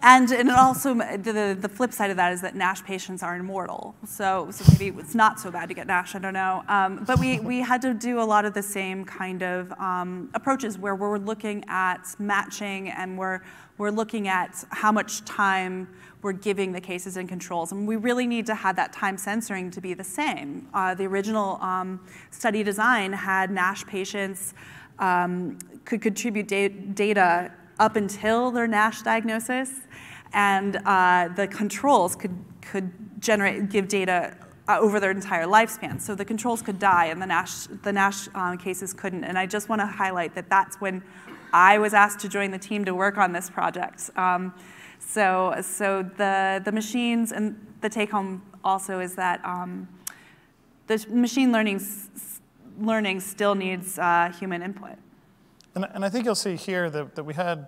and, 0.02 0.30
and 0.32 0.50
also, 0.50 0.94
the, 0.94 1.58
the 1.58 1.70
flip 1.70 1.94
side 1.94 2.12
of 2.12 2.18
that 2.18 2.34
is 2.34 2.42
that 2.42 2.56
NASH 2.56 2.84
patients 2.84 3.24
are 3.24 3.36
immortal. 3.38 3.96
So, 4.06 4.50
so 4.52 4.66
maybe 4.74 5.00
it's 5.00 5.16
not 5.16 5.40
so 5.40 5.52
bad 5.52 5.70
to 5.70 5.74
get 5.74 5.88
NASH, 5.88 6.16
I 6.16 6.20
don't 6.20 6.34
know. 6.34 6.64
Um, 6.68 7.06
but 7.06 7.18
we, 7.18 7.40
we 7.40 7.62
had 7.62 7.82
to 7.84 7.94
do 7.94 8.20
a 8.20 8.24
lot 8.24 8.44
of 8.44 8.54
the 8.54 8.62
same 8.62 9.06
kind 9.06 9.42
of 9.42 9.72
um, 9.74 10.30
approaches 10.34 10.78
where 10.78 10.96
we're 10.96 11.18
looking 11.18 11.64
at 11.70 12.14
matching 12.20 12.90
and 12.90 13.18
we're, 13.18 13.40
we're 13.78 13.92
looking 13.92 14.28
at 14.28 14.66
how 14.70 14.92
much 14.92 15.24
time 15.24 15.88
we're 16.24 16.32
giving 16.32 16.72
the 16.72 16.82
cases 16.82 17.18
and 17.18 17.28
controls. 17.28 17.72
And 17.72 17.88
we 17.88 17.98
really 17.98 18.26
need 18.26 18.46
to 18.48 18.56
have 18.56 18.76
that 18.78 18.94
time 18.94 19.18
censoring 19.18 19.70
to 19.72 19.82
be 19.82 19.94
the 19.94 20.04
same. 20.04 20.68
Uh, 20.74 20.96
the 20.96 21.06
original 21.06 21.60
um, 21.62 22.00
study 22.32 22.64
design 22.64 23.14
had 23.14 23.52
NASH 23.52 23.86
patients 23.86 24.54
um, 25.00 25.60
could 25.86 26.02
contribute 26.02 26.48
da 26.48 26.70
data 26.70 27.52
up 27.80 27.96
until 27.96 28.52
their 28.52 28.68
NASH 28.68 29.02
diagnosis, 29.02 29.72
and 30.34 30.78
uh, 30.86 31.28
the 31.36 31.48
controls 31.48 32.16
could, 32.16 32.36
could 32.62 32.92
generate, 33.20 33.70
give 33.70 33.88
data 33.88 34.38
uh, 34.68 34.80
over 34.80 35.00
their 35.00 35.12
entire 35.12 35.46
lifespan. 35.46 36.00
So 36.00 36.16
the 36.16 36.24
controls 36.24 36.62
could 36.62 36.80
die 36.80 37.08
and 37.08 37.22
the 37.22 37.26
NASH, 37.26 37.68
the 37.84 37.92
NASH 37.92 38.30
um, 38.34 38.58
cases 38.58 38.94
couldn't. 38.94 39.24
And 39.24 39.38
I 39.38 39.46
just 39.46 39.68
want 39.68 39.82
to 39.82 39.86
highlight 39.86 40.36
that 40.36 40.50
that's 40.50 40.80
when 40.80 41.04
I 41.52 41.78
was 41.78 41.94
asked 41.94 42.20
to 42.22 42.30
join 42.30 42.52
the 42.52 42.58
team 42.58 42.86
to 42.86 42.96
work 42.96 43.18
on 43.18 43.34
this 43.34 43.50
project. 43.50 44.10
Um, 44.16 44.54
so, 45.06 45.56
so 45.62 46.04
the, 46.18 46.62
the 46.64 46.72
machines 46.72 47.32
and 47.32 47.56
the 47.82 47.90
take 47.90 48.12
home 48.12 48.42
also 48.64 49.00
is 49.00 49.16
that 49.16 49.44
um, 49.46 49.88
the 50.88 51.06
machine 51.10 51.52
learning, 51.52 51.82
learning 52.80 53.20
still 53.20 53.56
needs 53.56 54.00
uh, 54.00 54.32
human 54.40 54.62
input. 54.62 54.96
And, 55.76 55.86
and 55.94 56.06
I 56.06 56.10
think 56.10 56.26
you'll 56.26 56.36
see 56.36 56.56
here 56.56 56.90
that, 56.90 57.16
that 57.16 57.24
we 57.24 57.34
had 57.34 57.68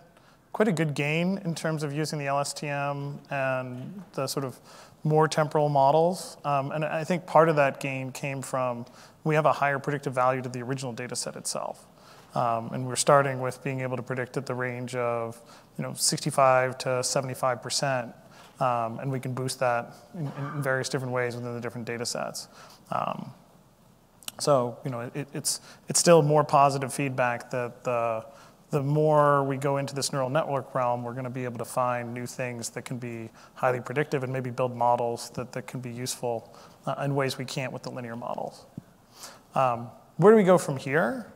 quite 0.53 0.67
a 0.67 0.71
good 0.71 0.93
gain 0.93 1.39
in 1.39 1.53
terms 1.53 1.83
of 1.83 1.91
using 1.91 2.17
the 2.17 2.25
LSTM 2.25 3.19
and 3.29 4.03
the 4.13 4.25
sort 4.25 4.45
of 4.45 4.59
more 5.03 5.27
temporal 5.27 5.69
models. 5.69 6.38
Um, 6.45 6.71
and 6.71 6.86
I 6.86 7.03
think 7.03 7.25
part 7.25 7.49
of 7.49 7.55
that 7.57 7.79
gain 7.79 8.11
came 8.11 8.41
from 8.41 8.86
we 9.23 9.36
have 9.36 9.45
a 9.45 9.53
higher 9.53 9.79
predictive 9.79 10.13
value 10.13 10.41
to 10.41 10.49
the 10.49 10.61
original 10.61 10.93
data 10.93 11.15
set 11.15 11.36
itself. 11.36 11.86
Um, 12.36 12.69
and 12.73 12.86
we're 12.86 12.95
starting 12.95 13.39
with 13.39 13.63
being 13.63 13.81
able 13.81 13.97
to 13.97 14.03
predict 14.03 14.38
at 14.38 14.45
the 14.45 14.53
range 14.53 14.95
of 14.95 15.39
you 15.78 15.84
know, 15.84 15.93
65 15.93 16.78
to 16.80 17.03
75 17.03 17.61
percent, 17.61 18.11
um, 18.59 18.99
and 18.99 19.11
we 19.11 19.19
can 19.19 19.34
boost 19.34 19.59
that 19.59 19.93
in, 20.13 20.28
in, 20.28 20.61
various 20.61 20.89
different 20.89 21.13
ways 21.13 21.36
within 21.36 21.53
the 21.53 21.61
different 21.61 21.86
data 21.86 22.05
sets. 22.05 22.47
Um, 22.91 23.32
so 24.39 24.78
you 24.86 24.91
know, 24.91 25.11
it, 25.13 25.28
it's, 25.34 25.61
it's 25.89 25.99
still 25.99 26.21
more 26.21 26.43
positive 26.43 26.93
feedback 26.93 27.51
that 27.51 27.84
the, 27.84 28.26
the 28.71 28.82
more 28.82 29.43
we 29.43 29.57
go 29.57 29.78
into 29.78 29.93
this 29.95 30.11
neural 30.11 30.30
network 30.30 30.73
realm, 30.73 31.03
we're 31.03 31.13
going 31.13 31.26
to 31.26 31.30
be 31.30 31.43
able 31.43 31.57
to 31.57 31.65
find 31.65 32.13
new 32.13 32.26
things 32.26 32.69
that 32.69 32.84
can 32.84 32.97
be 32.97 33.30
highly 33.53 33.80
predictive 33.80 34.23
and 34.23 34.32
maybe 34.32 34.49
build 34.49 34.76
models 34.76 35.30
that, 35.32 35.51
that 35.51 35.67
can 35.67 35.80
be 35.80 35.91
useful 35.91 36.53
uh, 36.86 36.95
in 37.03 37.15
ways 37.15 37.38
we 37.38 37.45
can't 37.45 37.71
with 37.71 37.84
the 37.84 37.91
linear 37.91 38.15
models. 38.15 38.65
Um, 39.53 39.89
where 40.17 40.32
do 40.32 40.38
we 40.38 40.43
go 40.43 40.57
from 40.57 40.78
here? 40.78 41.32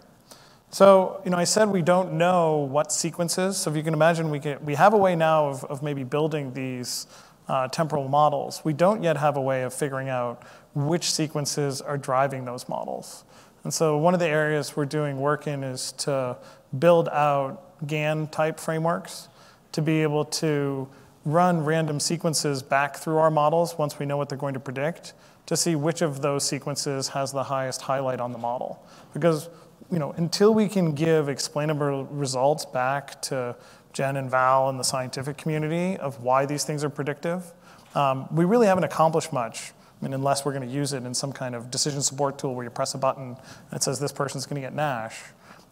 So, 0.72 1.22
you 1.26 1.32
know, 1.32 1.38
I 1.38 1.46
said 1.46 1.70
we 1.70 1.82
don't 1.82 2.14
know 2.14 2.58
what 2.58 2.92
sequences. 2.92 3.58
So 3.58 3.72
if 3.72 3.78
you 3.78 3.82
can 3.82 3.94
imagine, 3.94 4.30
we, 4.30 4.40
can, 4.40 4.64
we 4.64 4.76
have 4.76 4.94
a 4.94 4.98
way 4.98 5.16
now 5.16 5.48
of, 5.48 5.64
of 5.66 5.82
maybe 5.82 6.04
building 6.04 6.54
these 6.54 7.08
uh, 7.48 7.68
temporal 7.70 8.08
models. 8.08 8.62
We 8.64 8.74
don't 8.74 9.02
yet 9.02 9.18
have 9.18 9.36
a 9.36 9.42
way 9.42 9.64
of 9.64 9.74
figuring 9.74 10.10
out 10.10 10.44
which 10.76 11.12
sequences 11.12 11.82
are 11.82 11.98
driving 11.98 12.46
those 12.46 12.70
models. 12.70 13.24
And 13.64 13.74
so 13.74 13.98
one 13.98 14.14
of 14.14 14.20
the 14.20 14.28
areas 14.28 14.76
we're 14.76 14.86
doing 14.86 15.20
work 15.20 15.48
in 15.48 15.64
is 15.64 15.92
to 15.94 16.38
build 16.78 17.10
out 17.10 17.88
GAN 17.88 18.28
type 18.28 18.60
frameworks 18.60 19.28
to 19.72 19.82
be 19.82 20.04
able 20.04 20.26
to 20.26 20.88
run 21.26 21.66
random 21.66 22.00
sequences 22.00 22.62
back 22.62 22.96
through 22.96 23.18
our 23.18 23.32
models 23.32 23.78
once 23.78 24.00
we 24.00 24.06
know 24.06 24.18
what 24.18 24.30
they're 24.30 24.38
going 24.38 24.54
to 24.54 24.60
predict 24.60 25.14
to 25.46 25.58
see 25.58 25.76
which 25.76 26.02
of 26.02 26.22
those 26.22 26.48
sequences 26.48 27.10
has 27.10 27.32
the 27.32 27.44
highest 27.44 27.82
highlight 27.82 28.20
on 28.20 28.32
the 28.32 28.38
model. 28.38 28.84
Because 29.14 29.50
you 29.92 30.00
know, 30.00 30.12
until 30.12 30.54
we 30.54 30.68
can 30.68 30.94
give 30.94 31.30
explainable 31.30 32.06
results 32.06 32.66
back 32.66 33.22
to 33.24 33.56
Jen 33.94 34.18
and 34.18 34.30
Val 34.30 34.70
and 34.70 34.80
the 34.80 34.84
scientific 34.84 35.38
community 35.38 35.98
of 35.98 36.24
why 36.24 36.46
these 36.46 36.64
things 36.64 36.84
are 36.84 36.90
predictive, 36.90 37.52
um, 37.96 38.28
we 38.34 38.46
really 38.46 38.68
haven't 38.68 38.84
accomplished 38.84 39.34
much. 39.34 39.72
I 40.00 40.06
mean, 40.06 40.14
unless 40.14 40.46
we're 40.46 40.54
going 40.54 40.68
to 40.68 40.74
use 40.74 40.94
it 40.94 41.04
in 41.04 41.14
some 41.14 41.34
kind 41.34 41.56
of 41.56 41.72
decision 41.72 42.02
support 42.02 42.38
tool 42.38 42.56
where 42.56 42.64
you 42.64 42.70
press 42.70 42.94
a 42.94 42.98
button 42.98 43.36
and 43.36 43.74
it 43.74 43.84
says 43.84 44.00
this 44.00 44.12
person's 44.12 44.46
going 44.46 44.62
to 44.62 44.66
get 44.66 44.74
NASH. 44.74 45.20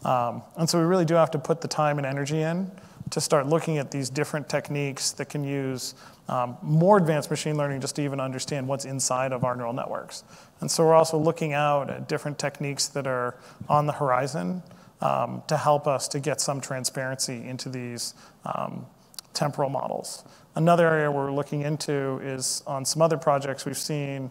Um, 0.04 0.42
and 0.56 0.68
so 0.68 0.78
we 0.78 0.84
really 0.84 1.04
do 1.04 1.14
have 1.14 1.30
to 1.32 1.38
put 1.38 1.60
the 1.60 1.68
time 1.68 1.98
and 1.98 2.06
energy 2.06 2.42
in 2.42 2.70
to 3.10 3.20
start 3.20 3.46
looking 3.46 3.78
at 3.78 3.90
these 3.90 4.10
different 4.10 4.48
techniques 4.48 5.12
that 5.12 5.28
can 5.28 5.44
use 5.44 5.94
um, 6.28 6.58
more 6.62 6.98
advanced 6.98 7.30
machine 7.30 7.56
learning 7.56 7.80
just 7.80 7.96
to 7.96 8.02
even 8.02 8.20
understand 8.20 8.68
what's 8.68 8.84
inside 8.84 9.32
of 9.32 9.44
our 9.44 9.56
neural 9.56 9.72
networks. 9.72 10.24
And 10.60 10.70
so 10.70 10.84
we're 10.84 10.94
also 10.94 11.18
looking 11.18 11.52
out 11.52 11.90
at 11.90 12.08
different 12.08 12.38
techniques 12.38 12.88
that 12.88 13.06
are 13.06 13.36
on 13.68 13.86
the 13.86 13.92
horizon 13.92 14.62
um, 15.00 15.42
to 15.46 15.56
help 15.56 15.86
us 15.86 16.08
to 16.08 16.20
get 16.20 16.40
some 16.40 16.60
transparency 16.60 17.46
into 17.46 17.68
these 17.68 18.14
um, 18.44 18.86
temporal 19.34 19.70
models. 19.70 20.24
Another 20.56 20.88
area 20.88 21.10
we're 21.10 21.32
looking 21.32 21.62
into 21.62 22.18
is 22.22 22.62
on 22.66 22.84
some 22.84 23.00
other 23.02 23.16
projects 23.16 23.64
we've 23.64 23.76
seen 23.76 24.30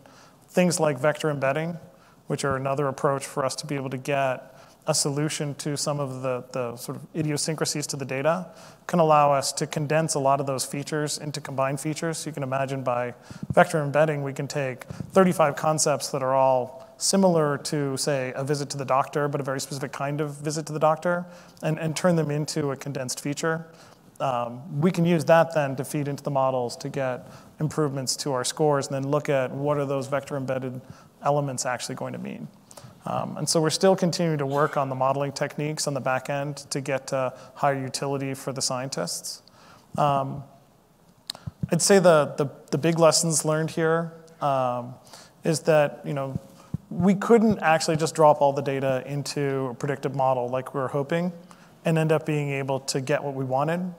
things 0.50 0.80
like 0.80 0.98
vector 1.00 1.30
embedding, 1.30 1.78
which 2.28 2.44
are 2.44 2.58
another 2.58 2.88
approach 2.88 3.26
for 3.26 3.46
us 3.46 3.56
to 3.56 3.66
be 3.68 3.76
able 3.76 3.90
to 3.90 3.98
get 3.98 4.57
a 4.88 4.94
solution 4.94 5.54
to 5.56 5.76
some 5.76 6.00
of 6.00 6.22
the, 6.22 6.46
the 6.54 6.76
sort 6.78 6.98
of 6.98 7.06
idiosyncrasies 7.14 7.86
to 7.88 7.98
the 7.98 8.06
data 8.06 8.48
can 8.88 9.00
allow 9.00 9.34
us 9.34 9.52
to 9.52 9.68
condense 9.68 10.16
a 10.16 10.20
lot 10.20 10.40
of 10.40 10.46
those 10.46 10.66
features 10.66 11.18
into 11.18 11.42
combined 11.42 11.80
features. 11.80 12.20
So 12.20 12.30
you 12.30 12.34
can 12.34 12.42
imagine 12.42 12.84
by 12.84 13.14
vector 13.52 13.84
embedding, 13.84 14.24
we 14.24 14.32
can 14.32 14.48
take 14.48 14.86
35 14.86 15.58
concepts 15.58 16.10
that 16.12 16.24
are 16.24 16.34
all 16.34 16.88
similar 16.98 17.58
to, 17.58 17.98
say, 17.98 18.32
a 18.36 18.46
visit 18.46 18.70
to 18.70 18.78
the 18.78 18.86
doctor, 18.86 19.28
but 19.28 19.42
a 19.42 19.44
very 19.44 19.60
specific 19.60 19.92
kind 19.92 20.22
of 20.22 20.36
visit 20.36 20.66
to 20.68 20.74
the 20.74 20.80
doctor, 20.80 21.26
and, 21.62 21.78
and 21.80 21.96
turn 21.96 22.16
them 22.16 22.32
into 22.32 22.72
a 22.72 22.76
condensed 22.76 23.20
feature. 23.20 23.68
Um, 24.22 24.82
we 24.82 24.90
can 24.90 25.06
use 25.06 25.26
that 25.26 25.54
then 25.54 25.76
to 25.76 25.86
feed 25.86 26.08
into 26.08 26.24
the 26.24 26.32
models 26.32 26.76
to 26.78 26.90
get 26.90 27.28
improvements 27.60 28.16
to 28.18 28.32
our 28.32 28.44
scores 28.44 28.88
and 28.88 28.96
then 28.96 29.12
look 29.12 29.30
at 29.30 29.52
what 29.52 29.78
are 29.78 29.86
those 29.86 30.08
vector 30.08 30.38
embedded 30.38 30.82
elements 31.22 31.66
actually 31.66 31.96
going 31.96 32.14
to 32.14 32.20
mean. 32.20 32.48
Um, 33.08 33.38
and 33.38 33.48
so 33.48 33.62
we're 33.62 33.70
still 33.70 33.96
continuing 33.96 34.38
to 34.40 34.46
work 34.46 34.76
on 34.76 34.90
the 34.90 34.96
modeling 34.96 35.32
techniques 35.32 35.88
on 35.88 35.94
the 35.94 36.02
back 36.02 36.30
end 36.30 36.58
to 36.72 36.82
get 36.82 37.14
uh, 37.14 37.32
higher 37.56 37.80
utility 37.80 38.34
for 38.34 38.52
the 38.52 38.62
scientists. 38.62 39.42
Um, 39.98 40.44
I'd 41.72 41.82
say 41.82 42.00
the, 42.00 42.34
the, 42.38 42.48
the, 42.72 42.78
big 42.78 43.00
lessons 43.00 43.46
learned 43.46 43.72
here 43.72 44.12
um, 44.42 44.94
is 45.46 45.62
that 45.62 46.02
you 46.06 46.14
know 46.14 46.38
we 46.90 47.16
couldn't 47.16 47.60
actually 47.60 47.96
just 47.96 48.14
drop 48.14 48.42
all 48.42 48.52
the 48.52 48.62
data 48.62 49.04
into 49.06 49.68
a 49.68 49.74
predictive 49.74 50.14
model 50.14 50.50
like 50.50 50.74
we 50.74 50.82
were 50.82 50.90
hoping 50.90 51.32
and 51.86 51.98
end 51.98 52.12
up 52.12 52.26
being 52.26 52.50
able 52.50 52.82
to 52.82 53.00
get 53.00 53.24
what 53.24 53.36
we 53.36 53.46
wanted. 53.46 53.94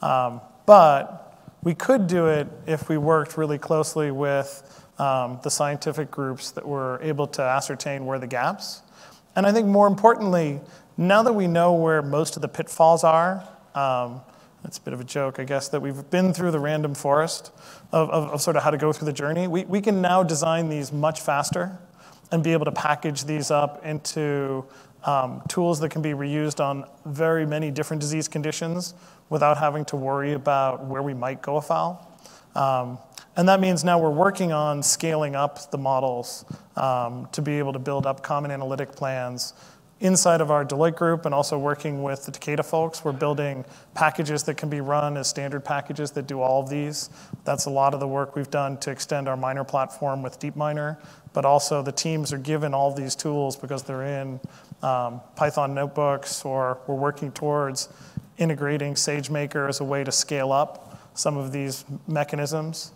Um, 0.00 0.40
but 0.64 1.38
we 1.62 1.74
could 1.74 2.06
do 2.06 2.26
it 2.26 2.46
if 2.66 2.88
we 2.88 2.96
worked 2.96 3.36
really 3.36 3.58
closely 3.58 4.10
with 4.10 4.87
um, 4.98 5.38
the 5.42 5.50
scientific 5.50 6.10
groups 6.10 6.50
that 6.52 6.66
were 6.66 7.00
able 7.02 7.26
to 7.26 7.42
ascertain 7.42 8.06
where 8.06 8.18
the 8.18 8.26
gaps. 8.26 8.82
And 9.36 9.46
I 9.46 9.52
think 9.52 9.66
more 9.66 9.86
importantly, 9.86 10.60
now 10.96 11.22
that 11.22 11.32
we 11.32 11.46
know 11.46 11.72
where 11.74 12.02
most 12.02 12.36
of 12.36 12.42
the 12.42 12.48
pitfalls 12.48 13.04
are, 13.04 13.46
um, 13.74 14.20
it's 14.64 14.78
a 14.78 14.80
bit 14.80 14.92
of 14.92 15.00
a 15.00 15.04
joke, 15.04 15.38
I 15.38 15.44
guess, 15.44 15.68
that 15.68 15.80
we've 15.80 16.10
been 16.10 16.34
through 16.34 16.50
the 16.50 16.58
random 16.58 16.94
forest 16.94 17.52
of, 17.92 18.10
of, 18.10 18.30
of, 18.30 18.42
sort 18.42 18.56
of 18.56 18.64
how 18.64 18.70
to 18.70 18.76
go 18.76 18.92
through 18.92 19.06
the 19.06 19.12
journey. 19.12 19.46
We, 19.46 19.64
we 19.64 19.80
can 19.80 20.02
now 20.02 20.22
design 20.24 20.68
these 20.68 20.92
much 20.92 21.20
faster 21.20 21.78
and 22.32 22.42
be 22.42 22.52
able 22.52 22.64
to 22.64 22.72
package 22.72 23.24
these 23.24 23.50
up 23.50 23.84
into 23.86 24.64
um, 25.04 25.42
tools 25.48 25.80
that 25.80 25.90
can 25.90 26.02
be 26.02 26.10
reused 26.10 26.62
on 26.62 26.84
very 27.06 27.46
many 27.46 27.70
different 27.70 28.00
disease 28.00 28.28
conditions 28.28 28.94
without 29.30 29.58
having 29.58 29.84
to 29.86 29.96
worry 29.96 30.32
about 30.32 30.84
where 30.84 31.02
we 31.02 31.14
might 31.14 31.40
go 31.40 31.56
afoul. 31.56 32.04
Um, 32.54 32.98
and 33.38 33.48
that 33.48 33.60
means 33.60 33.84
now 33.84 34.00
we're 34.00 34.10
working 34.10 34.50
on 34.50 34.82
scaling 34.82 35.36
up 35.36 35.70
the 35.70 35.78
models 35.78 36.44
um, 36.76 37.28
to 37.30 37.40
be 37.40 37.58
able 37.60 37.72
to 37.72 37.78
build 37.78 38.04
up 38.04 38.20
common 38.20 38.50
analytic 38.50 38.90
plans 38.90 39.54
inside 40.00 40.40
of 40.40 40.50
our 40.50 40.64
Deloitte 40.64 40.96
group 40.96 41.24
and 41.24 41.32
also 41.32 41.56
working 41.56 42.02
with 42.02 42.26
the 42.26 42.32
Takeda 42.32 42.64
folks. 42.64 43.04
We're 43.04 43.12
building 43.12 43.64
packages 43.94 44.42
that 44.44 44.56
can 44.56 44.68
be 44.68 44.80
run 44.80 45.16
as 45.16 45.28
standard 45.28 45.64
packages 45.64 46.10
that 46.12 46.26
do 46.26 46.40
all 46.40 46.60
of 46.60 46.68
these. 46.68 47.10
That's 47.44 47.66
a 47.66 47.70
lot 47.70 47.94
of 47.94 48.00
the 48.00 48.08
work 48.08 48.34
we've 48.34 48.50
done 48.50 48.76
to 48.78 48.90
extend 48.90 49.28
our 49.28 49.36
Miner 49.36 49.64
platform 49.64 50.20
with 50.20 50.40
DeepMiner, 50.40 50.98
but 51.32 51.44
also 51.44 51.80
the 51.80 51.92
teams 51.92 52.32
are 52.32 52.38
given 52.38 52.74
all 52.74 52.92
these 52.92 53.14
tools 53.14 53.54
because 53.54 53.84
they're 53.84 54.20
in 54.20 54.40
um, 54.82 55.20
Python 55.36 55.74
notebooks 55.74 56.44
or 56.44 56.78
we're 56.88 56.96
working 56.96 57.30
towards 57.30 57.88
integrating 58.36 58.94
SageMaker 58.94 59.68
as 59.68 59.78
a 59.78 59.84
way 59.84 60.02
to 60.02 60.10
scale 60.10 60.50
up 60.50 60.88
some 61.14 61.36
of 61.36 61.50
these 61.50 61.84
mechanisms 62.06 62.92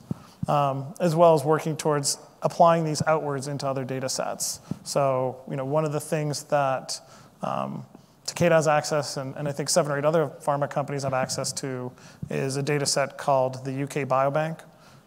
um, 0.48 0.94
as 1.00 1.14
well 1.14 1.34
as 1.34 1.44
working 1.44 1.76
towards 1.76 2.18
applying 2.42 2.84
these 2.84 3.02
outwards 3.06 3.46
into 3.48 3.66
other 3.66 3.84
data 3.84 4.08
sets. 4.08 4.60
So, 4.84 5.40
you 5.48 5.56
know, 5.56 5.64
one 5.64 5.84
of 5.84 5.92
the 5.92 6.00
things 6.00 6.44
that 6.44 7.00
um, 7.42 7.86
Takeda 8.26 8.52
has 8.52 8.68
access, 8.68 9.16
and, 9.16 9.36
and, 9.36 9.48
I 9.48 9.52
think 9.52 9.68
seven 9.68 9.92
or 9.92 9.98
eight 9.98 10.04
other 10.04 10.30
pharma 10.44 10.68
companies 10.70 11.02
have 11.02 11.12
access 11.12 11.52
to, 11.54 11.92
is 12.30 12.56
a 12.56 12.62
data 12.62 12.86
set 12.86 13.18
called 13.18 13.64
the 13.64 13.82
UK 13.82 14.08
Biobank, 14.08 14.60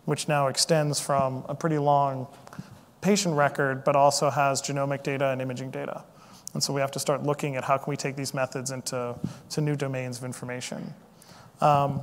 which 0.05 0.27
now 0.27 0.47
extends 0.47 0.99
from 0.99 1.45
a 1.47 1.55
pretty 1.55 1.77
long 1.77 2.27
patient 3.01 3.35
record, 3.35 3.83
but 3.83 3.95
also 3.95 4.29
has 4.29 4.61
genomic 4.61 5.03
data 5.03 5.29
and 5.29 5.41
imaging 5.41 5.71
data. 5.71 6.03
And 6.53 6.63
so 6.63 6.73
we 6.73 6.81
have 6.81 6.91
to 6.91 6.99
start 6.99 7.23
looking 7.23 7.55
at 7.55 7.63
how 7.63 7.77
can 7.77 7.91
we 7.91 7.97
take 7.97 8.15
these 8.15 8.33
methods 8.33 8.71
into 8.71 9.15
to 9.49 9.61
new 9.61 9.75
domains 9.75 10.17
of 10.17 10.23
information. 10.23 10.93
Um, 11.61 12.01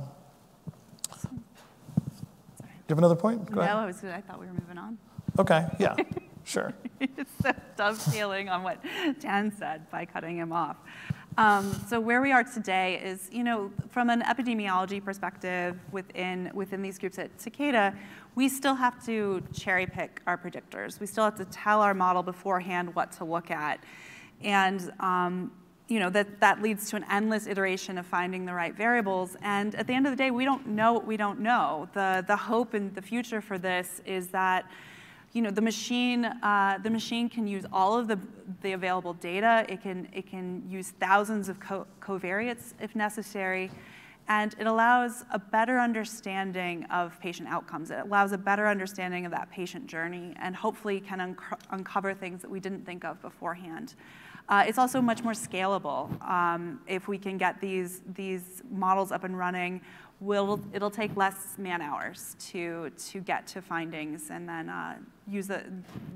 you 2.87 2.95
have 2.95 2.97
another 2.97 3.15
point? 3.15 3.49
Go 3.49 3.55
no, 3.55 3.61
ahead. 3.61 3.75
I, 3.75 3.85
was, 3.85 4.03
I 4.03 4.21
thought 4.21 4.39
we 4.39 4.47
were 4.47 4.53
moving 4.53 4.77
on. 4.77 4.97
Okay, 5.39 5.65
yeah, 5.79 5.95
sure. 6.43 6.73
it's 6.99 7.31
so 7.41 7.51
dovetailing 7.75 8.49
on 8.49 8.63
what 8.63 8.83
Dan 9.19 9.51
said 9.57 9.89
by 9.89 10.05
cutting 10.05 10.37
him 10.37 10.51
off. 10.51 10.77
Um, 11.37 11.73
so 11.87 11.99
where 11.99 12.21
we 12.21 12.31
are 12.31 12.43
today 12.43 13.01
is, 13.03 13.29
you 13.31 13.43
know, 13.43 13.71
from 13.89 14.11
an 14.11 14.21
epidemiology 14.21 15.03
perspective 15.03 15.79
within, 15.91 16.51
within 16.53 16.83
these 16.83 16.99
groups 16.99 17.17
at 17.17 17.35
Takeda, 17.39 17.95
we 18.35 18.47
still 18.47 18.75
have 18.75 19.03
to 19.05 19.41
cherry 19.51 19.87
pick 19.87 20.21
our 20.27 20.37
predictors. 20.37 20.99
We 20.99 21.07
still 21.07 21.23
have 21.23 21.35
to 21.35 21.45
tell 21.45 21.81
our 21.81 21.95
model 21.95 22.21
beforehand 22.21 22.93
what 22.93 23.11
to 23.13 23.23
look 23.23 23.49
at. 23.49 23.83
And 24.41 24.91
um, 24.99 25.51
you 25.87 25.99
know, 25.99 26.09
that, 26.09 26.39
that 26.39 26.61
leads 26.61 26.89
to 26.89 26.95
an 26.95 27.05
endless 27.09 27.45
iteration 27.45 27.97
of 27.97 28.05
finding 28.05 28.45
the 28.45 28.53
right 28.53 28.75
variables. 28.75 29.35
And 29.41 29.75
at 29.75 29.85
the 29.85 29.93
end 29.93 30.07
of 30.07 30.13
the 30.13 30.17
day, 30.17 30.31
we 30.31 30.45
don't 30.45 30.67
know 30.67 30.93
what 30.93 31.05
we 31.05 31.17
don't 31.17 31.39
know. 31.39 31.89
The, 31.93 32.23
the 32.25 32.35
hope 32.35 32.73
in 32.73 32.93
the 32.93 33.01
future 33.01 33.41
for 33.41 33.57
this 33.57 34.01
is 34.05 34.29
that 34.29 34.65
you 35.33 35.41
know, 35.41 35.49
the 35.49 35.61
machine, 35.61 36.25
uh, 36.25 36.77
the 36.83 36.91
machine 36.91 37.27
can 37.27 37.47
use 37.47 37.65
all 37.73 37.97
of 37.97 38.07
the, 38.07 38.19
the 38.61 38.73
available 38.73 39.13
data. 39.13 39.65
It 39.67 39.81
can, 39.81 40.07
it 40.13 40.29
can 40.29 40.63
use 40.69 40.91
thousands 40.99 41.49
of 41.49 41.59
co 41.59 41.87
covariates 41.99 42.73
if 42.79 42.95
necessary. 42.95 43.71
And 44.27 44.55
it 44.57 44.67
allows 44.67 45.25
a 45.31 45.39
better 45.39 45.79
understanding 45.79 46.85
of 46.85 47.19
patient 47.19 47.49
outcomes. 47.49 47.91
It 47.91 47.99
allows 48.05 48.31
a 48.31 48.37
better 48.37 48.67
understanding 48.67 49.25
of 49.25 49.31
that 49.31 49.49
patient 49.51 49.87
journey 49.87 50.33
and 50.39 50.55
hopefully 50.55 51.01
can 51.01 51.19
unco 51.19 51.57
uncover 51.71 52.13
things 52.13 52.41
that 52.41 52.49
we 52.49 52.59
didn't 52.59 52.85
think 52.85 53.03
of 53.03 53.21
beforehand. 53.21 53.95
Uh, 54.49 54.63
it's 54.67 54.77
also 54.77 55.01
much 55.01 55.23
more 55.23 55.33
scalable. 55.33 56.21
Um, 56.29 56.81
if 56.87 57.07
we 57.07 57.17
can 57.17 57.37
get 57.37 57.61
these, 57.61 58.01
these 58.13 58.61
models 58.69 59.11
up 59.11 59.23
and 59.23 59.37
running, 59.37 59.81
we'll, 60.19 60.59
it'll 60.73 60.91
take 60.91 61.15
less 61.15 61.57
man 61.57 61.81
hours 61.81 62.35
to, 62.39 62.91
to 63.09 63.19
get 63.21 63.47
to 63.47 63.61
findings 63.61 64.29
and 64.29 64.47
then 64.47 64.69
uh, 64.69 64.95
use, 65.27 65.47
the, 65.47 65.63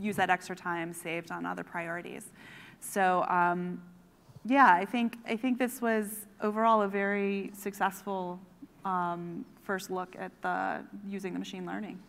use 0.02 0.16
that 0.18 0.30
extra 0.30 0.56
time 0.56 0.94
saved 0.94 1.32
on 1.32 1.46
other 1.46 1.64
priorities. 1.64 2.32
So 2.80 3.26
um, 3.30 3.82
yeah, 4.46 4.74
I 4.74 4.86
think, 4.86 5.18
I 5.28 5.36
think 5.36 5.58
this 5.58 5.82
was 5.82 6.26
overall 6.42 6.82
a 6.82 6.88
very 6.88 7.52
successful 7.54 8.40
um, 8.86 9.46
first 9.64 9.90
look 9.90 10.16
at 10.18 10.32
the, 10.42 10.82
using 11.08 11.34
the 11.34 11.40
machine 11.40 11.66
learning. 11.66 12.00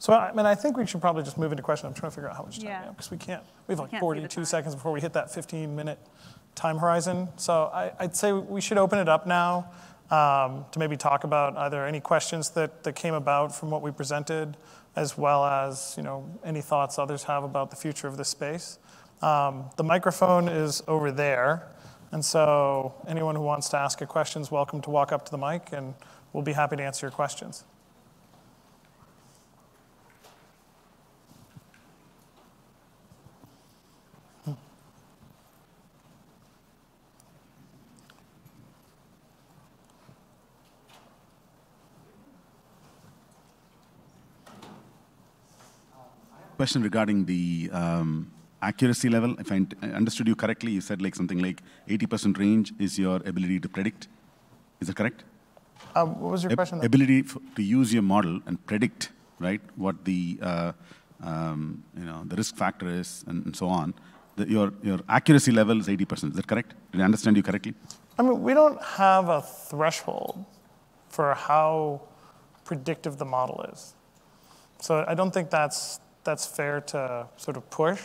So 0.00 0.14
I 0.14 0.32
mean, 0.32 0.46
I 0.46 0.54
think 0.54 0.78
we 0.78 0.86
should 0.86 1.02
probably 1.02 1.22
just 1.22 1.36
move 1.36 1.52
into 1.52 1.62
question. 1.62 1.86
I'm 1.86 1.94
trying 1.94 2.10
to 2.10 2.14
figure 2.14 2.30
out 2.30 2.36
how 2.36 2.42
much 2.42 2.58
time 2.58 2.66
yeah. 2.66 2.80
we 2.80 2.86
have 2.86 2.96
because 2.96 3.10
we 3.10 3.18
can't. 3.18 3.42
We 3.66 3.72
have 3.74 3.80
like 3.80 4.00
42 4.00 4.46
seconds 4.46 4.74
before 4.74 4.92
we 4.92 5.00
hit 5.00 5.12
that 5.12 5.32
15 5.32 5.76
minute 5.76 5.98
time 6.54 6.78
horizon. 6.78 7.28
So 7.36 7.70
I, 7.72 7.92
would 8.00 8.16
say 8.16 8.32
we 8.32 8.62
should 8.62 8.78
open 8.78 8.98
it 8.98 9.08
up 9.08 9.26
now. 9.26 9.70
um, 10.10 10.64
to 10.72 10.78
maybe 10.78 10.96
talk 10.96 11.24
about 11.24 11.56
either 11.56 11.86
any 11.86 12.00
questions 12.00 12.50
that, 12.50 12.82
that 12.82 12.94
came 12.94 13.14
about 13.14 13.54
from 13.54 13.70
what 13.70 13.80
we 13.82 13.92
presented, 13.92 14.56
as 14.96 15.16
well 15.16 15.44
as 15.44 15.94
you 15.96 16.02
know, 16.02 16.28
any 16.44 16.60
thoughts 16.60 16.98
others 16.98 17.24
have 17.24 17.44
about 17.44 17.70
the 17.70 17.76
future 17.76 18.08
of 18.08 18.16
this 18.16 18.28
space. 18.28 18.78
Um, 19.22 19.66
the 19.76 19.84
microphone 19.84 20.48
is 20.48 20.82
over 20.88 21.12
there, 21.12 21.68
and 22.10 22.24
so 22.24 22.94
anyone 23.06 23.36
who 23.36 23.42
wants 23.42 23.68
to 23.68 23.76
ask 23.76 24.00
a 24.00 24.06
question 24.06 24.42
is 24.42 24.50
welcome 24.50 24.80
to 24.80 24.90
walk 24.90 25.12
up 25.12 25.24
to 25.26 25.30
the 25.30 25.38
mic, 25.38 25.68
and 25.72 25.94
we'll 26.32 26.42
be 26.42 26.54
happy 26.54 26.76
to 26.76 26.82
answer 26.82 27.06
your 27.06 27.12
questions. 27.12 27.64
Question 46.60 46.82
regarding 46.82 47.24
the 47.24 47.70
um, 47.72 48.30
accuracy 48.60 49.08
level. 49.08 49.34
If 49.40 49.50
I 49.50 49.64
understood 50.00 50.28
you 50.28 50.36
correctly, 50.36 50.72
you 50.72 50.82
said 50.82 51.00
like 51.00 51.14
something 51.14 51.38
like 51.38 51.62
80% 51.88 52.38
range 52.38 52.74
is 52.78 52.98
your 52.98 53.16
ability 53.24 53.60
to 53.60 53.68
predict. 53.76 54.08
Is 54.78 54.88
that 54.88 54.96
correct? 54.96 55.24
Um, 55.94 56.20
what 56.20 56.32
was 56.32 56.42
your 56.42 56.54
question? 56.54 56.84
Ability 56.84 57.22
to 57.56 57.62
use 57.62 57.94
your 57.94 58.02
model 58.02 58.40
and 58.44 58.58
predict, 58.66 59.08
right, 59.38 59.62
what 59.76 60.04
the, 60.04 60.38
uh, 60.42 60.72
um, 61.22 61.82
you 61.98 62.04
know, 62.04 62.24
the 62.26 62.36
risk 62.36 62.56
factor 62.56 62.90
is 62.90 63.24
and, 63.26 63.46
and 63.46 63.56
so 63.56 63.66
on. 63.66 63.94
The, 64.36 64.46
your, 64.46 64.74
your 64.82 65.00
accuracy 65.08 65.52
level 65.52 65.80
is 65.80 65.88
80%. 65.88 66.12
Is 66.12 66.36
that 66.36 66.46
correct? 66.46 66.74
Did 66.92 67.00
I 67.00 67.04
understand 67.04 67.38
you 67.38 67.42
correctly? 67.42 67.72
I 68.18 68.22
mean, 68.22 68.42
we 68.42 68.52
don't 68.52 68.82
have 68.82 69.30
a 69.30 69.40
threshold 69.40 70.44
for 71.08 71.32
how 71.32 72.02
predictive 72.66 73.16
the 73.16 73.24
model 73.24 73.64
is. 73.72 73.94
So 74.78 75.06
I 75.08 75.14
don't 75.14 75.30
think 75.30 75.48
that's 75.48 76.00
that's 76.24 76.46
fair 76.46 76.80
to 76.82 77.26
sort 77.36 77.56
of 77.56 77.68
push. 77.70 78.02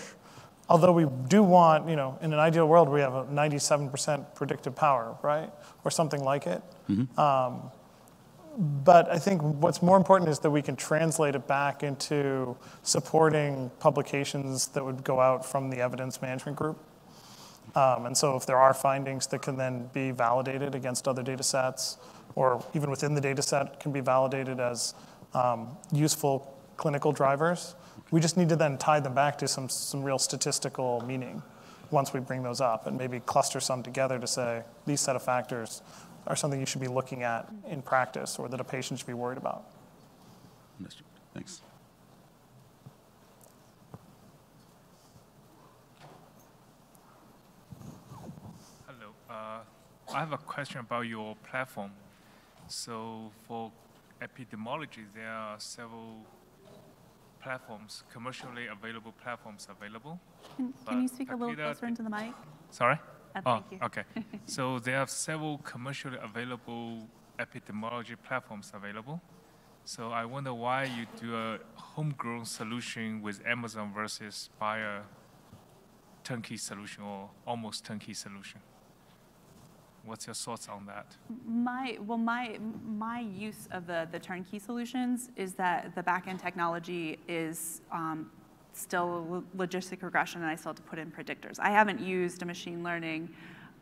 Although 0.68 0.94
we 0.94 1.06
do 1.28 1.44
want, 1.44 1.88
you 1.88 1.96
know, 1.96 2.18
in 2.22 2.34
an 2.34 2.40
ideal 2.40 2.68
world, 2.68 2.90
we 2.90 3.00
have 3.00 3.14
a 3.14 3.24
97% 3.26 4.34
predictive 4.34 4.76
power, 4.76 5.16
right? 5.22 5.52
Or 5.84 5.92
something 5.92 6.24
like 6.24 6.48
it. 6.48 6.64
Mm-hmm. 6.90 7.20
Um, 7.20 7.72
but 8.58 9.12
I 9.12 9.20
think 9.20 9.42
what's 9.42 9.82
more 9.82 9.98
important 9.98 10.30
is 10.30 10.40
that 10.40 10.50
we 10.50 10.62
can 10.62 10.76
translate 10.76 11.36
it 11.36 11.46
back 11.46 11.84
into 11.84 12.56
supporting 12.84 13.70
publications 13.80 14.68
that 14.68 14.84
would 14.84 15.04
go 15.04 15.20
out 15.20 15.46
from 15.46 15.70
the 15.70 15.78
evidence 15.82 16.22
management 16.22 16.58
group. 16.58 16.78
Um, 17.76 18.06
and 18.06 18.18
so 18.18 18.38
if 18.38 18.46
there 18.46 18.58
are 18.58 18.74
findings 18.74 19.28
that 19.28 19.42
can 19.42 19.58
then 19.58 19.90
be 19.94 20.12
validated 20.12 20.74
against 20.74 21.08
other 21.08 21.22
data 21.22 21.44
sets, 21.44 21.98
or 22.36 22.64
even 22.74 22.90
within 22.90 23.14
the 23.14 23.22
data 23.22 23.42
set 23.42 23.80
can 23.80 23.92
be 23.92 24.00
validated 24.00 24.60
as 24.60 24.94
um, 25.34 25.78
useful 25.92 26.58
clinical 26.78 27.12
drivers, 27.12 27.76
we 28.12 28.20
just 28.20 28.38
need 28.38 28.50
to 28.50 28.56
then 28.56 28.78
tie 28.78 29.00
them 29.00 29.14
back 29.14 29.38
to 29.40 29.48
some, 29.48 29.70
some 29.70 30.04
real 30.04 30.20
statistical 30.20 31.04
meaning 31.06 31.42
once 31.92 32.14
we 32.14 32.20
bring 32.20 32.44
those 32.44 32.62
up 32.62 32.88
and 32.88 32.98
maybe 32.98 33.20
cluster 33.22 33.60
some 33.60 33.84
together 33.84 34.20
to 34.20 34.28
say 34.28 34.64
these 34.86 35.02
set 35.02 35.16
of 35.16 35.24
factors 35.24 35.82
are 36.28 36.36
something 36.36 36.60
you 36.60 36.66
should 36.66 36.82
be 36.82 36.88
looking 36.88 37.24
at 37.24 37.48
in 37.68 37.82
practice 37.82 38.40
or 38.40 38.48
that 38.48 38.60
a 38.60 38.64
patient 38.64 39.00
should 39.00 39.08
be 39.08 39.14
worried 39.14 39.38
about. 39.38 39.66
Understood. 40.80 41.06
Thanks. 41.34 41.62
Hello. 48.88 49.12
Uh, 49.30 49.60
I 50.14 50.20
have 50.20 50.34
a 50.34 50.38
question 50.38 50.80
about 50.80 51.02
your 51.02 51.36
platform. 51.50 51.92
So 52.68 53.32
for 53.48 53.72
epidemiology, 54.22 55.06
there 55.14 55.30
are 55.30 55.60
several 55.60 56.26
platforms, 57.46 58.04
commercially 58.12 58.66
available 58.66 59.14
platforms 59.24 59.68
available. 59.70 60.20
Can, 60.58 60.74
can 60.88 61.02
you 61.04 61.08
speak 61.08 61.32
a 61.32 61.36
little 61.36 61.56
closer 61.56 61.86
into 61.86 62.02
the 62.02 62.10
mic? 62.10 62.34
Sorry? 62.72 62.98
Uh, 63.36 63.42
oh, 63.46 63.64
okay. 63.84 64.04
so 64.48 64.80
there 64.80 64.98
are 65.00 65.08
several 65.08 65.60
commercially 65.60 66.18
available 66.30 67.08
epidemiology 67.38 68.16
platforms 68.28 68.72
available. 68.74 69.22
So 69.84 70.10
I 70.10 70.26
wonder 70.26 70.54
why 70.56 70.86
you 70.86 71.06
do 71.22 71.36
a 71.36 71.60
homegrown 71.76 72.46
solution 72.46 73.22
with 73.22 73.38
Amazon 73.46 73.94
versus 73.94 74.50
buy 74.60 74.80
a 74.80 75.02
turnkey 76.24 76.58
solution 76.58 77.04
or 77.04 77.30
almost 77.46 77.86
turnkey 77.86 78.16
solution. 78.16 78.60
What's 80.06 80.28
your 80.28 80.36
thoughts 80.36 80.70
on 80.70 80.86
that? 80.86 81.16
My 81.48 81.98
well, 82.06 82.18
my 82.18 82.60
my 82.86 83.22
use 83.22 83.68
of 83.72 83.88
the 83.88 84.08
the 84.12 84.20
turnkey 84.20 84.60
solutions 84.60 85.30
is 85.36 85.54
that 85.54 85.96
the 85.96 86.04
backend 86.04 86.42
technology 86.42 87.18
is 87.28 87.82
um, 87.92 88.30
still 88.74 89.44
logistic 89.58 90.04
regression, 90.04 90.42
and 90.42 90.50
I 90.50 90.56
still 90.56 90.70
have 90.70 90.76
to 90.78 90.84
put 90.84 91.00
in 91.00 91.12
predictors. 91.12 91.60
I 91.60 91.70
haven't 91.70 92.00
used 92.00 92.44
a 92.44 92.46
machine 92.46 92.84
learning 92.84 93.30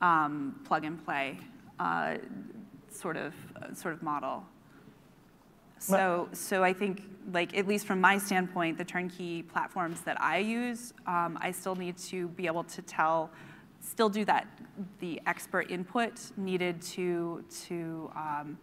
um, 0.02 0.60
plug 0.66 0.86
and 0.86 1.04
play 1.04 1.40
uh, 1.80 2.18
sort 2.90 3.18
of 3.18 3.34
uh, 3.62 3.74
sort 3.74 3.94
of 3.94 4.02
model. 4.02 4.46
So, 5.80 6.30
so 6.32 6.64
I 6.64 6.72
think, 6.72 7.04
like 7.34 7.58
at 7.58 7.68
least 7.68 7.86
from 7.86 8.00
my 8.00 8.18
standpoint, 8.18 8.78
the 8.78 8.86
turnkey 8.86 9.44
platforms 9.44 10.00
that 10.02 10.20
I 10.22 10.38
use, 10.38 10.94
um, 11.08 11.38
I 11.42 11.52
still 11.52 11.76
need 11.76 11.98
to 11.98 12.30
be 12.30 12.46
able 12.48 12.64
to 12.64 12.82
tell 12.82 13.32
still 13.84 14.10
do 14.10 14.26
that, 14.26 14.48
the 15.00 15.22
expert 15.28 15.70
input 15.70 16.20
needed 16.38 16.82
to, 16.82 17.44
to 17.66 18.12
um, 18.16 18.58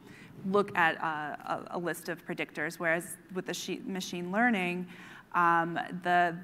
look 0.47 0.77
at 0.77 0.97
a, 0.97 1.67
a, 1.73 1.79
list 1.79 2.09
of 2.09 2.27
predictors, 2.27 2.79
whereas 2.79 3.17
with 3.35 3.47
the 3.47 3.81
machine 3.87 4.33
learning, 4.33 4.87
um, 5.35 5.79
the, 6.03 6.37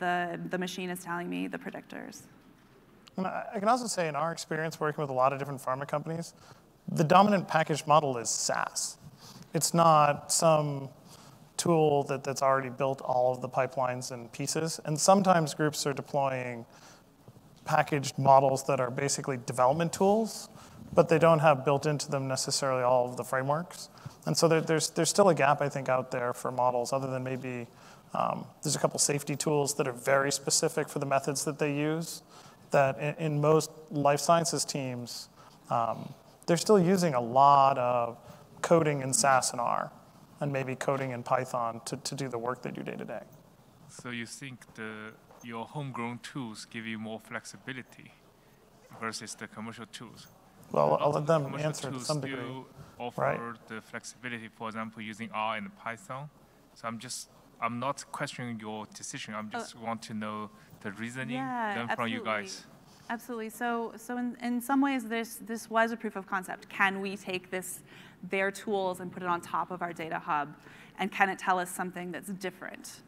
the, 0.00 0.40
the 0.50 0.58
machine 0.58 0.90
is 0.90 1.04
telling 1.04 1.28
me 1.28 1.46
the 1.46 1.58
predictors. 1.58 2.22
And 3.16 3.26
I 3.26 3.58
can 3.58 3.68
also 3.68 3.86
say 3.86 4.08
in 4.08 4.16
our 4.16 4.32
experience 4.32 4.80
working 4.80 5.02
with 5.02 5.10
a 5.10 5.14
lot 5.14 5.32
of 5.32 5.38
different 5.38 5.62
pharma 5.62 5.86
companies, 5.86 6.32
the 6.90 7.04
dominant 7.04 7.46
package 7.46 7.86
model 7.86 8.16
is 8.16 8.30
SAS. 8.30 8.96
It's 9.54 9.74
not 9.74 10.32
some 10.32 10.88
tool 11.58 12.04
that, 12.04 12.24
that's 12.24 12.42
already 12.42 12.70
built 12.70 13.02
all 13.02 13.32
of 13.32 13.42
the 13.42 13.48
pipelines 13.48 14.10
and 14.10 14.32
pieces. 14.32 14.80
And 14.86 14.98
sometimes 14.98 15.52
groups 15.54 15.86
are 15.86 15.92
deploying 15.92 16.64
packaged 17.64 18.18
models 18.18 18.64
that 18.64 18.80
are 18.80 18.90
basically 18.90 19.38
development 19.46 19.92
tools, 19.92 20.48
but 20.94 21.08
they 21.08 21.18
don't 21.18 21.38
have 21.38 21.64
built 21.64 21.86
into 21.86 22.10
them 22.10 22.28
necessarily 22.28 22.82
all 22.82 23.08
of 23.08 23.16
the 23.16 23.24
frameworks. 23.24 23.88
And 24.26 24.36
so 24.36 24.48
there, 24.48 24.60
there's, 24.60 24.90
there's 24.90 25.08
still 25.08 25.28
a 25.28 25.34
gap, 25.34 25.60
I 25.60 25.68
think, 25.68 25.88
out 25.88 26.10
there 26.10 26.32
for 26.32 26.50
models, 26.50 26.92
other 26.92 27.08
than 27.08 27.24
maybe 27.24 27.66
um, 28.14 28.44
there's 28.62 28.76
a 28.76 28.78
couple 28.78 28.98
safety 28.98 29.36
tools 29.36 29.74
that 29.74 29.88
are 29.88 29.92
very 29.92 30.30
specific 30.30 30.88
for 30.88 30.98
the 30.98 31.06
methods 31.06 31.44
that 31.44 31.58
they 31.58 31.74
use. 31.74 32.22
That 32.70 32.98
in, 32.98 33.14
in 33.26 33.40
most 33.40 33.70
life 33.90 34.20
sciences 34.20 34.64
teams, 34.64 35.28
um, 35.70 36.12
they're 36.46 36.56
still 36.56 36.78
using 36.78 37.14
a 37.14 37.20
lot 37.20 37.78
of 37.78 38.18
coding 38.60 39.02
in 39.02 39.12
SAS 39.12 39.52
and 39.52 39.60
R, 39.60 39.90
and 40.40 40.52
maybe 40.52 40.74
coding 40.74 41.10
in 41.10 41.22
Python 41.22 41.80
to, 41.86 41.96
to 41.96 42.14
do 42.14 42.28
the 42.28 42.38
work 42.38 42.62
they 42.62 42.70
do 42.70 42.82
day 42.82 42.96
to 42.96 43.04
day. 43.04 43.22
So 43.88 44.10
you 44.10 44.26
think 44.26 44.72
the 44.74 45.12
your 45.44 45.64
homegrown 45.66 46.20
tools 46.22 46.66
give 46.70 46.86
you 46.86 46.98
more 46.98 47.20
flexibility 47.20 48.12
versus 49.00 49.34
the 49.34 49.46
commercial 49.48 49.86
tools. 49.86 50.26
Well, 50.70 50.96
I'll 51.00 51.10
let 51.12 51.26
them 51.26 51.54
answer 51.58 51.90
to 51.90 52.00
some 52.00 52.20
degree. 52.20 52.64
offer 52.98 53.20
right. 53.20 53.68
the 53.68 53.80
flexibility, 53.80 54.48
for 54.48 54.68
example, 54.68 55.02
using 55.02 55.28
R 55.32 55.56
and 55.56 55.74
Python. 55.76 56.30
So 56.74 56.88
I'm 56.88 56.98
just, 56.98 57.28
I'm 57.60 57.78
not 57.78 58.04
questioning 58.12 58.58
your 58.58 58.86
decision. 58.94 59.34
I'm 59.34 59.50
just 59.50 59.76
uh, 59.76 59.80
want 59.80 60.02
to 60.02 60.14
know 60.14 60.50
the 60.80 60.92
reasoning 60.92 61.36
yeah, 61.36 61.94
from 61.94 62.08
you 62.08 62.24
guys. 62.24 62.64
Absolutely. 63.10 63.50
So, 63.50 63.92
so 63.96 64.16
in, 64.16 64.36
in 64.42 64.60
some 64.60 64.80
ways, 64.80 65.04
this, 65.04 65.34
this 65.34 65.68
was 65.68 65.92
a 65.92 65.96
proof 65.96 66.16
of 66.16 66.26
concept. 66.26 66.68
Can 66.68 67.00
we 67.00 67.16
take 67.16 67.50
this, 67.50 67.80
their 68.30 68.50
tools 68.50 69.00
and 69.00 69.12
put 69.12 69.22
it 69.22 69.28
on 69.28 69.40
top 69.40 69.70
of 69.70 69.82
our 69.82 69.92
data 69.92 70.18
hub? 70.18 70.54
And 70.98 71.10
can 71.12 71.28
it 71.28 71.38
tell 71.38 71.58
us 71.58 71.70
something 71.70 72.12
that's 72.12 72.30
different? 72.30 73.00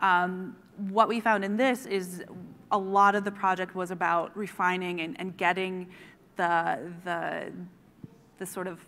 Um, 0.00 0.56
what 0.88 1.08
we 1.08 1.20
found 1.20 1.44
in 1.44 1.56
this 1.56 1.86
is 1.86 2.24
a 2.70 2.78
lot 2.78 3.14
of 3.14 3.24
the 3.24 3.30
project 3.30 3.74
was 3.74 3.90
about 3.90 4.36
refining 4.36 5.00
and, 5.00 5.18
and 5.20 5.36
getting 5.36 5.88
the, 6.36 6.92
the, 7.04 7.52
the 8.38 8.46
sort 8.46 8.66
of 8.66 8.84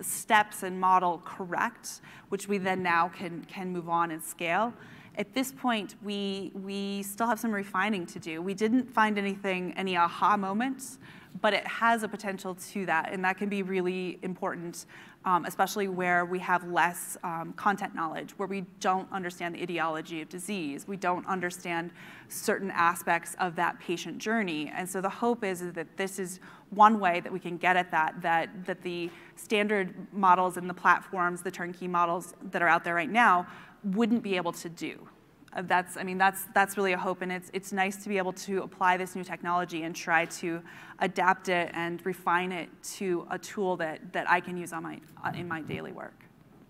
steps 0.00 0.62
and 0.62 0.80
model 0.80 1.20
correct, 1.24 2.00
which 2.30 2.48
we 2.48 2.58
then 2.58 2.82
now 2.82 3.08
can, 3.08 3.44
can 3.44 3.70
move 3.70 3.88
on 3.88 4.10
and 4.10 4.22
scale. 4.22 4.72
At 5.18 5.32
this 5.32 5.52
point, 5.52 5.94
we, 6.02 6.52
we 6.54 7.02
still 7.02 7.26
have 7.26 7.40
some 7.40 7.50
refining 7.50 8.06
to 8.06 8.18
do. 8.18 8.42
We 8.42 8.54
didn't 8.54 8.92
find 8.92 9.18
anything, 9.18 9.72
any 9.76 9.96
aha 9.96 10.36
moments, 10.36 10.98
but 11.40 11.54
it 11.54 11.66
has 11.66 12.02
a 12.02 12.08
potential 12.08 12.54
to 12.54 12.86
that, 12.86 13.12
and 13.12 13.24
that 13.24 13.38
can 13.38 13.48
be 13.48 13.62
really 13.62 14.18
important, 14.22 14.86
um, 15.26 15.44
especially 15.44 15.88
where 15.88 16.24
we 16.24 16.38
have 16.38 16.66
less 16.70 17.18
um, 17.24 17.52
content 17.54 17.94
knowledge, 17.94 18.30
where 18.38 18.46
we 18.46 18.62
don't 18.78 19.10
understand 19.12 19.56
the 19.56 19.62
etiology 19.62 20.22
of 20.22 20.28
disease, 20.28 20.86
we 20.86 20.96
don't 20.96 21.26
understand 21.26 21.90
certain 22.28 22.70
aspects 22.70 23.34
of 23.40 23.56
that 23.56 23.78
patient 23.80 24.18
journey. 24.18 24.72
And 24.74 24.88
so 24.88 25.00
the 25.00 25.10
hope 25.10 25.44
is, 25.44 25.62
is 25.62 25.72
that 25.74 25.96
this 25.96 26.20
is 26.20 26.38
one 26.70 27.00
way 27.00 27.20
that 27.20 27.32
we 27.32 27.40
can 27.40 27.56
get 27.56 27.76
at 27.76 27.90
that, 27.90 28.22
that, 28.22 28.64
that 28.66 28.82
the 28.82 29.10
standard 29.34 29.94
models 30.12 30.56
and 30.56 30.70
the 30.70 30.74
platforms, 30.74 31.42
the 31.42 31.50
turnkey 31.50 31.88
models 31.88 32.34
that 32.52 32.62
are 32.62 32.68
out 32.68 32.84
there 32.84 32.94
right 32.94 33.10
now, 33.10 33.46
wouldn't 33.82 34.22
be 34.22 34.36
able 34.36 34.52
to 34.52 34.68
do. 34.68 35.08
Uh, 35.56 35.62
that's, 35.62 35.96
I 35.96 36.02
mean, 36.02 36.18
that's, 36.18 36.44
that's 36.54 36.76
really 36.76 36.92
a 36.92 36.98
hope, 36.98 37.22
and 37.22 37.32
it's, 37.32 37.50
it's 37.54 37.72
nice 37.72 37.96
to 38.02 38.08
be 38.10 38.18
able 38.18 38.34
to 38.34 38.62
apply 38.62 38.98
this 38.98 39.16
new 39.16 39.24
technology 39.24 39.84
and 39.84 39.96
try 39.96 40.26
to 40.26 40.60
adapt 40.98 41.48
it 41.48 41.70
and 41.72 42.04
refine 42.04 42.52
it 42.52 42.68
to 42.96 43.26
a 43.30 43.38
tool 43.38 43.76
that, 43.78 44.12
that 44.12 44.28
I 44.30 44.40
can 44.40 44.56
use 44.58 44.74
on 44.74 44.82
my, 44.82 45.00
uh, 45.24 45.32
in 45.34 45.48
my 45.48 45.62
daily 45.62 45.92
work. 45.92 46.24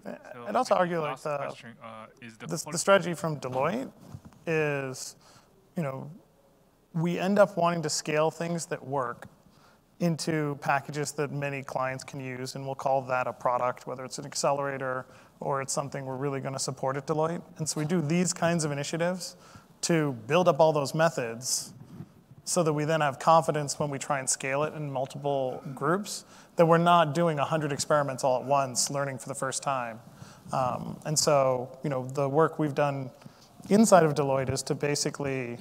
So 0.04 0.16
I'd 0.46 0.54
also 0.54 0.76
argue 0.76 1.00
like 1.00 1.20
the, 1.20 1.36
question, 1.36 1.74
uh, 1.82 2.06
the, 2.38 2.46
the, 2.46 2.64
the 2.70 2.78
strategy 2.78 3.12
from 3.12 3.40
Deloitte 3.40 3.90
is, 4.46 5.16
you 5.76 5.82
know, 5.82 6.08
we 6.92 7.18
end 7.18 7.40
up 7.40 7.56
wanting 7.56 7.82
to 7.82 7.90
scale 7.90 8.30
things 8.30 8.66
that 8.66 8.86
work 8.86 9.26
into 9.98 10.56
packages 10.60 11.10
that 11.12 11.32
many 11.32 11.62
clients 11.62 12.04
can 12.04 12.20
use, 12.20 12.54
and 12.54 12.64
we'll 12.64 12.76
call 12.76 13.02
that 13.02 13.26
a 13.26 13.32
product, 13.32 13.86
whether 13.88 14.04
it's 14.04 14.18
an 14.18 14.26
accelerator 14.26 15.06
or 15.40 15.62
it's 15.62 15.72
something 15.72 16.04
we're 16.04 16.16
really 16.16 16.40
going 16.40 16.54
to 16.54 16.58
support 16.58 16.96
at 16.96 17.06
Deloitte. 17.06 17.42
And 17.58 17.68
so 17.68 17.80
we 17.80 17.86
do 17.86 18.00
these 18.00 18.32
kinds 18.32 18.64
of 18.64 18.72
initiatives 18.72 19.36
to 19.82 20.12
build 20.26 20.48
up 20.48 20.60
all 20.60 20.72
those 20.72 20.94
methods 20.94 21.72
so 22.44 22.62
that 22.62 22.72
we 22.72 22.84
then 22.84 23.00
have 23.00 23.18
confidence 23.18 23.78
when 23.78 23.90
we 23.90 23.98
try 23.98 24.18
and 24.20 24.30
scale 24.30 24.62
it 24.62 24.72
in 24.74 24.90
multiple 24.90 25.62
groups 25.74 26.24
that 26.54 26.64
we're 26.64 26.78
not 26.78 27.14
doing 27.14 27.36
100 27.36 27.72
experiments 27.72 28.24
all 28.24 28.40
at 28.40 28.46
once, 28.46 28.90
learning 28.90 29.18
for 29.18 29.28
the 29.28 29.34
first 29.34 29.62
time. 29.62 30.00
Um, 30.52 30.98
and 31.04 31.18
so, 31.18 31.76
you 31.82 31.90
know, 31.90 32.06
the 32.06 32.28
work 32.28 32.58
we've 32.58 32.74
done 32.74 33.10
inside 33.68 34.04
of 34.04 34.14
Deloitte 34.14 34.50
is 34.50 34.62
to 34.64 34.74
basically 34.74 35.58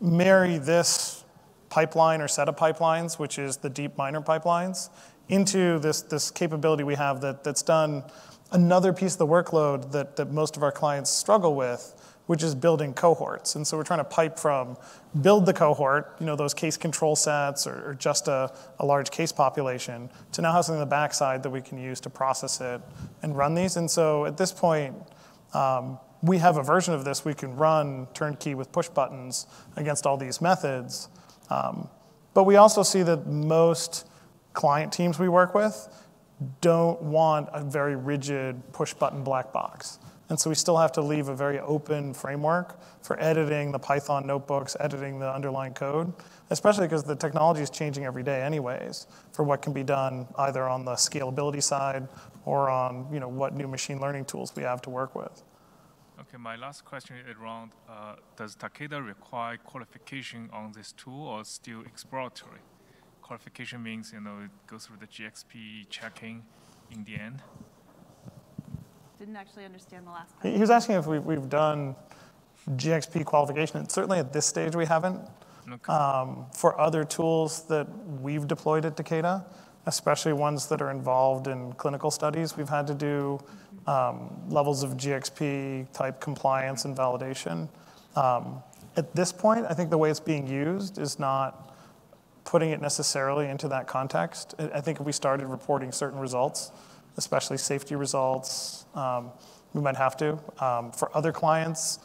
marry 0.00 0.58
this 0.58 1.24
pipeline 1.68 2.20
or 2.20 2.28
set 2.28 2.48
of 2.48 2.56
pipelines, 2.56 3.18
which 3.18 3.38
is 3.38 3.56
the 3.56 3.70
DeepMiner 3.70 4.24
pipelines, 4.24 4.90
into 5.28 5.78
this, 5.80 6.02
this 6.02 6.30
capability 6.30 6.84
we 6.84 6.94
have 6.94 7.20
that, 7.22 7.42
that's 7.42 7.62
done 7.62 8.04
another 8.52 8.92
piece 8.92 9.12
of 9.14 9.18
the 9.18 9.26
workload 9.26 9.92
that, 9.92 10.16
that 10.16 10.30
most 10.32 10.56
of 10.56 10.62
our 10.62 10.72
clients 10.72 11.10
struggle 11.10 11.54
with, 11.54 11.94
which 12.26 12.42
is 12.42 12.54
building 12.54 12.92
cohorts. 12.92 13.54
And 13.54 13.66
so 13.66 13.76
we're 13.76 13.84
trying 13.84 14.00
to 14.00 14.04
pipe 14.04 14.38
from 14.38 14.76
build 15.20 15.46
the 15.46 15.52
cohort, 15.52 16.16
you 16.18 16.26
know, 16.26 16.36
those 16.36 16.54
case 16.54 16.76
control 16.76 17.16
sets 17.16 17.66
or, 17.66 17.90
or 17.90 17.94
just 17.94 18.28
a, 18.28 18.52
a, 18.78 18.86
large 18.86 19.10
case 19.10 19.32
population, 19.32 20.10
to 20.32 20.42
now 20.42 20.52
have 20.52 20.64
something 20.64 20.80
on 20.80 20.88
the 20.88 20.90
backside 20.90 21.42
that 21.42 21.50
we 21.50 21.60
can 21.60 21.78
use 21.78 22.00
to 22.00 22.10
process 22.10 22.60
it 22.60 22.80
and 23.22 23.36
run 23.36 23.54
these. 23.54 23.76
And 23.76 23.90
so 23.90 24.26
at 24.26 24.36
this 24.36 24.52
point, 24.52 24.94
um, 25.54 25.98
we 26.22 26.38
have 26.38 26.56
a 26.56 26.62
version 26.62 26.94
of 26.94 27.04
this 27.04 27.24
we 27.24 27.34
can 27.34 27.56
run 27.56 28.08
turnkey 28.14 28.54
with 28.54 28.72
push 28.72 28.88
buttons 28.88 29.46
against 29.76 30.06
all 30.06 30.16
these 30.16 30.40
methods. 30.40 31.08
Um, 31.50 31.88
but 32.34 32.44
we 32.44 32.56
also 32.56 32.82
see 32.82 33.02
that 33.02 33.26
most 33.26 34.06
client 34.52 34.92
teams 34.92 35.18
we 35.18 35.28
work 35.28 35.54
with 35.54 35.88
don't 36.60 37.00
want 37.02 37.48
a 37.52 37.64
very 37.64 37.96
rigid 37.96 38.60
push 38.72 38.92
button 38.92 39.24
black 39.24 39.52
box. 39.52 39.98
And 40.28 40.38
so 40.38 40.50
we 40.50 40.56
still 40.56 40.76
have 40.76 40.90
to 40.92 41.00
leave 41.00 41.28
a 41.28 41.36
very 41.36 41.60
open 41.60 42.12
framework 42.12 42.80
for 43.02 43.20
editing 43.22 43.70
the 43.70 43.78
Python 43.78 44.26
notebooks, 44.26 44.76
editing 44.80 45.20
the 45.20 45.32
underlying 45.32 45.72
code, 45.72 46.12
especially 46.50 46.86
because 46.86 47.04
the 47.04 47.14
technology 47.14 47.62
is 47.62 47.70
changing 47.70 48.04
every 48.04 48.24
day 48.24 48.42
anyways 48.42 49.06
for 49.32 49.44
what 49.44 49.62
can 49.62 49.72
be 49.72 49.84
done 49.84 50.26
either 50.38 50.68
on 50.68 50.84
the 50.84 50.92
scalability 50.92 51.62
side 51.62 52.08
or 52.44 52.68
on 52.68 53.06
you 53.12 53.20
know, 53.20 53.28
what 53.28 53.54
new 53.54 53.68
machine 53.68 54.00
learning 54.00 54.24
tools 54.24 54.52
we 54.56 54.64
have 54.64 54.82
to 54.82 54.90
work 54.90 55.14
with. 55.14 55.44
Okay, 56.18 56.38
my 56.38 56.56
last 56.56 56.84
question 56.84 57.16
is 57.16 57.36
around, 57.40 57.70
uh, 57.88 58.16
does 58.36 58.56
Takeda 58.56 59.06
require 59.06 59.58
qualification 59.58 60.50
on 60.52 60.72
this 60.72 60.90
tool 60.92 61.28
or 61.28 61.44
still 61.44 61.82
exploratory? 61.82 62.58
Qualification 63.26 63.82
means, 63.82 64.12
you 64.12 64.20
know, 64.20 64.38
it 64.44 64.50
goes 64.68 64.86
through 64.86 64.98
the 65.00 65.06
GXP 65.08 65.88
checking 65.90 66.44
in 66.92 67.02
the 67.02 67.16
end? 67.16 67.42
Didn't 69.18 69.34
actually 69.34 69.64
understand 69.64 70.06
the 70.06 70.12
last 70.12 70.38
part. 70.38 70.54
He 70.54 70.60
was 70.60 70.70
asking 70.70 70.94
if 70.94 71.08
we, 71.08 71.18
we've 71.18 71.48
done 71.48 71.96
GXP 72.70 73.24
qualification. 73.24 73.78
And 73.78 73.90
certainly 73.90 74.20
at 74.20 74.32
this 74.32 74.46
stage, 74.46 74.76
we 74.76 74.86
haven't. 74.86 75.20
Okay. 75.68 75.92
Um, 75.92 76.46
for 76.54 76.80
other 76.80 77.02
tools 77.02 77.66
that 77.66 77.88
we've 78.20 78.46
deployed 78.46 78.84
at 78.84 78.96
Takeda, 78.96 79.44
especially 79.86 80.32
ones 80.32 80.68
that 80.68 80.80
are 80.80 80.92
involved 80.92 81.48
in 81.48 81.72
clinical 81.72 82.12
studies, 82.12 82.56
we've 82.56 82.68
had 82.68 82.86
to 82.86 82.94
do 82.94 83.40
um, 83.88 84.30
levels 84.48 84.84
of 84.84 84.92
GXP 84.92 85.90
type 85.92 86.20
compliance 86.20 86.84
and 86.84 86.96
validation. 86.96 87.68
Um, 88.14 88.62
at 88.96 89.16
this 89.16 89.32
point, 89.32 89.66
I 89.68 89.74
think 89.74 89.90
the 89.90 89.98
way 89.98 90.10
it's 90.10 90.20
being 90.20 90.46
used 90.46 90.98
is 90.98 91.18
not 91.18 91.65
putting 92.46 92.70
it 92.70 92.80
necessarily 92.80 93.48
into 93.48 93.68
that 93.68 93.86
context. 93.86 94.54
I 94.58 94.80
think 94.80 95.00
if 95.00 95.04
we 95.04 95.12
started 95.12 95.46
reporting 95.48 95.92
certain 95.92 96.18
results, 96.18 96.70
especially 97.18 97.58
safety 97.58 97.96
results, 97.96 98.86
um, 98.94 99.32
we 99.74 99.82
might 99.82 99.96
have 99.96 100.16
to. 100.18 100.38
Um, 100.64 100.92
for 100.92 101.14
other 101.14 101.32
clients, 101.32 101.98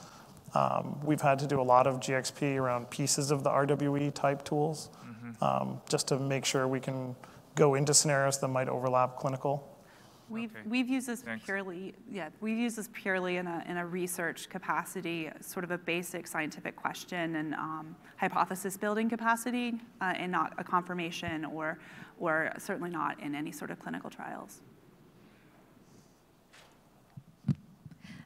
um, 0.54 1.00
we've 1.06 1.22
had 1.22 1.40
to 1.40 1.48
do 1.48 1.62
a 1.62 1.64
lot 1.64 1.88
of 1.88 2.00
GXP 2.00 2.58
around 2.58 2.90
pieces 2.90 3.32
of 3.32 3.44
the 3.44 3.50
RWE 3.50 4.14
type 4.14 4.44
tools, 4.44 4.90
mm-hmm. 5.06 5.44
um, 5.44 5.82
just 5.88 6.08
to 6.10 6.20
make 6.20 6.44
sure 6.44 6.68
we 6.68 6.80
can 6.80 7.16
go 7.56 7.76
into 7.76 7.94
scenarios 7.94 8.40
that 8.40 8.48
might 8.48 8.68
overlap 8.68 9.18
clinical. 9.18 9.71
We've, 10.32 10.50
okay. 10.50 10.62
we've 10.66 10.88
used 10.88 11.08
this 11.08 11.24
Thanks. 11.24 11.44
purely, 11.44 11.94
yeah, 12.10 12.30
we've 12.40 12.58
used 12.58 12.78
this 12.78 12.90
purely 12.94 13.36
in 13.36 13.48
a, 13.48 13.66
in 13.68 13.76
a 13.76 13.86
research 13.86 14.48
capacity, 14.48 15.30
sort 15.42 15.66
of 15.66 15.72
a 15.72 15.78
basic 15.78 16.26
scientific 16.26 16.78
question 16.78 17.36
and 17.36 17.54
um, 17.56 17.98
hypothesis 18.16 18.78
building 18.78 19.10
capacity, 19.10 19.74
uh, 20.00 20.14
and 20.16 20.32
not 20.32 20.54
a 20.58 20.64
confirmation 20.64 21.44
or, 21.44 21.80
or 22.18 22.54
certainly 22.58 22.90
not 22.90 23.20
in 23.20 23.36
any 23.36 23.52
sort 23.52 23.72
of 23.72 23.80
clinical 23.80 24.10
trials. 24.10 24.62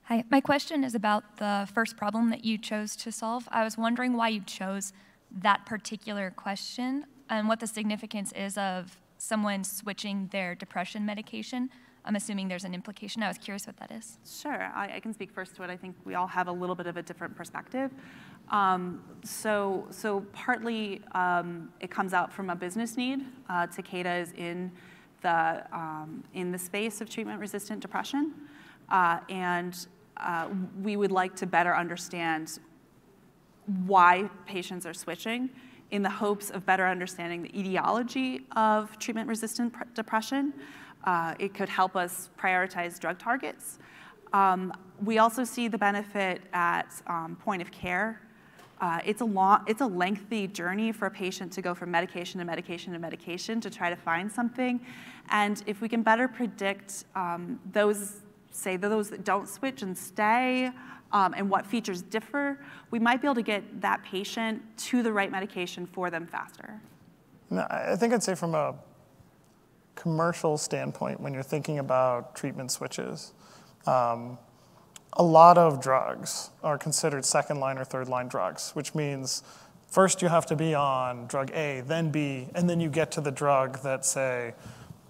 Hi, 0.04 0.24
my 0.30 0.42
question 0.42 0.84
is 0.84 0.94
about 0.94 1.38
the 1.38 1.68
first 1.74 1.98
problem 1.98 2.30
that 2.30 2.46
you 2.46 2.60
chose 2.60 2.96
to 2.98 3.12
solve. 3.12 3.48
I 3.52 3.64
was 3.64 3.80
wondering 3.80 4.14
why 4.14 4.28
you 4.28 4.42
chose 4.42 4.94
that 5.42 5.66
particular 5.66 6.30
question 6.30 7.08
and 7.32 7.48
what 7.48 7.60
the 7.60 7.66
significance 7.66 8.32
is 8.34 8.60
of 8.60 8.96
someone 9.18 9.64
switching 9.64 10.28
their 10.28 10.54
depression 10.54 11.04
medication 11.04 11.72
I'm 12.06 12.16
assuming 12.16 12.48
there's 12.48 12.66
an 12.66 12.76
implication. 12.76 13.24
I 13.24 13.28
was 13.28 13.40
curious 13.40 13.66
what 13.66 13.78
that 13.78 13.92
is. 13.92 14.20
Sure, 14.26 14.72
I, 14.76 14.96
I, 14.96 15.00
can 15.00 15.12
speak 15.12 15.32
first 15.32 15.56
to 15.56 15.64
it. 15.64 15.72
I 15.72 15.76
think 15.76 15.96
we 16.06 16.14
all 16.14 16.28
have 16.28 16.48
a 16.48 16.52
little 16.52 16.76
bit 16.76 16.86
of 16.86 16.98
a 16.98 17.02
different 17.02 17.36
perspective. 17.36 17.92
Um, 18.52 19.04
so, 19.24 19.88
so 19.90 20.22
partly 20.32 21.02
um, 21.14 21.70
it 21.80 21.90
comes 21.90 22.14
out 22.14 22.32
from 22.32 22.52
a 22.52 22.56
business 22.56 22.96
need. 22.96 23.22
Uh, 23.50 23.66
Takeda 23.66 24.22
is 24.22 24.34
in 24.34 24.72
the 25.22 25.66
um, 25.74 26.24
in 26.36 26.52
the 26.52 26.60
space 26.60 27.02
of 27.02 27.10
treatment-resistant 27.10 27.80
depression, 27.80 28.34
uh, 28.90 29.20
and 29.30 29.88
uh, 30.18 30.48
we 30.84 30.96
would 30.98 31.12
like 31.12 31.36
to 31.38 31.48
better 31.48 31.76
understand 31.76 32.60
why 33.88 34.30
patients 34.46 34.86
are 34.86 34.94
switching 34.94 35.50
in 35.90 36.04
the 36.04 36.10
hopes 36.10 36.52
of 36.52 36.66
better 36.66 36.86
understanding 36.86 37.42
the 37.42 37.60
etiology 37.60 38.42
of 38.56 38.98
treatment-resistant 39.00 39.74
depression. 39.96 40.54
Uh, 41.06 41.36
it 41.40 41.54
could 41.54 41.70
help 41.70 41.96
us 41.96 42.30
prioritize 42.38 43.00
drug 43.00 43.18
targets. 43.20 43.80
Um, 44.34 44.74
we 45.04 45.20
also 45.20 45.44
see 45.44 45.68
the 45.68 45.78
benefit 45.78 46.42
at 46.54 46.88
um, 47.08 47.38
point 47.38 47.62
of 47.62 47.72
care. 47.72 48.22
Uh, 48.82 49.00
it's, 49.06 49.22
a 49.22 49.26
long, 49.26 49.64
it's 49.68 49.82
a 49.82 49.86
lengthy 49.88 50.48
journey 50.48 50.92
for 50.92 51.06
a 51.06 51.12
patient 51.12 51.52
to 51.54 51.62
go 51.62 51.74
from 51.74 51.92
medication 51.92 52.40
to 52.40 52.46
medication 52.46 52.92
to 52.92 53.00
medication 53.00 53.62
to 53.62 53.70
try 53.70 53.90
to 53.90 53.96
find 53.96 54.30
something. 54.32 54.82
And 55.30 55.64
if 55.66 55.80
we 55.80 55.88
can 55.88 56.04
better 56.04 56.28
predict 56.28 57.06
um, 57.16 57.60
those, 57.72 58.22
say, 58.52 58.76
those 58.76 59.10
that 59.12 59.24
don't 59.24 59.48
switch 59.48 59.82
and 59.82 59.98
stay, 59.98 60.72
um, 61.12 61.34
and 61.38 61.50
what 61.50 61.66
features 61.66 62.02
differ, 62.02 62.60
we 62.92 63.00
might 63.00 63.22
be 63.22 63.28
able 63.28 63.36
to 63.36 63.42
get 63.42 63.82
that 63.82 64.04
patient 64.04 64.62
to 64.78 65.02
the 65.02 65.14
right 65.14 65.32
medication 65.32 65.86
for 65.86 66.10
them 66.10 66.28
faster. 66.28 66.82
No, 67.50 67.66
I 67.70 67.96
think 67.96 68.14
I'd 68.14 68.24
say 68.24 68.36
from 68.36 68.56
a 68.56 68.76
commercial 69.96 70.58
standpoint, 70.58 71.20
when 71.20 71.34
you're 71.34 71.44
thinking 71.44 71.80
about 71.80 72.36
treatment 72.36 72.72
switches, 72.72 73.34
um, 73.88 74.38
a 75.14 75.24
lot 75.24 75.58
of 75.58 75.82
drugs 75.82 76.50
are 76.64 76.78
considered 76.78 77.24
second 77.24 77.60
line 77.60 77.78
or 77.78 77.86
third 77.86 78.10
line 78.10 78.28
drugs, 78.28 78.72
which 78.72 78.94
means 78.94 79.44
first 79.88 80.22
you 80.22 80.28
have 80.28 80.46
to 80.46 80.56
be 80.56 80.74
on 80.74 81.26
drug 81.28 81.52
A, 81.52 81.82
then 81.82 82.12
B, 82.12 82.50
and 82.54 82.70
then 82.70 82.80
you 82.80 82.90
get 82.90 83.12
to 83.14 83.22
the 83.22 83.32
drug 83.32 83.82
that, 83.84 84.06
say, 84.06 84.54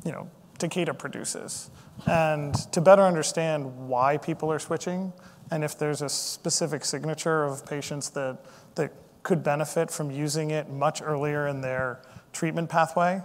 you 0.05 0.11
know, 0.11 0.29
Takeda 0.59 0.97
produces. 0.97 1.71
And 2.05 2.53
to 2.71 2.81
better 2.81 3.01
understand 3.01 3.88
why 3.88 4.17
people 4.17 4.51
are 4.51 4.59
switching, 4.59 5.11
and 5.51 5.63
if 5.63 5.77
there's 5.77 6.01
a 6.01 6.09
specific 6.09 6.86
signature 6.86 7.43
of 7.43 7.65
patients 7.65 8.09
that, 8.11 8.38
that 8.75 8.93
could 9.23 9.43
benefit 9.43 9.89
from 9.89 10.11
using 10.11 10.51
it 10.51 10.69
much 10.69 11.01
earlier 11.01 11.47
in 11.47 11.61
their 11.61 12.01
treatment 12.31 12.69
pathway, 12.69 13.21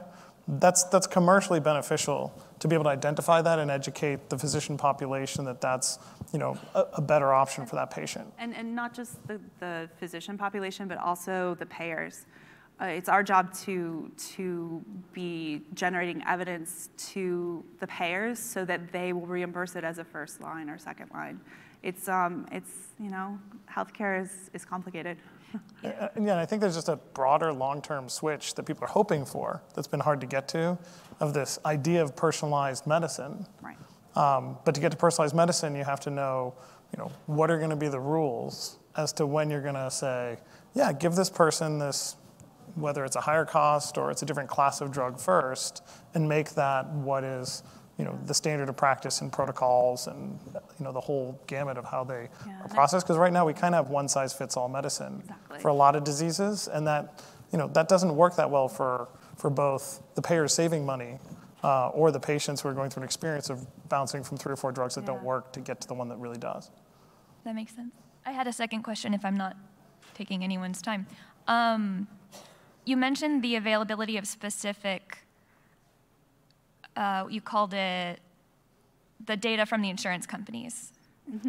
that's, 0.58 0.84
that's 0.84 1.06
commercially 1.06 1.60
beneficial 1.60 2.32
to 2.58 2.68
be 2.68 2.74
able 2.74 2.84
to 2.84 2.90
identify 2.90 3.40
that 3.40 3.58
and 3.58 3.70
educate 3.70 4.28
the 4.28 4.38
physician 4.38 4.76
population 4.76 5.44
that 5.44 5.60
that's 5.60 5.98
you 6.32 6.38
know, 6.38 6.58
a, 6.74 6.84
a 6.94 7.00
better 7.00 7.32
option 7.32 7.66
for 7.66 7.76
that 7.76 7.90
patient. 7.90 8.32
And, 8.38 8.54
and 8.54 8.74
not 8.74 8.94
just 8.94 9.26
the, 9.26 9.40
the 9.60 9.88
physician 9.98 10.36
population, 10.36 10.88
but 10.88 10.98
also 10.98 11.56
the 11.58 11.66
payers. 11.66 12.26
Uh, 12.80 12.86
it's 12.86 13.08
our 13.08 13.22
job 13.22 13.52
to, 13.52 14.10
to 14.16 14.82
be 15.12 15.62
generating 15.74 16.22
evidence 16.26 16.88
to 16.96 17.64
the 17.78 17.86
payers 17.86 18.38
so 18.38 18.64
that 18.64 18.90
they 18.92 19.12
will 19.12 19.26
reimburse 19.26 19.76
it 19.76 19.84
as 19.84 19.98
a 19.98 20.04
first 20.04 20.40
line 20.40 20.70
or 20.70 20.78
second 20.78 21.10
line. 21.12 21.40
It's, 21.82 22.08
um, 22.08 22.46
it's 22.52 22.70
you 22.98 23.10
know, 23.10 23.38
healthcare 23.70 24.22
is, 24.22 24.50
is 24.54 24.64
complicated. 24.64 25.18
Yeah, 25.82 26.08
and 26.14 26.30
I 26.30 26.46
think 26.46 26.60
there's 26.60 26.74
just 26.74 26.88
a 26.88 26.96
broader 26.96 27.52
long-term 27.52 28.08
switch 28.08 28.54
that 28.54 28.64
people 28.64 28.84
are 28.84 28.88
hoping 28.88 29.24
for 29.24 29.62
that's 29.74 29.88
been 29.88 30.00
hard 30.00 30.20
to 30.20 30.26
get 30.26 30.46
to, 30.48 30.78
of 31.20 31.34
this 31.34 31.58
idea 31.64 32.02
of 32.02 32.14
personalized 32.14 32.86
medicine. 32.86 33.46
Right. 33.62 33.76
Um, 34.16 34.58
but 34.64 34.74
to 34.74 34.80
get 34.80 34.90
to 34.92 34.96
personalized 34.96 35.34
medicine, 35.34 35.74
you 35.74 35.84
have 35.84 36.00
to 36.00 36.10
know, 36.10 36.54
you 36.92 36.98
know, 36.98 37.10
what 37.26 37.50
are 37.50 37.58
going 37.58 37.70
to 37.70 37.76
be 37.76 37.88
the 37.88 38.00
rules 38.00 38.78
as 38.96 39.12
to 39.14 39.26
when 39.26 39.50
you're 39.50 39.62
going 39.62 39.74
to 39.74 39.90
say, 39.90 40.38
yeah, 40.74 40.92
give 40.92 41.14
this 41.14 41.30
person 41.30 41.78
this, 41.78 42.16
whether 42.74 43.04
it's 43.04 43.16
a 43.16 43.20
higher 43.20 43.44
cost 43.44 43.98
or 43.98 44.10
it's 44.10 44.22
a 44.22 44.26
different 44.26 44.48
class 44.48 44.80
of 44.80 44.90
drug 44.90 45.18
first, 45.18 45.82
and 46.14 46.28
make 46.28 46.50
that 46.50 46.88
what 46.90 47.24
is 47.24 47.62
you 48.00 48.06
know, 48.06 48.18
the 48.24 48.32
standard 48.32 48.70
of 48.70 48.76
practice 48.78 49.20
and 49.20 49.30
protocols 49.30 50.06
and, 50.06 50.38
you 50.78 50.84
know, 50.84 50.90
the 50.90 51.00
whole 51.00 51.38
gamut 51.46 51.76
of 51.76 51.84
how 51.84 52.02
they 52.02 52.30
Yeah, 52.46 52.62
are 52.62 52.68
processed. 52.68 53.04
Because 53.06 53.18
right 53.18 53.32
now 53.32 53.44
we 53.44 53.52
kind 53.52 53.74
of 53.74 53.84
have 53.84 53.92
one 53.92 54.08
size 54.08 54.32
fits 54.32 54.56
all 54.56 54.70
medicine 54.70 55.20
Exactly. 55.20 55.58
for 55.60 55.68
a 55.68 55.74
lot 55.74 55.94
of 55.96 56.02
diseases, 56.02 56.66
and 56.66 56.86
that, 56.86 57.22
you 57.52 57.58
know, 57.58 57.68
that 57.68 57.88
doesn't 57.88 58.16
work 58.16 58.36
that 58.36 58.50
well 58.50 58.68
for, 58.68 59.08
for 59.36 59.50
both 59.50 60.00
the 60.14 60.22
payers 60.22 60.54
saving 60.54 60.86
money 60.86 61.18
uh, 61.62 61.88
or 61.90 62.10
the 62.10 62.18
patients 62.20 62.62
who 62.62 62.70
are 62.70 62.74
going 62.74 62.88
through 62.88 63.02
an 63.02 63.04
experience 63.04 63.50
of 63.50 63.66
bouncing 63.90 64.24
from 64.24 64.38
three 64.38 64.52
or 64.54 64.56
four 64.56 64.72
drugs 64.72 64.94
that 64.94 65.04
don't 65.04 65.22
work 65.22 65.52
to 65.52 65.60
get 65.60 65.78
to 65.82 65.86
the 65.88 65.94
one 65.94 66.08
that 66.08 66.16
really 66.16 66.38
does. 66.38 66.70
That 67.44 67.54
makes 67.54 67.74
sense. 67.76 67.92
I 68.24 68.32
had 68.32 68.46
a 68.46 68.52
second 68.52 68.82
question 68.82 69.12
if 69.12 69.26
I'm 69.26 69.36
not 69.36 69.56
taking 70.14 70.42
anyone's 70.42 70.80
time. 70.80 71.06
Um, 71.48 72.08
you 72.86 72.96
mentioned 72.96 73.42
the 73.42 73.56
availability 73.56 74.16
of 74.16 74.26
specific, 74.26 75.18
uh, 76.96 77.26
you 77.28 77.40
called 77.40 77.74
it 77.74 78.20
the 79.24 79.36
data 79.36 79.66
from 79.66 79.82
the 79.82 79.90
insurance 79.90 80.26
companies, 80.26 80.92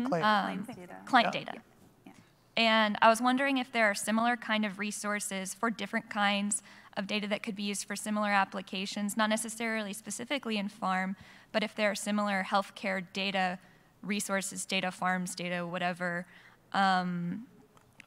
Clay, 0.06 0.22
Claims 0.22 0.68
data. 0.68 0.96
client 1.06 1.34
Yeah. 1.34 1.44
data. 1.44 1.62
And 2.58 2.98
I 3.02 3.08
was 3.08 3.22
wondering 3.22 3.58
if 3.58 3.72
there 3.72 3.86
are 3.86 3.96
similar 3.96 4.36
kind 4.36 4.66
of 4.66 4.78
resources 4.78 5.54
for 5.54 5.70
different 5.70 6.10
kinds 6.10 6.62
of 6.98 7.08
data 7.08 7.26
that 7.30 7.44
could 7.44 7.56
be 7.56 7.64
used 7.64 7.86
for 7.86 7.96
similar 7.96 8.30
applications, 8.30 9.16
not 9.16 9.30
necessarily 9.30 9.94
specifically 9.94 10.58
in 10.58 10.68
farm, 10.68 11.16
but 11.54 11.64
if 11.64 11.74
there 11.76 11.90
are 11.90 11.96
similar 11.96 12.46
healthcare 12.48 13.06
data 13.14 13.58
resources, 14.04 14.66
data 14.66 14.92
farms, 14.92 15.34
data 15.34 15.66
whatever, 15.66 16.26
um, 16.74 17.48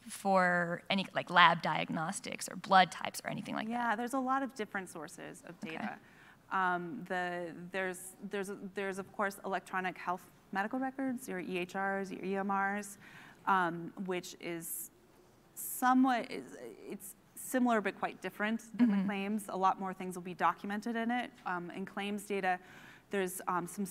for 0.08 0.82
any 0.90 1.06
like 1.14 1.30
lab 1.30 1.62
diagnostics 1.62 2.46
or 2.46 2.56
blood 2.56 2.92
types 2.92 3.22
or 3.24 3.30
anything 3.30 3.54
like 3.54 3.66
that. 3.68 3.72
Yeah, 3.72 3.96
there's 3.96 4.12
a 4.12 4.18
lot 4.18 4.42
of 4.42 4.54
different 4.54 4.90
sources 4.90 5.42
of 5.48 5.58
data. 5.60 5.96
Um, 6.54 7.04
the, 7.08 7.48
there's, 7.72 7.98
there's, 8.30 8.52
there's, 8.74 8.98
of 8.98 9.12
course, 9.12 9.38
electronic 9.44 9.98
health 9.98 10.22
medical 10.52 10.78
records, 10.78 11.28
your 11.28 11.42
EHRs, 11.42 12.12
your 12.12 12.44
EMRs, 12.44 12.96
um, 13.46 13.92
which 14.06 14.36
is 14.40 14.92
somewhat, 15.56 16.26
it's 16.30 17.14
similar 17.34 17.80
but 17.80 17.98
quite 17.98 18.22
different 18.22 18.62
than 18.78 18.90
the 18.90 19.04
claims. 19.04 19.46
A 19.48 19.56
lot 19.56 19.80
more 19.80 19.92
things 19.92 20.14
will 20.14 20.22
be 20.22 20.34
documented 20.34 20.94
in 20.94 21.10
it. 21.10 21.30
Um, 21.44 21.72
in 21.72 21.84
claims 21.84 22.22
data, 22.22 22.60
there's 23.10 23.40
um, 23.48 23.66
some, 23.66 23.86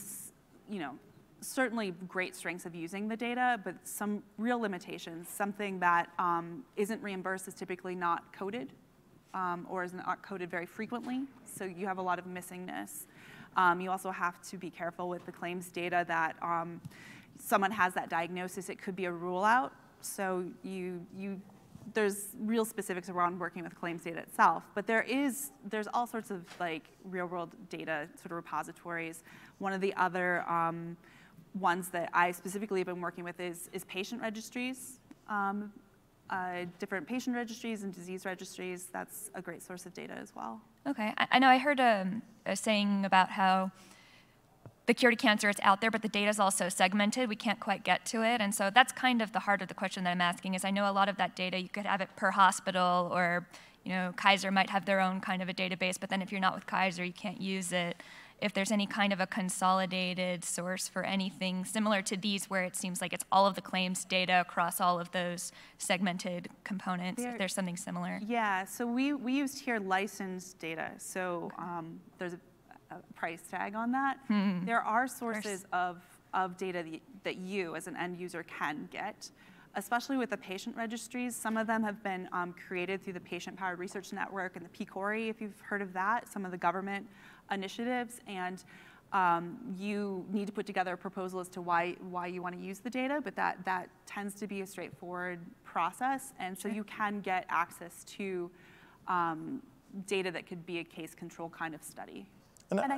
you 0.70 0.80
know, 0.80 0.97
certainly 1.41 1.93
great 2.07 2.34
strengths 2.34 2.66
of 2.66 2.74
using 2.74 3.09
the 3.09 3.18
data, 3.18 3.59
but 3.66 3.76
some 3.84 4.24
real 4.38 4.59
limitations. 4.59 5.28
Something 5.28 5.80
that 5.80 6.09
um, 6.18 6.64
isn't 6.78 7.03
reimbursed 7.03 7.49
is 7.49 7.53
typically 7.53 7.93
not 7.93 8.32
coded 8.32 8.72
um, 9.34 9.68
or 9.70 9.84
is 9.84 9.94
not 9.94 10.22
coded 10.22 10.50
very 10.50 10.66
frequently, 10.66 11.22
so 11.46 11.66
you 11.66 11.86
have 11.86 11.98
a 11.98 12.02
lot 12.02 12.20
of 12.20 12.26
missingness. 12.26 13.06
Um, 13.56 13.80
you 13.82 13.92
also 13.92 14.12
have 14.12 14.42
to 14.50 14.58
be 14.58 14.70
careful 14.70 15.10
with 15.10 15.26
the 15.26 15.32
claims 15.32 15.70
data 15.70 16.06
that 16.08 16.36
um, 16.42 16.82
someone 17.40 17.72
has 17.72 17.94
that 17.94 18.10
diagnosis, 18.10 18.70
it 18.70 18.82
could 18.82 18.96
be 18.96 19.06
a 19.06 19.12
rule 19.12 19.44
out. 19.44 19.74
So 20.02 20.46
you, 20.64 21.06
you, 21.16 21.40
there's 21.94 22.30
real 22.40 22.66
specifics 22.66 23.10
around 23.10 23.40
working 23.40 23.64
with 23.64 23.76
claims 23.76 24.04
data 24.04 24.20
itself, 24.20 24.64
but 24.76 24.88
there 24.88 25.04
is, 25.04 25.52
there's 25.70 25.88
all 25.94 26.08
sorts 26.08 26.32
of 26.32 26.46
like 26.60 26.84
real 27.04 27.28
world 27.28 27.52
data 27.70 28.08
sort 28.16 28.32
of 28.32 28.32
repositories. 28.32 29.24
One 29.60 29.74
of 29.74 29.82
the 29.82 29.94
other 29.96 30.50
um, 30.50 30.98
ones 31.60 31.90
that 31.90 32.10
I 32.14 32.32
specifically 32.32 32.80
have 32.80 32.88
been 32.88 33.02
working 33.02 33.24
with 33.24 33.40
is, 33.40 33.70
is 33.74 33.84
patient 33.86 34.22
registries. 34.22 35.00
Um, 35.28 35.72
uh, 36.34 36.66
different 36.80 37.08
patient 37.08 37.36
registries 37.36 37.84
and 37.84 37.94
disease 37.94 38.26
registries, 38.26 38.88
that's 38.92 39.30
a 39.36 39.42
great 39.42 39.62
source 39.62 39.86
of 39.86 39.94
data 39.94 40.14
as 40.14 40.36
well. 40.36 40.60
Okay, 40.88 41.14
I, 41.16 41.28
I 41.34 41.40
know 41.40 41.48
I 41.48 41.60
heard 41.60 41.80
um, 41.80 42.24
a 42.48 42.56
saying 42.56 43.06
about 43.06 43.30
how 43.30 43.72
the 44.88 44.96
cure 44.96 45.12
to 45.12 45.18
cancer 45.18 45.48
is 45.48 45.58
out 45.62 45.80
there, 45.80 45.92
but 45.92 46.02
the 46.02 46.10
data 46.10 46.30
is 46.30 46.40
also 46.40 46.70
segmented. 46.70 47.30
We 47.30 47.36
can't 47.36 47.60
quite 47.60 47.84
get 47.84 48.04
to 48.08 48.24
it, 48.24 48.42
and 48.42 48.54
so 48.54 48.72
that's 48.74 48.92
kind 48.92 49.22
of 49.22 49.32
the 49.32 49.40
heart 49.40 49.62
of 49.62 49.68
the 49.68 49.76
question 49.76 50.04
that 50.06 50.10
I'm 50.10 50.22
asking. 50.22 50.56
Is 50.56 50.66
I 50.66 50.72
know 50.72 50.90
a 50.90 50.92
lot 50.92 51.08
of 51.08 51.18
that 51.18 51.36
data 51.36 51.60
you 51.60 51.70
could 51.70 51.86
have 51.86 52.02
it 52.02 52.10
per 52.16 52.32
hospital, 52.32 53.12
or 53.14 53.48
you 53.84 53.92
know 53.92 54.12
Kaiser 54.18 54.50
might 54.50 54.72
have 54.72 54.86
their 54.86 55.00
own 55.02 55.22
kind 55.22 55.44
of 55.44 55.50
a 55.50 55.54
database, 55.54 56.00
but 56.00 56.10
then 56.10 56.24
if 56.24 56.32
you're 56.32 56.42
not 56.42 56.56
with 56.56 56.66
Kaiser, 56.66 57.04
you 57.04 57.14
can't 57.14 57.40
use 57.40 57.72
it. 57.72 58.02
If 58.44 58.54
there's 58.54 58.74
any 58.74 58.86
kind 58.86 59.14
of 59.14 59.22
a 59.22 59.26
consolidated 59.26 60.44
source 60.44 60.89
for 60.89 61.04
anything 61.04 61.64
similar 61.64 62.02
to 62.02 62.18
these, 62.18 62.50
where 62.50 62.64
it 62.66 62.76
seems 62.76 63.00
like 63.00 63.14
it's 63.14 63.24
all 63.32 63.48
of 63.48 63.56
the 63.56 63.62
claims 63.62 64.04
data 64.04 64.41
across 64.41 64.82
all 64.82 65.00
of 65.00 65.10
those 65.12 65.54
segmented 65.78 66.50
components, 66.66 67.24
There- 67.24 67.32
if 67.32 67.38
there's 67.38 67.54
something 67.54 67.78
similar. 67.78 68.20
Yeah, 68.28 68.66
so 68.66 68.86
we, 68.86 69.14
we 69.14 69.32
used 69.32 69.60
here 69.60 69.80
licensed 69.80 70.60
data, 70.60 70.91
so 70.98 71.52
um, 71.58 72.02
there's 72.18 72.34
a, 72.34 72.39
a 72.91 72.98
price 73.16 73.44
tag 73.50 73.76
on 73.76 73.94
that. 73.94 74.18
There 74.66 74.82
are 74.82 75.08
sources 75.08 75.66
of, 75.72 76.02
of 76.34 76.58
data 76.58 76.84
that, 76.84 77.00
that 77.24 77.38
you, 77.38 77.78
as 77.78 77.88
an 77.88 77.96
end 77.96 78.18
user, 78.18 78.44
can 78.44 78.89
get, 78.91 79.30
especially 79.76 80.18
with 80.18 80.32
the 80.32 80.38
patient 80.38 80.76
registries. 80.76 81.34
Some 81.34 81.56
of 81.56 81.66
them 81.66 81.82
have 81.82 82.04
been 82.04 82.28
um, 82.34 82.54
created 82.68 83.02
through 83.02 83.14
the 83.14 83.22
Patient 83.22 83.56
Powered 83.56 83.80
Research 83.80 84.12
Network 84.12 84.58
and 84.58 84.66
the 84.66 84.86
PCORI, 84.86 85.30
if 85.30 85.39
you've 85.39 85.58
heard 85.62 85.82
of 85.82 85.94
that, 85.94 86.28
some 86.30 86.44
of 86.44 86.52
the 86.52 86.58
government 86.58 87.08
initiatives, 87.54 88.20
and 88.28 88.64
um, 89.14 89.58
you 89.78 90.26
need 90.32 90.47
to 90.47 90.54
put 90.54 90.66
together 90.66 90.93
a 90.93 90.97
proposal 90.97 91.39
as 91.39 91.47
to 91.49 91.62
why, 91.62 91.95
why 92.10 92.28
you 92.28 92.41
want 92.41 92.56
to 92.56 92.62
use 92.62 92.80
the 92.80 92.89
data, 92.89 93.22
but 93.24 93.36
that, 93.36 93.64
that 93.64 93.89
tends 94.08 94.34
to 94.36 94.47
be 94.47 94.62
a 94.62 94.68
straightforward 94.68 95.39
process, 95.64 96.34
and 96.39 96.58
so 96.58 96.68
you 96.68 96.84
can 96.84 97.22
get 97.22 97.45
access 97.49 98.04
to 98.06 98.49
um, 99.08 99.62
data 100.08 100.32
that 100.32 100.47
could 100.47 100.66
be 100.66 100.80
a 100.80 100.84
case 100.84 101.14
control 101.14 101.49
kind 101.49 101.76
of 101.76 101.84
study. 101.84 102.28
And 102.72 102.80
And 102.80 102.93
I, 102.93 102.97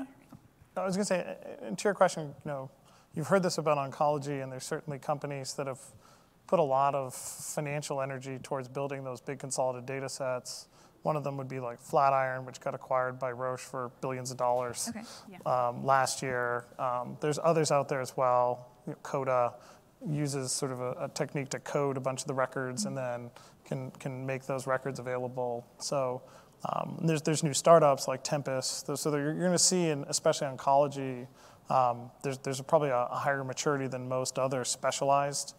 I, 0.78 0.82
I 0.82 0.86
was 0.86 0.96
going 0.96 1.06
to 1.06 1.08
say, 1.08 1.20
uh, 1.22 1.68
and 1.68 1.78
to 1.78 1.84
your 1.84 1.94
question, 1.94 2.24
you 2.24 2.52
know, 2.52 2.70
you've 3.14 3.28
heard 3.28 3.44
this 3.44 3.58
about 3.58 3.78
oncology, 3.78 4.42
and 4.42 4.52
there's 4.52 4.64
certainly 4.64 5.00
companies 5.00 5.54
that 5.56 5.68
have 5.68 5.82
put 6.48 6.60
a 6.60 6.64
lot 6.64 6.96
of 6.96 7.14
financial 7.14 8.02
energy 8.02 8.38
towards 8.42 8.68
building 8.68 9.04
those 9.04 9.20
big 9.20 9.40
consolidated 9.40 9.86
data 9.88 10.08
sets. 10.08 10.68
One 11.06 11.16
of 11.16 11.24
them 11.24 11.38
would 11.38 11.48
be 11.48 11.60
like 11.60 11.80
Flatiron, 11.80 12.48
which 12.48 12.60
got 12.60 12.74
acquired 12.74 13.20
by 13.20 13.32
Roche 13.32 13.62
for 13.62 13.92
billions 14.02 14.32
of 14.32 14.38
dollars 14.38 14.90
Okay. 14.90 15.04
Yeah. 15.30 15.38
um, 15.68 15.86
last 15.86 16.24
year. 16.24 16.66
Um, 16.80 17.16
there's 17.22 17.38
others 17.44 17.72
out 17.72 17.88
there 17.90 18.02
as 18.02 18.18
well. 18.18 18.70
You 18.88 18.94
know, 18.94 18.98
Coda 19.04 19.54
uses 20.10 20.52
sort 20.52 20.72
of 20.72 20.82
a, 20.82 20.92
a 21.02 21.10
technique 21.10 21.50
to 21.50 21.60
code 21.60 21.96
a 21.98 22.00
bunch 22.00 22.22
of 22.22 22.28
the 22.28 22.34
records 22.34 22.86
and 22.86 22.98
then 22.98 23.30
can, 23.66 23.92
can 24.00 24.26
make 24.26 24.48
those 24.48 24.66
records 24.66 24.98
available. 24.98 25.64
So 25.78 26.24
um, 26.74 26.98
there's, 27.04 27.22
there's 27.22 27.44
new 27.44 27.54
startups 27.54 28.08
like 28.08 28.24
Tempus. 28.24 28.84
So 28.96 29.12
you're, 29.12 29.26
you're 29.26 29.36
going 29.36 29.52
to 29.52 29.60
see, 29.60 29.90
in, 29.90 30.06
especially 30.08 30.48
oncology, 30.48 31.28
um, 31.70 32.10
there's, 32.24 32.40
there's 32.40 32.60
probably 32.62 32.90
a, 32.90 33.08
a 33.12 33.16
higher 33.16 33.44
maturity 33.44 33.86
than 33.86 34.10
most 34.10 34.40
other 34.40 34.66
specialized 34.66 35.54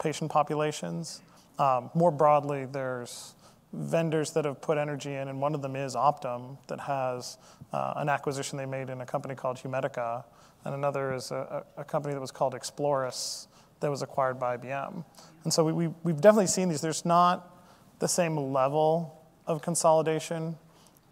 patient 0.00 0.30
populations. 0.30 1.22
Um, 1.58 1.90
more 1.92 2.12
broadly, 2.12 2.66
there's 2.66 3.34
vendors 3.72 4.32
that 4.32 4.44
have 4.44 4.60
put 4.60 4.78
energy 4.78 5.14
in, 5.14 5.28
and 5.28 5.40
one 5.40 5.54
of 5.54 5.62
them 5.62 5.76
is 5.76 5.94
Optum, 5.94 6.58
that 6.68 6.80
has 6.80 7.38
uh, 7.72 7.94
an 7.96 8.08
acquisition 8.08 8.58
they 8.58 8.66
made 8.66 8.90
in 8.90 9.00
a 9.00 9.06
company 9.06 9.34
called 9.34 9.56
Humedica, 9.56 10.24
and 10.64 10.74
another 10.74 11.14
is 11.14 11.30
a, 11.30 11.64
a 11.76 11.84
company 11.84 12.14
that 12.14 12.20
was 12.20 12.30
called 12.30 12.54
Explorys 12.54 13.46
that 13.80 13.90
was 13.90 14.02
acquired 14.02 14.38
by 14.38 14.56
IBM. 14.56 15.04
And 15.44 15.52
so 15.52 15.64
we, 15.64 15.72
we, 15.72 15.94
we've 16.04 16.20
definitely 16.20 16.46
seen 16.46 16.68
these. 16.68 16.80
There's 16.80 17.04
not 17.04 17.56
the 17.98 18.06
same 18.08 18.36
level 18.36 19.26
of 19.46 19.60
consolidation 19.60 20.56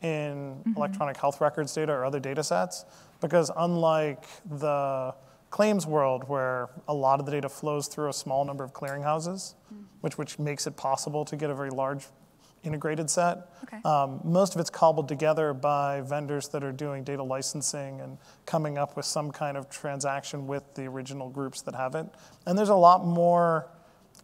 in 0.03 0.63
electronic 0.77 1.17
health 1.17 1.41
records 1.41 1.75
data 1.75 1.93
or 1.93 2.05
other 2.05 2.21
data 2.21 2.43
sets, 2.43 2.85
because 3.21 3.51
unlike 3.57 4.25
the 4.49 5.15
claims 5.51 5.87
world 5.87 6.29
where 6.29 6.71
a 6.89 6.95
lot 6.95 7.21
of 7.21 7.27
the 7.27 7.33
data 7.33 7.49
flows 7.49 7.89
through 7.89 8.09
a 8.09 8.13
small 8.13 8.45
number 8.45 8.65
of 8.65 8.73
clearinghouses, 8.73 9.55
which, 10.01 10.17
which 10.17 10.39
makes 10.39 10.67
it 10.67 10.77
possible 10.77 11.25
to 11.25 11.37
get 11.37 11.51
a 11.51 11.55
very 11.55 11.71
large 11.71 12.07
integrated 12.63 13.09
set. 13.09 13.49
Okay. 13.65 13.79
Um, 13.85 14.21
most 14.25 14.55
of 14.55 14.61
it's 14.61 14.71
cobbled 14.71 15.09
together 15.09 15.55
by 15.55 16.03
vendors 16.03 16.49
that 16.49 16.63
are 16.63 16.73
doing 16.73 17.05
data 17.05 17.23
licensing 17.23 18.01
and 18.01 18.19
coming 18.47 18.79
up 18.79 18.97
with 18.97 19.07
some 19.07 19.31
kind 19.31 19.57
of 19.57 19.71
transaction 19.71 20.47
with 20.47 20.75
the 20.75 20.87
original 20.87 21.29
groups 21.29 21.63
that 21.63 21.75
have 21.75 21.95
it. 21.95 22.07
And 22.47 22.59
there's 22.59 22.69
a 22.69 22.75
lot 22.75 23.05
more 23.05 23.69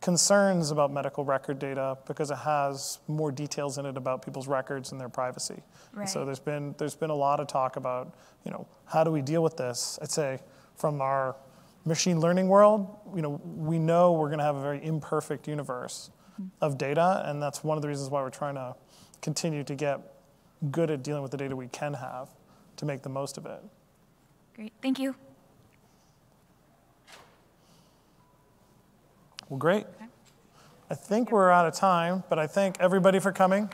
concerns 0.01 0.71
about 0.71 0.93
medical 0.93 1.25
record 1.25 1.59
data 1.59 1.97
because 2.07 2.31
it 2.31 2.37
has 2.39 2.99
more 3.09 3.33
details 3.33 3.79
in 3.79 3.87
it 3.87 3.97
about 3.97 4.23
people's 4.23 4.47
records 4.47 4.93
and 4.93 5.01
their 5.01 5.09
privacy. 5.09 5.63
And 6.03 6.09
So 6.09 6.25
there's 6.25 6.39
been 6.39 6.75
there's 6.79 6.95
been 6.95 7.11
a 7.11 7.15
lot 7.15 7.41
of 7.41 7.47
talk 7.47 7.77
about 7.77 8.15
you 8.45 8.51
know 8.51 8.67
how 8.85 9.05
do 9.05 9.11
we 9.11 9.23
deal 9.23 9.43
with 9.43 9.57
this? 9.57 9.99
I'd 10.03 10.11
say 10.11 10.41
from 10.77 11.01
our 11.01 11.37
machine 11.85 12.21
learning 12.21 12.49
world, 12.49 12.95
you 13.15 13.23
know 13.23 13.41
we 13.45 13.79
know 13.79 14.13
we're 14.13 14.29
going 14.29 14.39
to 14.39 14.45
have 14.45 14.57
a 14.57 14.63
very 14.63 14.85
imperfect 14.85 15.49
universe 15.49 16.11
of 16.61 16.79
data, 16.79 17.23
and 17.27 17.43
that's 17.43 17.65
one 17.65 17.79
of 17.79 17.83
the 17.83 17.89
reasons 17.89 18.11
why 18.11 18.23
we're 18.23 18.31
trying 18.31 18.55
to 18.55 18.75
continue 19.23 19.65
to 19.65 19.75
get 19.75 20.01
good 20.71 20.91
at 20.91 21.03
dealing 21.03 21.23
with 21.23 21.31
the 21.31 21.37
data 21.37 21.55
we 21.55 21.69
can 21.69 21.95
have 21.95 22.29
to 22.77 22.85
make 22.85 23.03
the 23.03 23.09
most 23.09 23.39
of 23.39 23.47
it. 23.47 23.61
Great, 24.55 24.73
thank 24.83 24.99
you. 24.99 25.15
Well, 29.49 29.59
great. 29.59 29.87
I 30.91 30.95
think 30.95 31.31
we're 31.31 31.51
out 31.51 31.67
of 31.67 31.75
time, 31.75 32.25
but 32.29 32.39
I 32.39 32.47
thank 32.47 32.81
everybody 32.81 33.19
for 33.19 33.33
coming. 33.33 33.71